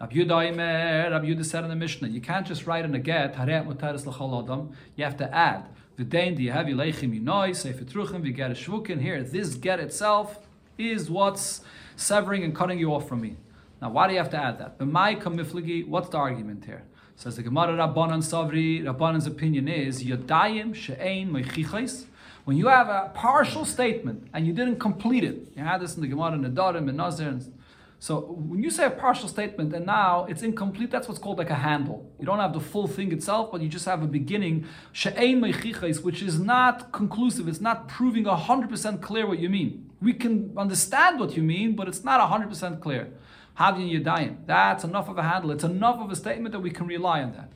Rab 0.00 0.12
Yudah 0.12 0.52
Imer, 0.52 1.10
Rab 1.10 1.22
Yudah 1.22 1.44
said 1.44 1.64
in 1.64 1.70
the 1.70 1.76
Mishnah, 1.76 2.08
you 2.08 2.20
can't 2.20 2.46
just 2.46 2.66
write 2.66 2.84
in 2.84 2.94
a 2.94 2.98
get, 2.98 3.34
Haret 3.34 3.66
Mutaris 3.66 4.04
L'chol 4.04 4.44
Adam, 4.44 4.72
you 4.94 5.04
have 5.04 5.16
to 5.16 5.34
add, 5.34 5.68
V'dein 5.98 6.36
di 6.36 6.48
havi 6.48 6.74
leichim 6.74 7.18
yinoi, 7.18 7.56
Sefer 7.56 7.84
Truchim, 7.84 8.22
Shvukin, 8.22 9.00
here, 9.00 9.22
this 9.22 9.54
get 9.54 9.80
itself 9.80 10.46
is 10.76 11.10
what's 11.10 11.62
severing 11.96 12.44
and 12.44 12.54
cutting 12.54 12.78
you 12.78 12.92
off 12.92 13.08
from 13.08 13.22
me. 13.22 13.36
Now, 13.80 13.90
why 13.90 14.06
do 14.06 14.12
you 14.12 14.18
have 14.18 14.30
to 14.30 14.36
add 14.36 14.58
that? 14.58 14.76
What's 14.78 16.08
the 16.08 16.18
argument 16.18 16.64
here? 16.64 16.82
Says 17.18 17.36
the 17.36 17.42
Gemara 17.42 17.72
Rabbanan 17.72 18.18
Savri, 18.22 18.82
Rabbanan's 18.82 19.26
opinion 19.26 19.68
is, 19.68 20.04
Yodayim 20.04 20.74
she'ein 20.74 21.30
meichichais, 21.30 22.04
when 22.44 22.58
you 22.58 22.68
have 22.68 22.90
a 22.90 23.10
partial 23.14 23.64
statement 23.64 24.28
and 24.34 24.46
you 24.46 24.52
didn't 24.52 24.76
complete 24.76 25.24
it, 25.24 25.48
you 25.56 25.62
had 25.62 25.80
this 25.80 25.96
in 25.96 26.02
the 26.02 26.08
Gemara 26.08 26.34
in 26.34 26.42
Nedarim 26.42 26.88
and 26.88 26.98
Nazir, 26.98 27.28
and 27.28 27.54
so 27.98 28.20
when 28.20 28.62
you 28.62 28.70
say 28.70 28.84
a 28.84 28.90
partial 28.90 29.30
statement 29.30 29.74
and 29.74 29.86
now 29.86 30.26
it's 30.26 30.42
incomplete, 30.42 30.90
that's 30.90 31.08
what's 31.08 31.18
called 31.18 31.38
like 31.38 31.48
a 31.48 31.54
handle. 31.54 32.06
You 32.20 32.26
don't 32.26 32.38
have 32.38 32.52
the 32.52 32.60
full 32.60 32.86
thing 32.86 33.10
itself, 33.12 33.50
but 33.50 33.62
you 33.62 33.70
just 33.70 33.86
have 33.86 34.02
a 34.02 34.06
beginning, 34.06 34.66
she'ein 34.92 35.40
meichichais, 35.40 36.02
which 36.04 36.20
is 36.20 36.38
not 36.38 36.92
conclusive. 36.92 37.48
It's 37.48 37.62
not 37.62 37.88
proving 37.88 38.24
100% 38.24 39.00
clear 39.00 39.26
what 39.26 39.38
you 39.38 39.48
mean. 39.48 39.90
We 40.02 40.12
can 40.12 40.52
understand 40.58 41.18
what 41.18 41.34
you 41.34 41.42
mean, 41.42 41.76
but 41.76 41.88
it's 41.88 42.04
not 42.04 42.20
100% 42.30 42.82
clear. 42.82 43.10
Yadayim. 43.58 44.46
That's 44.46 44.84
enough 44.84 45.08
of 45.08 45.18
a 45.18 45.22
handle. 45.22 45.50
It's 45.50 45.64
enough 45.64 45.98
of 45.98 46.10
a 46.10 46.16
statement 46.16 46.52
that 46.52 46.60
we 46.60 46.70
can 46.70 46.86
rely 46.86 47.22
on 47.22 47.32
that. 47.32 47.52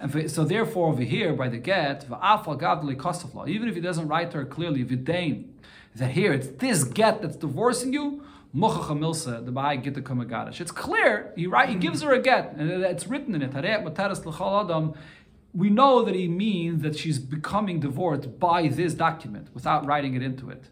And 0.00 0.10
for, 0.12 0.28
so 0.28 0.44
therefore 0.44 0.88
over 0.88 1.02
here 1.02 1.32
by 1.32 1.48
the 1.48 1.58
get, 1.58 2.04
even 2.04 3.68
if 3.68 3.74
he 3.74 3.80
doesn't 3.80 4.08
write 4.08 4.32
her 4.32 4.44
clearly, 4.44 4.84
v'dain, 4.84 5.46
that 5.94 6.10
here 6.10 6.32
it's 6.32 6.48
this 6.48 6.84
get 6.84 7.22
that's 7.22 7.36
divorcing 7.36 7.92
you, 7.92 8.24
the 8.52 8.60
Gita 9.82 10.00
Kamagadash. 10.00 10.60
It's 10.60 10.70
clear, 10.70 11.32
he, 11.36 11.46
write, 11.46 11.68
he 11.68 11.74
gives 11.74 12.02
her 12.02 12.12
a 12.12 12.20
get, 12.20 12.54
and 12.56 12.70
it's 12.70 13.06
written 13.06 13.34
in 13.34 13.42
it. 13.42 13.52
We 15.54 15.70
know 15.70 16.02
that 16.04 16.14
he 16.16 16.26
means 16.28 16.82
that 16.82 16.98
she's 16.98 17.18
becoming 17.18 17.78
divorced 17.80 18.40
by 18.40 18.68
this 18.68 18.94
document 18.94 19.48
without 19.54 19.86
writing 19.86 20.14
it 20.14 20.22
into 20.22 20.50
it. 20.50 20.64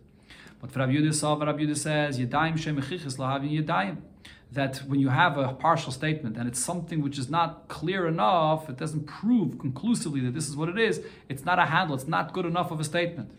But 0.62 0.70
for 0.70 0.78
Rabbi 0.78 0.92
Yudah, 0.92 1.46
Rabbi 1.46 1.64
Yudah 1.64 1.76
says, 1.76 2.20
Yadayim 2.20 2.54
Shemechichis 2.54 3.18
Lahavin 3.18 3.62
Yadayim. 3.62 3.96
That 4.52 4.78
when 4.86 5.00
you 5.00 5.08
have 5.08 5.36
a 5.36 5.54
partial 5.54 5.90
statement 5.90 6.36
and 6.36 6.46
it's 6.46 6.62
something 6.62 7.02
which 7.02 7.18
is 7.18 7.28
not 7.28 7.66
clear 7.68 8.06
enough, 8.06 8.70
it 8.70 8.76
doesn't 8.76 9.06
prove 9.06 9.58
conclusively 9.58 10.20
that 10.20 10.34
this 10.34 10.48
is 10.48 10.56
what 10.56 10.68
it 10.68 10.78
is, 10.78 11.00
it's 11.28 11.44
not 11.44 11.58
a 11.58 11.66
handle, 11.66 11.96
it's 11.96 12.06
not 12.06 12.32
good 12.32 12.46
enough 12.46 12.70
of 12.70 12.78
a 12.78 12.84
statement. 12.84 13.32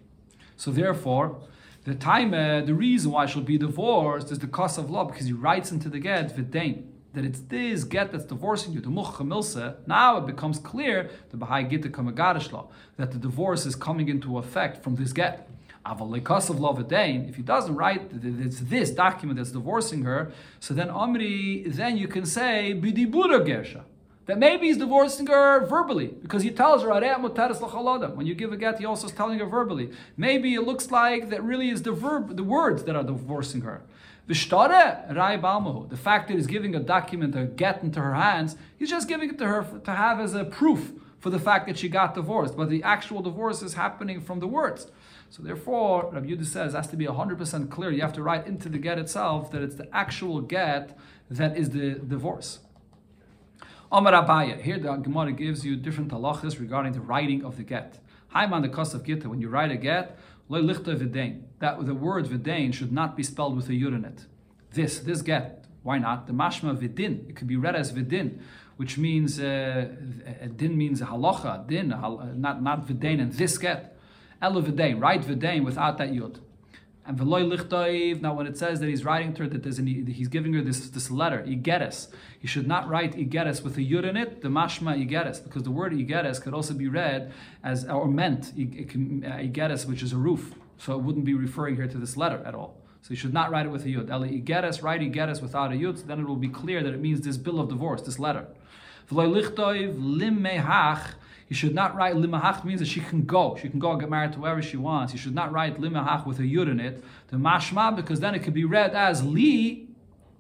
So 0.58 0.72
therefore, 0.72 1.40
the 1.86 1.96
time, 1.96 2.34
uh, 2.34 2.62
the 2.62 2.74
reason 2.74 3.12
why 3.12 3.28
she'll 3.28 3.44
be 3.44 3.58
divorced 3.58 4.32
is 4.32 4.40
the 4.40 4.48
cause 4.48 4.78
of 4.78 4.90
law, 4.90 5.06
because 5.06 5.28
he 5.28 5.34
writes 5.34 5.72
into 5.72 5.88
the 5.88 6.00
get, 6.00 6.36
Vidain, 6.36 6.86
that 7.14 7.24
it's 7.24 7.42
this 7.42 7.84
get 7.84 8.12
that's 8.12 8.26
divorcing 8.26 8.74
you, 8.74 8.82
the 8.82 8.90
mucha 8.90 9.78
now 9.86 10.18
it 10.18 10.26
becomes 10.26 10.58
clear, 10.60 11.10
the 11.30 11.38
Bahai 11.38 11.70
Gita 11.70 11.90
Kamagadish 11.90 12.52
law, 12.52 12.70
that 12.98 13.12
the 13.12 13.20
divorce 13.20 13.66
is 13.68 13.76
coming 13.76 14.10
into 14.10 14.40
effect 14.40 14.84
from 14.84 14.96
this 14.96 15.14
get. 15.14 15.48
Aval 15.86 16.50
of 16.50 16.60
law 16.60 16.78
if 16.78 17.36
he 17.36 17.42
doesn't 17.42 17.76
write, 17.76 18.10
it's 18.24 18.60
this 18.62 18.92
document 18.92 19.38
that's 19.38 19.52
divorcing 19.52 20.04
her, 20.04 20.32
so 20.60 20.74
then 20.74 20.90
Omri, 20.90 21.64
then 21.68 21.98
you 21.98 22.08
can 22.08 22.26
say, 22.26 22.74
Bidibura 22.74 23.46
Gersha 23.46 23.84
that 24.26 24.40
maybe 24.40 24.68
he's 24.68 24.78
divorcing 24.78 25.28
her 25.28 25.66
verbally 25.66 26.08
because 26.08 26.44
he 26.44 26.52
tells 26.52 26.84
her 26.84 26.90
when 26.90 28.26
you 28.26 28.34
give 28.34 28.54
a 28.54 28.58
get 28.58 28.80
he 28.80 28.86
also 28.86 29.08
is 29.08 29.14
telling 29.14 29.40
her 29.40 29.46
verbally. 29.46 29.92
Maybe 30.16 30.56
it 30.56 30.62
looks 30.62 30.92
like 30.92 31.30
that 31.30 31.44
really 31.44 31.70
is 31.70 31.82
the 31.82 31.92
verb 31.92 32.38
the 32.38 32.44
words 32.44 32.84
that 32.84 32.96
are 32.96 33.04
divorcing 33.04 33.62
her. 33.62 33.82
The 34.28 34.36
fact 34.36 36.28
that 36.30 36.36
he's 36.36 36.48
giving 36.48 36.76
a 36.76 36.80
document 36.80 37.36
a 37.36 37.46
get 37.46 37.84
into 37.84 38.00
her 38.00 38.14
hands 38.14 38.56
he's 38.78 38.90
just 38.90 39.10
giving 39.10 39.30
it 39.30 39.38
to 39.40 39.46
her 39.46 39.68
to 39.84 39.92
have 39.92 40.22
as 40.22 40.34
a 40.34 40.46
proof 40.46 40.94
for 41.20 41.30
the 41.30 41.40
fact 41.40 41.68
that 41.68 41.78
she 41.78 41.90
got 41.90 42.16
divorced 42.16 42.56
but 42.56 42.70
the 42.70 42.82
actual 42.84 43.22
divorce 43.22 43.62
is 43.62 43.74
happening 43.74 44.22
from 44.22 44.40
the 44.40 44.48
words 44.48 44.88
so 45.34 45.42
therefore, 45.42 46.12
Rabbi 46.14 46.28
Yudah 46.28 46.46
says, 46.46 46.74
has 46.74 46.86
to 46.90 46.96
be 46.96 47.08
100% 47.08 47.72
clear. 47.72 47.90
You 47.90 48.02
have 48.02 48.14
to 48.14 48.22
write 48.22 48.46
into 48.46 48.70
the 48.70 48.78
get 48.78 49.00
itself 49.00 49.50
that 49.50 49.64
it's 49.64 49.74
the 49.74 49.88
actual 49.92 50.42
get 50.42 50.96
that 51.28 51.58
is 51.58 51.72
the 51.72 51.96
divorce. 51.96 52.60
Omar 53.92 54.14
Abaya. 54.14 54.62
Here 54.62 54.78
the 54.78 54.96
Gemara 54.98 55.32
gives 55.32 55.66
you 55.66 55.76
different 55.76 56.12
halachas 56.12 56.60
regarding 56.60 56.94
the 56.94 57.02
writing 57.02 57.44
of 57.44 57.58
the 57.58 57.64
get. 57.64 57.98
Haiman 58.36 58.62
the 58.62 58.70
cost 58.70 58.94
of 58.94 59.04
gita. 59.06 59.28
When 59.28 59.42
you 59.42 59.50
write 59.50 59.72
a 59.72 59.76
get. 59.76 60.20
That 60.50 60.68
the 60.70 61.96
word 61.96 62.26
v'dein 62.26 62.72
should 62.72 62.92
not 62.92 63.18
be 63.18 63.24
spelled 63.24 63.56
with 63.56 63.70
a 63.70 63.72
yud 63.72 63.96
in 63.96 64.06
it. 64.06 64.28
This, 64.72 65.00
this 65.00 65.24
get. 65.24 65.66
Why 65.82 65.98
not? 65.98 66.28
The 66.28 66.34
mashma 66.34 66.78
vidin. 66.78 67.28
It 67.28 67.36
could 67.36 67.48
be 67.48 67.56
read 67.56 67.76
as 67.76 67.92
vidin, 67.92 68.40
which 68.78 69.00
means 69.00 69.40
uh, 69.40 69.88
din 70.56 70.78
means 70.78 71.02
a 71.02 71.06
halacha, 71.06 71.68
din, 71.68 71.88
not 71.88 72.62
not 72.62 72.86
v'dein, 72.88 73.20
and 73.20 73.34
this 73.34 73.58
get. 73.58 73.93
Elo 74.44 74.62
v'dein. 74.62 75.02
Write 75.02 75.22
v'dein 75.22 75.64
without 75.64 75.98
that 75.98 76.12
yud. 76.12 76.40
And 77.06 77.18
v'loy 77.18 77.44
lichtoiv. 77.52 78.22
Now, 78.22 78.34
when 78.34 78.46
it 78.46 78.58
says 78.58 78.80
that 78.82 78.90
he's 78.90 79.04
writing 79.04 79.34
to 79.36 79.44
her, 79.44 79.50
that 79.50 79.64
there's 79.64 79.80
an, 79.80 79.88
he's 79.88 80.28
giving 80.28 80.54
her 80.54 80.62
this, 80.62 80.90
this 80.90 81.10
letter, 81.10 81.44
igeres. 81.48 82.08
He 82.40 82.48
should 82.48 82.68
not 82.68 82.88
write 82.88 83.14
igeres 83.14 83.64
with 83.64 83.78
a 83.78 83.82
yud 83.82 84.04
in 84.04 84.18
it, 84.18 84.42
the 84.42 84.50
mashma 84.50 84.92
igeres, 85.04 85.44
because 85.44 85.64
the 85.64 85.72
word 85.72 85.94
igeres 85.94 86.42
could 86.42 86.54
also 86.54 86.74
be 86.74 86.88
read 86.88 87.32
as 87.64 87.86
or 87.86 88.08
meant 88.08 88.50
uh, 88.50 89.40
igeres, 89.48 89.86
which 89.86 90.04
is 90.04 90.14
a 90.14 90.18
roof. 90.18 90.56
So 90.78 90.94
it 90.94 91.02
wouldn't 91.04 91.26
be 91.26 91.34
referring 91.34 91.76
here 91.76 91.88
to 91.88 91.98
this 91.98 92.16
letter 92.18 92.42
at 92.46 92.54
all. 92.54 92.78
So 93.02 93.10
you 93.10 93.18
should 93.18 93.34
not 93.34 93.52
write 93.52 93.66
it 93.66 93.70
with 93.70 93.84
a 93.86 93.90
yud. 93.90 94.10
Eli 94.10 94.42
igeres, 94.42 94.82
write 94.84 95.02
igeres 95.02 95.42
without 95.42 95.72
a 95.72 95.76
yud. 95.76 95.98
So 95.98 96.06
then 96.06 96.20
it 96.22 96.28
will 96.28 96.36
be 96.36 96.48
clear 96.50 96.84
that 96.84 96.94
it 96.94 97.02
means 97.02 97.22
this 97.22 97.38
bill 97.38 97.60
of 97.60 97.68
divorce, 97.70 98.02
this 98.02 98.20
letter. 98.20 98.48
V'loy 99.10 99.42
lichtoiv 99.42 99.96
lim 99.98 100.40
mehach. 100.42 101.16
You 101.54 101.58
should 101.58 101.76
not 101.76 101.96
write 101.96 102.16
limahach 102.16 102.66
means 102.66 102.80
that 102.80 102.88
she 102.88 103.00
can 103.00 103.26
go. 103.26 103.56
She 103.62 103.70
can 103.70 103.78
go 103.78 103.92
and 103.92 104.00
get 104.00 104.10
married 104.10 104.34
to 104.34 104.40
whoever 104.40 104.64
she 104.64 104.76
wants. 104.76 105.14
You 105.14 105.20
should 105.20 105.36
not 105.36 105.52
write 105.52 105.80
limahach 105.80 106.26
with 106.26 106.40
a 106.40 106.42
yud 106.42 106.68
in 106.68 106.80
it, 106.80 107.04
the 107.28 107.38
mashma, 107.38 107.96
because 107.96 108.20
then 108.20 108.34
it 108.34 108.42
could 108.42 108.56
be 108.56 108.66
read 108.66 108.96
as 108.96 109.24
li 109.24 109.88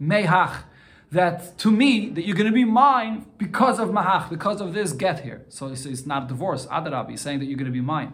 mehach. 0.01 0.64
That 1.11 1.55
to 1.59 1.70
me, 1.70 2.09
that 2.09 2.26
you're 2.26 2.36
going 2.36 2.49
to 2.49 2.51
be 2.51 2.66
mine 2.66 3.28
because 3.38 3.80
of 3.80 3.89
mahach, 3.89 4.28
because 4.28 4.59
of 4.59 4.74
this 4.74 4.91
get 4.91 5.20
here. 5.20 5.45
So 5.49 5.68
it's 5.68 6.07
not 6.07 6.28
divorce. 6.28 6.66
Adarab, 6.66 7.11
he's 7.11 7.22
saying 7.22 7.38
that 7.41 7.45
you're 7.45 7.59
going 7.59 7.72
to 7.72 7.80
be 7.82 7.88
mine. 7.95 8.14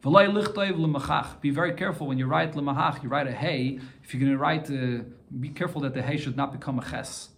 Be 0.00 1.50
very 1.50 1.72
careful 1.72 2.06
when 2.06 2.16
you 2.16 2.26
write 2.28 2.52
lemahach, 2.52 3.02
you 3.02 3.08
write 3.08 3.26
a 3.26 3.32
hey. 3.32 3.80
If 4.04 4.14
you're 4.14 4.20
going 4.20 4.30
to 4.30 4.38
write, 4.38 4.70
uh, 4.70 5.02
be 5.40 5.48
careful 5.48 5.80
that 5.80 5.94
the 5.94 6.02
hey 6.02 6.16
should 6.16 6.36
not 6.36 6.52
become 6.52 6.78
a 6.78 6.84
ches. 6.88 7.30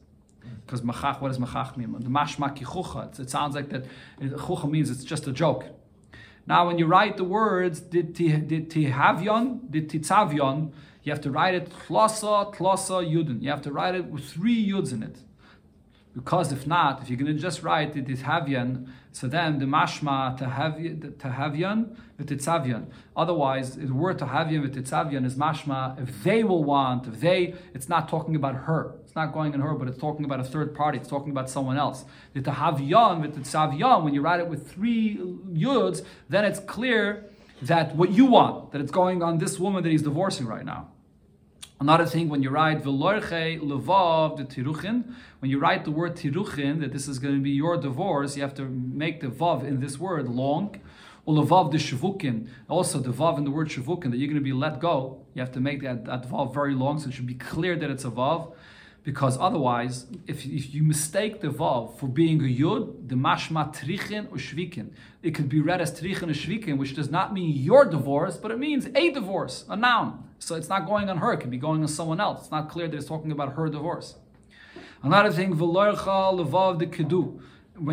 Because 0.65 0.83
machach, 0.83 1.21
what 1.21 1.29
does 1.29 1.39
machach 1.39 1.77
mean? 1.77 1.93
The 1.93 2.09
mashma 2.09 2.57
kichucha. 2.57 3.19
It 3.19 3.31
sounds 3.31 3.55
like 3.55 3.69
that. 3.71 3.85
Chucha 4.21 4.71
means 4.71 4.91
it's 4.91 5.05
just 5.05 5.27
a 5.27 5.33
joke. 5.33 5.65
Now, 6.47 6.67
when 6.67 6.79
you 6.79 6.87
write 6.87 7.17
the 7.17 7.25
words 7.25 7.81
did 7.81 8.15
tihavyon, 8.15 9.71
did 9.71 9.89
titzavyon, 9.91 10.73
you 11.05 11.13
have 11.13 11.21
to 11.23 11.31
write 11.31 11.55
it 11.55 11.71
tlosa, 11.71 12.55
tlosa, 12.55 13.05
yudin. 13.05 13.43
You 13.43 13.51
have 13.51 13.63
to 13.63 13.73
write 13.73 13.95
it 13.95 14.07
with 14.07 14.25
three 14.25 14.69
yuds 14.69 14.93
in 14.93 15.03
it. 15.03 15.19
Because 16.15 16.53
if 16.53 16.67
not, 16.67 17.03
if 17.03 17.09
you're 17.09 17.19
going 17.19 17.35
to 17.35 17.41
just 17.41 17.63
write 17.63 17.97
it 17.97 18.09
is 18.09 18.23
havyan, 18.23 18.89
so 19.13 19.29
then 19.29 19.59
the 19.59 19.67
mashma 19.67 20.39
tahavyan 20.39 21.97
v'titzavyan. 22.19 22.87
Otherwise, 23.15 23.77
the 23.77 23.93
word 23.93 24.19
tahavyan 24.19 24.67
v'titzavyan 24.67 25.27
is 25.27 25.37
mashma. 25.37 26.03
If 26.03 26.25
they 26.25 26.43
will 26.43 26.65
want, 26.65 27.07
if 27.07 27.21
they, 27.21 27.55
it's 27.75 27.91
not 27.91 28.09
talking 28.09 28.35
about 28.35 28.55
her. 28.55 28.95
It's 29.05 29.15
not 29.15 29.35
going 29.35 29.53
in 29.53 29.61
her, 29.61 29.75
but 29.75 29.87
it's 29.87 29.99
talking 29.99 30.25
about 30.25 30.41
a 30.41 30.45
third 30.45 30.75
party. 30.75 30.97
It's 30.97 31.09
talking 31.09 31.31
about 31.31 31.51
someone 31.51 31.77
else. 31.77 32.07
The 32.33 32.41
tahavyan 32.41 33.23
v'titzavyan. 33.23 34.03
When 34.03 34.15
you 34.15 34.23
write 34.23 34.41
it 34.41 34.49
with 34.49 34.73
three 34.73 35.19
yuds, 35.19 36.05
then 36.31 36.47
it's 36.47 36.61
clear 36.61 37.27
that 37.61 37.95
what 37.95 38.11
you 38.13 38.25
want, 38.25 38.73
that 38.73 38.81
it's 38.81 38.91
going 38.91 39.23
on 39.23 39.39
this 39.39 39.59
woman 39.59 39.83
that 39.83 39.91
he's 39.91 40.03
divorcing 40.03 40.47
right 40.47 40.65
now. 40.65 40.89
Another 41.83 42.07
thing, 42.07 42.29
when 42.29 42.45
you 42.45 42.51
write 42.51 42.85
Velorche 42.85 43.61
Levav 43.61 44.37
the 44.37 44.45
Tiruchin, 44.45 45.03
when 45.41 45.51
you 45.51 45.59
write 45.59 45.85
the 45.85 45.91
word 45.91 46.15
Tiruchin, 46.15 46.79
that 46.79 46.93
this 46.93 47.09
is 47.09 47.19
going 47.19 47.35
to 47.35 47.41
be 47.41 47.51
your 47.51 47.77
divorce, 47.77 48.37
you 48.37 48.43
have 48.43 48.55
to 48.55 48.67
make 48.67 49.21
the 49.21 49.27
Vav 49.27 49.67
in 49.67 49.81
this 49.81 49.99
word 49.99 50.29
long. 50.29 50.81
Levav 51.27 51.73
the 51.73 51.79
Shavukin, 51.79 52.47
also 52.69 53.01
the 53.01 53.11
Vav 53.11 53.37
in 53.37 53.43
the 53.43 53.51
word 53.51 53.69
Shavukin, 53.69 54.13
that 54.13 54.19
you're 54.19 54.29
going 54.29 54.37
to 54.37 54.41
be 54.41 54.53
let 54.53 54.79
go. 54.79 55.27
You 55.35 55.41
have 55.41 55.51
to 55.55 55.61
make 55.61 55.83
that, 55.83 56.05
that 56.05 56.31
Vav 56.31 56.55
very 56.55 56.73
long, 56.73 57.01
so 57.01 57.09
it 57.09 57.15
should 57.15 57.27
be 57.27 57.35
clear 57.35 57.75
that 57.75 57.91
it's 57.91 58.05
a 58.05 58.11
Vav. 58.11 58.53
Because 59.03 59.37
otherwise, 59.37 60.07
if, 60.29 60.47
if 60.47 60.73
you 60.73 60.85
mistake 60.85 61.41
the 61.41 61.49
vav 61.49 61.99
for 61.99 62.07
being 62.07 62.39
a 62.39 62.45
yud, 62.45 63.09
the 63.09 63.17
mashma 63.17 63.75
trichin 63.75 64.31
or 64.31 64.37
shvikin, 64.37 64.91
it 65.25 65.35
could 65.35 65.49
be 65.49 65.61
read 65.61 65.81
as 65.81 65.91
trichin 66.01 66.31
or 66.31 66.35
shvikin, 66.35 66.79
which 66.79 66.95
does 66.95 67.11
not 67.11 67.35
mean 67.35 67.51
your 67.51 67.85
divorce, 67.85 68.37
but 68.37 68.53
it 68.53 68.61
means 68.61 68.87
a 68.95 69.11
divorce, 69.11 69.65
a 69.69 69.75
noun. 69.75 70.29
So 70.43 70.57
it's 70.57 70.69
not 70.69 70.87
going 70.87 71.09
on 71.09 71.19
her; 71.19 71.35
it 71.35 71.37
could 71.37 71.53
be 71.53 71.57
going 71.57 71.83
on 71.83 71.89
someone 71.89 72.21
else. 72.21 72.41
It's 72.41 72.51
not 72.51 72.69
clear 72.69 72.89
that 72.89 72.97
it's 72.97 73.07
talking 73.07 73.31
about 73.31 73.55
her 73.55 73.69
divorce. 73.69 74.17
Another 75.01 75.31
thing. 75.31 75.57
When 75.57 75.71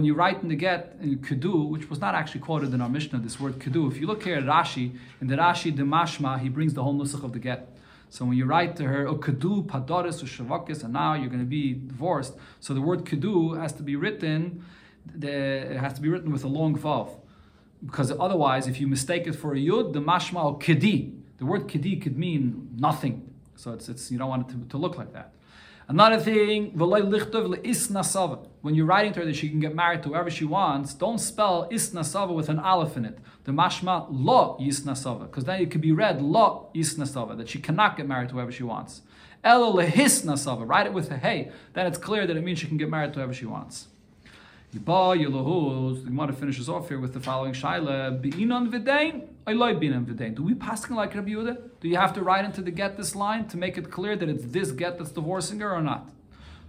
you 0.03 0.15
write 0.15 0.41
in 0.41 0.49
the 0.49 0.55
get 0.55 0.95
in 0.99 1.19
kedu, 1.19 1.69
which 1.69 1.91
was 1.91 2.01
not 2.01 2.15
actually 2.15 2.41
quoted 2.41 2.73
in 2.73 2.81
our 2.81 2.89
Mishnah, 2.89 3.19
this 3.19 3.39
word 3.39 3.59
kedu. 3.59 3.91
If 3.91 3.99
you 3.99 4.07
look 4.07 4.23
here 4.23 4.37
at 4.37 4.45
Rashi, 4.45 4.97
in 5.21 5.27
the 5.27 5.35
Rashi 5.35 5.75
the 5.75 5.83
mashma, 5.83 6.39
he 6.39 6.49
brings 6.49 6.73
the 6.73 6.81
whole 6.83 6.95
nusach 6.95 7.23
of 7.23 7.33
the 7.33 7.39
get. 7.39 7.77
So 8.09 8.25
when 8.25 8.35
you 8.35 8.45
write 8.45 8.75
to 8.77 8.85
her, 8.85 9.07
o 9.07 9.17
kedu 9.17 9.67
padoris 9.67 10.23
shavakis, 10.23 10.83
and 10.83 10.93
now 10.93 11.13
you're 11.13 11.29
going 11.29 11.39
to 11.39 11.45
be 11.45 11.73
divorced. 11.73 12.33
So 12.59 12.73
the 12.73 12.81
word 12.81 13.05
kedu 13.05 13.61
has 13.61 13.73
to 13.73 13.83
be 13.83 13.95
written, 13.95 14.65
the, 15.05 15.29
it 15.29 15.77
has 15.77 15.93
to 15.93 16.01
be 16.01 16.09
written 16.09 16.31
with 16.31 16.43
a 16.43 16.47
long 16.47 16.75
vav. 16.75 17.11
Because 17.85 18.11
otherwise, 18.11 18.65
if 18.67 18.81
you 18.81 18.87
mistake 18.87 19.27
it 19.27 19.35
for 19.35 19.53
a 19.53 19.57
yud, 19.57 19.93
the 19.93 20.01
mashma 20.01 20.43
or 20.43 20.57
kedi, 20.57 21.18
the 21.39 21.45
word 21.45 21.67
kedi 21.67 22.01
could 22.01 22.17
mean 22.17 22.69
nothing. 22.77 23.33
So 23.55 23.73
it's, 23.73 23.89
it's 23.89 24.11
you 24.11 24.17
don't 24.17 24.29
want 24.29 24.49
it 24.49 24.53
to, 24.53 24.69
to 24.69 24.77
look 24.77 24.97
like 24.97 25.13
that. 25.13 25.33
Another 25.87 26.19
thing, 26.19 26.71
when 26.77 28.75
you're 28.75 28.85
writing 28.85 29.13
to 29.13 29.19
her 29.21 29.25
that 29.25 29.35
she 29.35 29.49
can 29.49 29.59
get 29.59 29.73
married 29.73 30.03
to 30.03 30.09
whoever 30.09 30.29
she 30.29 30.45
wants, 30.45 30.93
don't 30.93 31.17
spell 31.17 31.67
isnasava 31.71 32.31
with 32.31 32.47
an 32.47 32.59
aleph 32.59 32.95
in 32.95 33.05
it. 33.05 33.17
The 33.45 33.51
mashma 33.51 34.05
lo 34.11 34.55
yisnasava, 34.61 35.21
because 35.21 35.45
then 35.45 35.59
it 35.59 35.71
could 35.71 35.81
be 35.81 35.91
read 35.91 36.21
lo 36.21 36.69
yisnasava, 36.75 37.35
that 37.37 37.49
she 37.49 37.57
cannot 37.59 37.97
get 37.97 38.07
married 38.07 38.29
to 38.29 38.35
whoever 38.35 38.51
she 38.51 38.61
wants. 38.61 39.01
Elo 39.43 39.81
lehisnasava, 39.81 40.67
write 40.67 40.85
it 40.85 40.93
with 40.93 41.09
a 41.09 41.17
hey, 41.17 41.51
then 41.73 41.87
it's 41.87 41.97
clear 41.97 42.27
that 42.27 42.37
it 42.37 42.43
means 42.43 42.59
she 42.59 42.67
can 42.67 42.77
get 42.77 42.89
married 42.89 43.13
to 43.13 43.19
whoever 43.19 43.33
she 43.33 43.45
wants. 43.45 43.87
The 44.71 44.79
Gemara 44.79 46.31
finishes 46.33 46.69
off 46.69 46.89
here 46.89 46.99
with 46.99 47.13
the 47.13 47.19
following 47.19 47.53
shaila: 47.53 48.21
Be'inon 48.21 48.71
v'dein, 48.71 49.23
Eloi 49.47 49.73
binan 49.73 50.05
v'dein. 50.05 50.35
Do 50.35 50.43
we 50.43 50.53
pass 50.53 50.87
like 50.91 51.15
Rabbi 51.15 51.31
Yehuda? 51.31 51.57
Do 51.81 51.87
you 51.87 51.97
have 51.97 52.13
to 52.13 52.21
write 52.21 52.45
into 52.45 52.61
the 52.61 52.69
get 52.69 52.95
this 52.95 53.15
line 53.15 53.47
to 53.47 53.57
make 53.57 53.79
it 53.79 53.89
clear 53.89 54.15
that 54.15 54.29
it's 54.29 54.45
this 54.45 54.69
get 54.71 54.99
that's 54.99 55.09
divorcing 55.11 55.59
her 55.61 55.73
or 55.73 55.81
not? 55.81 56.11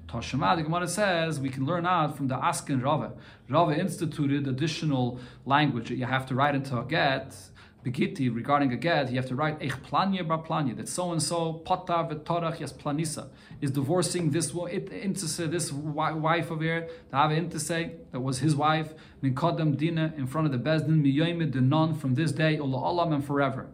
Tashema, 0.09 0.57
the 0.57 0.62
Gemara 0.62 0.88
says 0.88 1.38
we 1.38 1.51
can 1.51 1.66
learn 1.66 1.84
out 1.84 2.16
from 2.16 2.28
the 2.28 2.42
Askin 2.42 2.80
Rava. 2.80 3.12
Rava 3.51 3.78
instituted 3.78 4.48
additional 4.48 5.20
language 5.44 5.88
that 5.90 5.96
you 5.96 6.07
have 6.07 6.24
to 6.26 6.34
write 6.34 6.55
into 6.55 6.78
a 6.78 6.84
get 6.84 7.36
Regarding 7.83 8.72
a 8.72 8.76
get, 8.76 9.11
you 9.11 9.16
have 9.16 9.26
to 9.28 9.35
write 9.35 9.59
Eich 9.61 9.81
planya 9.83 10.26
bar 10.26 10.43
planya 10.43 10.76
that 10.76 10.87
so 10.87 11.12
and 11.12 11.22
so 11.22 11.55
pata 11.55 11.93
v'torach 11.93 12.61
yes 12.61 12.74
planisa 12.74 13.28
is 13.62 13.70
divorcing 13.70 14.31
this 14.31 14.53
intase 14.53 15.51
this 15.51 15.72
wife 15.72 16.51
of 16.51 16.61
here 16.61 16.91
to 17.09 17.16
have 17.16 17.31
intase 17.31 17.93
that 18.12 18.20
was 18.20 18.41
his 18.41 18.55
wife 18.55 18.93
min 19.22 19.35
kodam 19.35 19.78
dina 19.78 20.12
in 20.18 20.26
front 20.26 20.47
of 20.47 20.53
the 20.53 20.59
bezdin 20.59 21.03
miyoyim 21.03 21.51
denon 21.51 21.95
from 21.95 22.14
this 22.16 22.33
day 22.33 22.57
ula 22.57 22.76
olam 22.76 23.14
and 23.14 23.24
forever. 23.24 23.68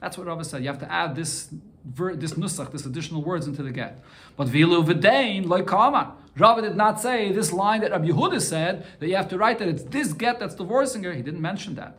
That's 0.00 0.16
what 0.16 0.26
Rava 0.26 0.42
said. 0.44 0.62
You 0.62 0.68
have 0.68 0.80
to 0.80 0.90
add 0.90 1.14
this 1.14 1.50
this 1.84 2.34
nusach, 2.34 2.72
this 2.72 2.86
additional 2.86 3.22
words 3.22 3.46
into 3.46 3.62
the 3.62 3.72
get. 3.72 4.02
But 4.36 4.48
vilu 4.48 4.82
v'dein 4.86 5.46
loy 5.46 5.64
kama. 5.64 6.14
Rava 6.38 6.62
did 6.62 6.76
not 6.76 6.98
say 6.98 7.30
this 7.30 7.52
line 7.52 7.82
that 7.82 7.90
Rabbi 7.90 8.06
Yehuda 8.06 8.40
said 8.40 8.86
that 9.00 9.08
you 9.08 9.16
have 9.16 9.28
to 9.28 9.36
write 9.36 9.58
that 9.58 9.68
it's 9.68 9.82
this 9.82 10.14
get 10.14 10.38
that's 10.40 10.54
divorcing 10.54 11.02
her. 11.02 11.12
He 11.12 11.20
didn't 11.20 11.42
mention 11.42 11.74
that. 11.74 11.98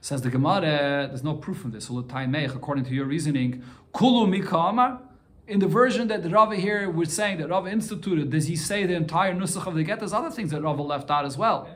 Says 0.00 0.22
the 0.22 0.30
Gemara, 0.30 1.06
there's 1.08 1.24
no 1.24 1.34
proof 1.34 1.64
of 1.64 1.72
this. 1.72 1.88
According 1.88 2.84
to 2.84 2.94
your 2.94 3.06
reasoning, 3.06 3.62
kulu 3.92 4.26
mika 4.26 5.00
In 5.46 5.58
the 5.60 5.66
version 5.66 6.08
that 6.08 6.22
the 6.22 6.30
Rava 6.30 6.56
here 6.56 6.90
was 6.90 7.12
saying 7.12 7.38
that 7.38 7.48
Rava 7.48 7.70
instituted, 7.70 8.30
does 8.30 8.46
he 8.46 8.56
say 8.56 8.86
the 8.86 8.94
entire 8.94 9.34
nusach 9.34 9.66
of 9.66 9.74
the 9.74 9.82
get? 9.82 10.00
There's 10.00 10.12
other 10.12 10.30
things 10.30 10.50
that 10.50 10.62
Rava 10.62 10.82
left 10.82 11.10
out 11.10 11.24
as 11.24 11.36
well. 11.38 11.68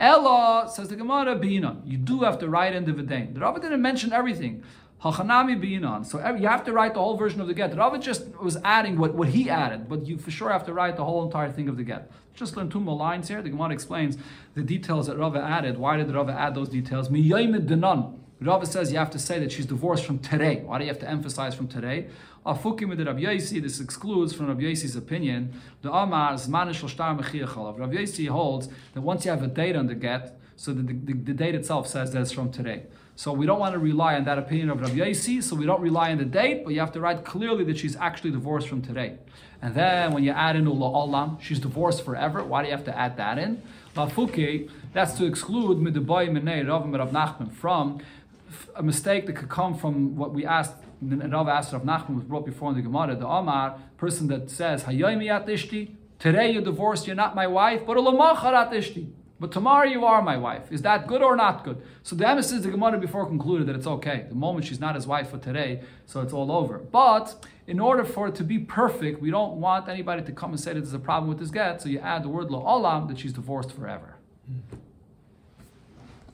Ella 0.00 0.68
says 0.72 0.88
the 0.88 0.96
Gemara 0.96 1.36
bina. 1.36 1.76
You 1.84 1.96
do 1.98 2.20
have 2.20 2.38
to 2.40 2.48
write 2.48 2.74
in 2.74 2.84
the 2.84 2.92
Vidain. 2.92 3.32
The 3.34 3.40
Rava 3.40 3.60
didn't 3.60 3.80
mention 3.80 4.12
everything. 4.12 4.62
Hachanami 5.04 5.60
binan. 5.60 6.06
So 6.06 6.18
you 6.34 6.48
have 6.48 6.64
to 6.64 6.72
write 6.72 6.94
the 6.94 7.00
whole 7.00 7.16
version 7.16 7.40
of 7.42 7.46
the 7.46 7.52
get. 7.54 7.76
Rava 7.76 7.98
just 7.98 8.26
was 8.40 8.56
adding 8.64 8.96
what, 8.96 9.14
what 9.14 9.28
he 9.28 9.50
added, 9.50 9.86
but 9.86 10.06
you 10.06 10.16
for 10.16 10.30
sure 10.30 10.50
have 10.50 10.64
to 10.64 10.72
write 10.72 10.96
the 10.96 11.04
whole 11.04 11.22
entire 11.22 11.52
thing 11.52 11.68
of 11.68 11.76
the 11.76 11.84
get. 11.84 12.10
Just 12.32 12.56
learn 12.56 12.70
two 12.70 12.80
more 12.80 12.96
lines 12.96 13.28
here. 13.28 13.42
The 13.42 13.50
Gemara 13.50 13.70
explains 13.70 14.16
the 14.54 14.62
details 14.62 15.06
that 15.06 15.18
Rava 15.18 15.40
added. 15.40 15.76
Why 15.76 15.98
did 15.98 16.12
Rava 16.12 16.32
add 16.32 16.54
those 16.54 16.70
details? 16.70 17.10
Miyaimid 17.10 17.66
denan. 17.68 18.18
Rava 18.40 18.66
says 18.66 18.92
you 18.92 18.98
have 18.98 19.10
to 19.10 19.18
say 19.18 19.38
that 19.38 19.52
she's 19.52 19.66
divorced 19.66 20.04
from 20.06 20.18
today. 20.18 20.62
Why 20.64 20.78
do 20.78 20.84
you 20.84 20.90
have 20.90 20.98
to 21.00 21.08
emphasize 21.08 21.54
from 21.54 21.68
today? 21.68 22.08
Afukim 22.44 22.94
Yossi, 22.94 23.62
this 23.62 23.80
excludes 23.80 24.34
from 24.34 24.48
Rabbi 24.48 24.62
Yossi's 24.62 24.96
opinion 24.96 25.58
the 25.82 25.92
Amar 25.92 26.34
Zmanish 26.34 26.86
Shtar 26.86 27.16
Mechiyachalav. 27.16 27.78
Rabbi 27.78 27.94
Yossi 27.94 28.28
holds 28.28 28.68
that 28.94 29.02
once 29.02 29.24
you 29.24 29.30
have 29.30 29.42
a 29.42 29.46
date 29.46 29.76
on 29.76 29.86
the 29.86 29.94
get, 29.94 30.38
so 30.56 30.72
the, 30.72 30.82
the, 30.82 31.12
the 31.12 31.32
date 31.32 31.54
itself 31.54 31.86
says 31.86 32.12
that 32.12 32.20
it's 32.20 32.32
from 32.32 32.50
today. 32.50 32.84
So 33.16 33.32
we 33.32 33.46
don't 33.46 33.60
want 33.60 33.74
to 33.74 33.78
rely 33.78 34.16
on 34.16 34.24
that 34.24 34.38
opinion 34.38 34.70
of 34.70 34.80
Rabbi 34.80 34.96
Yossi, 34.96 35.40
so 35.40 35.54
we 35.54 35.66
don't 35.66 35.80
rely 35.80 36.10
on 36.10 36.18
the 36.18 36.24
date, 36.24 36.64
but 36.64 36.74
you 36.74 36.80
have 36.80 36.90
to 36.92 37.00
write 37.00 37.24
clearly 37.24 37.62
that 37.64 37.78
she's 37.78 37.94
actually 37.94 38.32
divorced 38.32 38.66
from 38.66 38.82
today. 38.82 39.18
And 39.62 39.72
then 39.72 40.12
when 40.12 40.24
you 40.24 40.32
add 40.32 40.56
in 40.56 40.66
Ula 40.66 41.38
she's 41.40 41.60
divorced 41.60 42.04
forever. 42.04 42.42
Why 42.42 42.62
do 42.62 42.68
you 42.68 42.74
have 42.74 42.84
to 42.86 42.98
add 42.98 43.16
that 43.18 43.38
in? 43.38 43.62
Lafuke, 43.94 44.68
that's 44.92 45.12
to 45.18 45.26
exclude 45.26 45.78
Midabai 45.78 46.28
Menei 46.28 46.68
Rav 46.68 46.90
Rav 46.90 47.10
Nachman 47.12 47.52
from 47.52 48.00
a 48.74 48.82
mistake 48.82 49.26
that 49.26 49.34
could 49.34 49.48
come 49.48 49.78
from 49.78 50.16
what 50.16 50.32
we 50.32 50.44
asked, 50.44 50.74
Rav 51.00 51.48
asked 51.48 51.72
Rav 51.72 51.82
Nachman 51.82 52.16
was 52.16 52.24
brought 52.24 52.44
before 52.44 52.70
in 52.70 52.76
the 52.76 52.82
Gemara, 52.82 53.14
the 53.14 53.28
Amar, 53.28 53.78
person 53.96 54.26
that 54.26 54.50
says, 54.50 54.82
Hayoimi 54.84 55.26
Ishti, 55.46 55.94
today 56.18 56.50
you're 56.50 56.62
divorced, 56.62 57.06
you're 57.06 57.16
not 57.16 57.36
my 57.36 57.46
wife, 57.46 57.86
but 57.86 57.96
Ulamachat 57.96 58.72
Ishti. 58.72 59.06
But 59.40 59.50
tomorrow 59.50 59.86
you 59.86 60.04
are 60.04 60.22
my 60.22 60.36
wife. 60.36 60.70
Is 60.70 60.82
that 60.82 61.06
good 61.06 61.20
or 61.20 61.34
not 61.34 61.64
good? 61.64 61.82
So 62.02 62.14
the 62.14 62.26
emissaries, 62.28 62.62
the 62.62 62.70
Gemara 62.70 62.98
before 62.98 63.26
concluded 63.26 63.66
that 63.66 63.74
it's 63.74 63.86
okay. 63.86 64.26
The 64.28 64.34
moment 64.34 64.66
she's 64.66 64.78
not 64.78 64.94
his 64.94 65.06
wife 65.06 65.30
for 65.30 65.38
today, 65.38 65.82
so 66.06 66.20
it's 66.20 66.32
all 66.32 66.52
over. 66.52 66.78
But 66.78 67.44
in 67.66 67.80
order 67.80 68.04
for 68.04 68.28
it 68.28 68.36
to 68.36 68.44
be 68.44 68.58
perfect, 68.58 69.20
we 69.20 69.30
don't 69.30 69.60
want 69.60 69.88
anybody 69.88 70.22
to 70.22 70.32
come 70.32 70.50
and 70.50 70.60
say 70.60 70.72
that 70.72 70.80
there's 70.80 70.94
a 70.94 70.98
problem 70.98 71.28
with 71.28 71.40
this 71.40 71.50
get, 71.50 71.82
so 71.82 71.88
you 71.88 71.98
add 71.98 72.22
the 72.22 72.28
word 72.28 72.50
lo 72.50 72.62
olam 72.62 73.08
that 73.08 73.18
she's 73.18 73.32
divorced 73.32 73.72
forever. 73.72 74.16
Mm-hmm. 74.50 74.83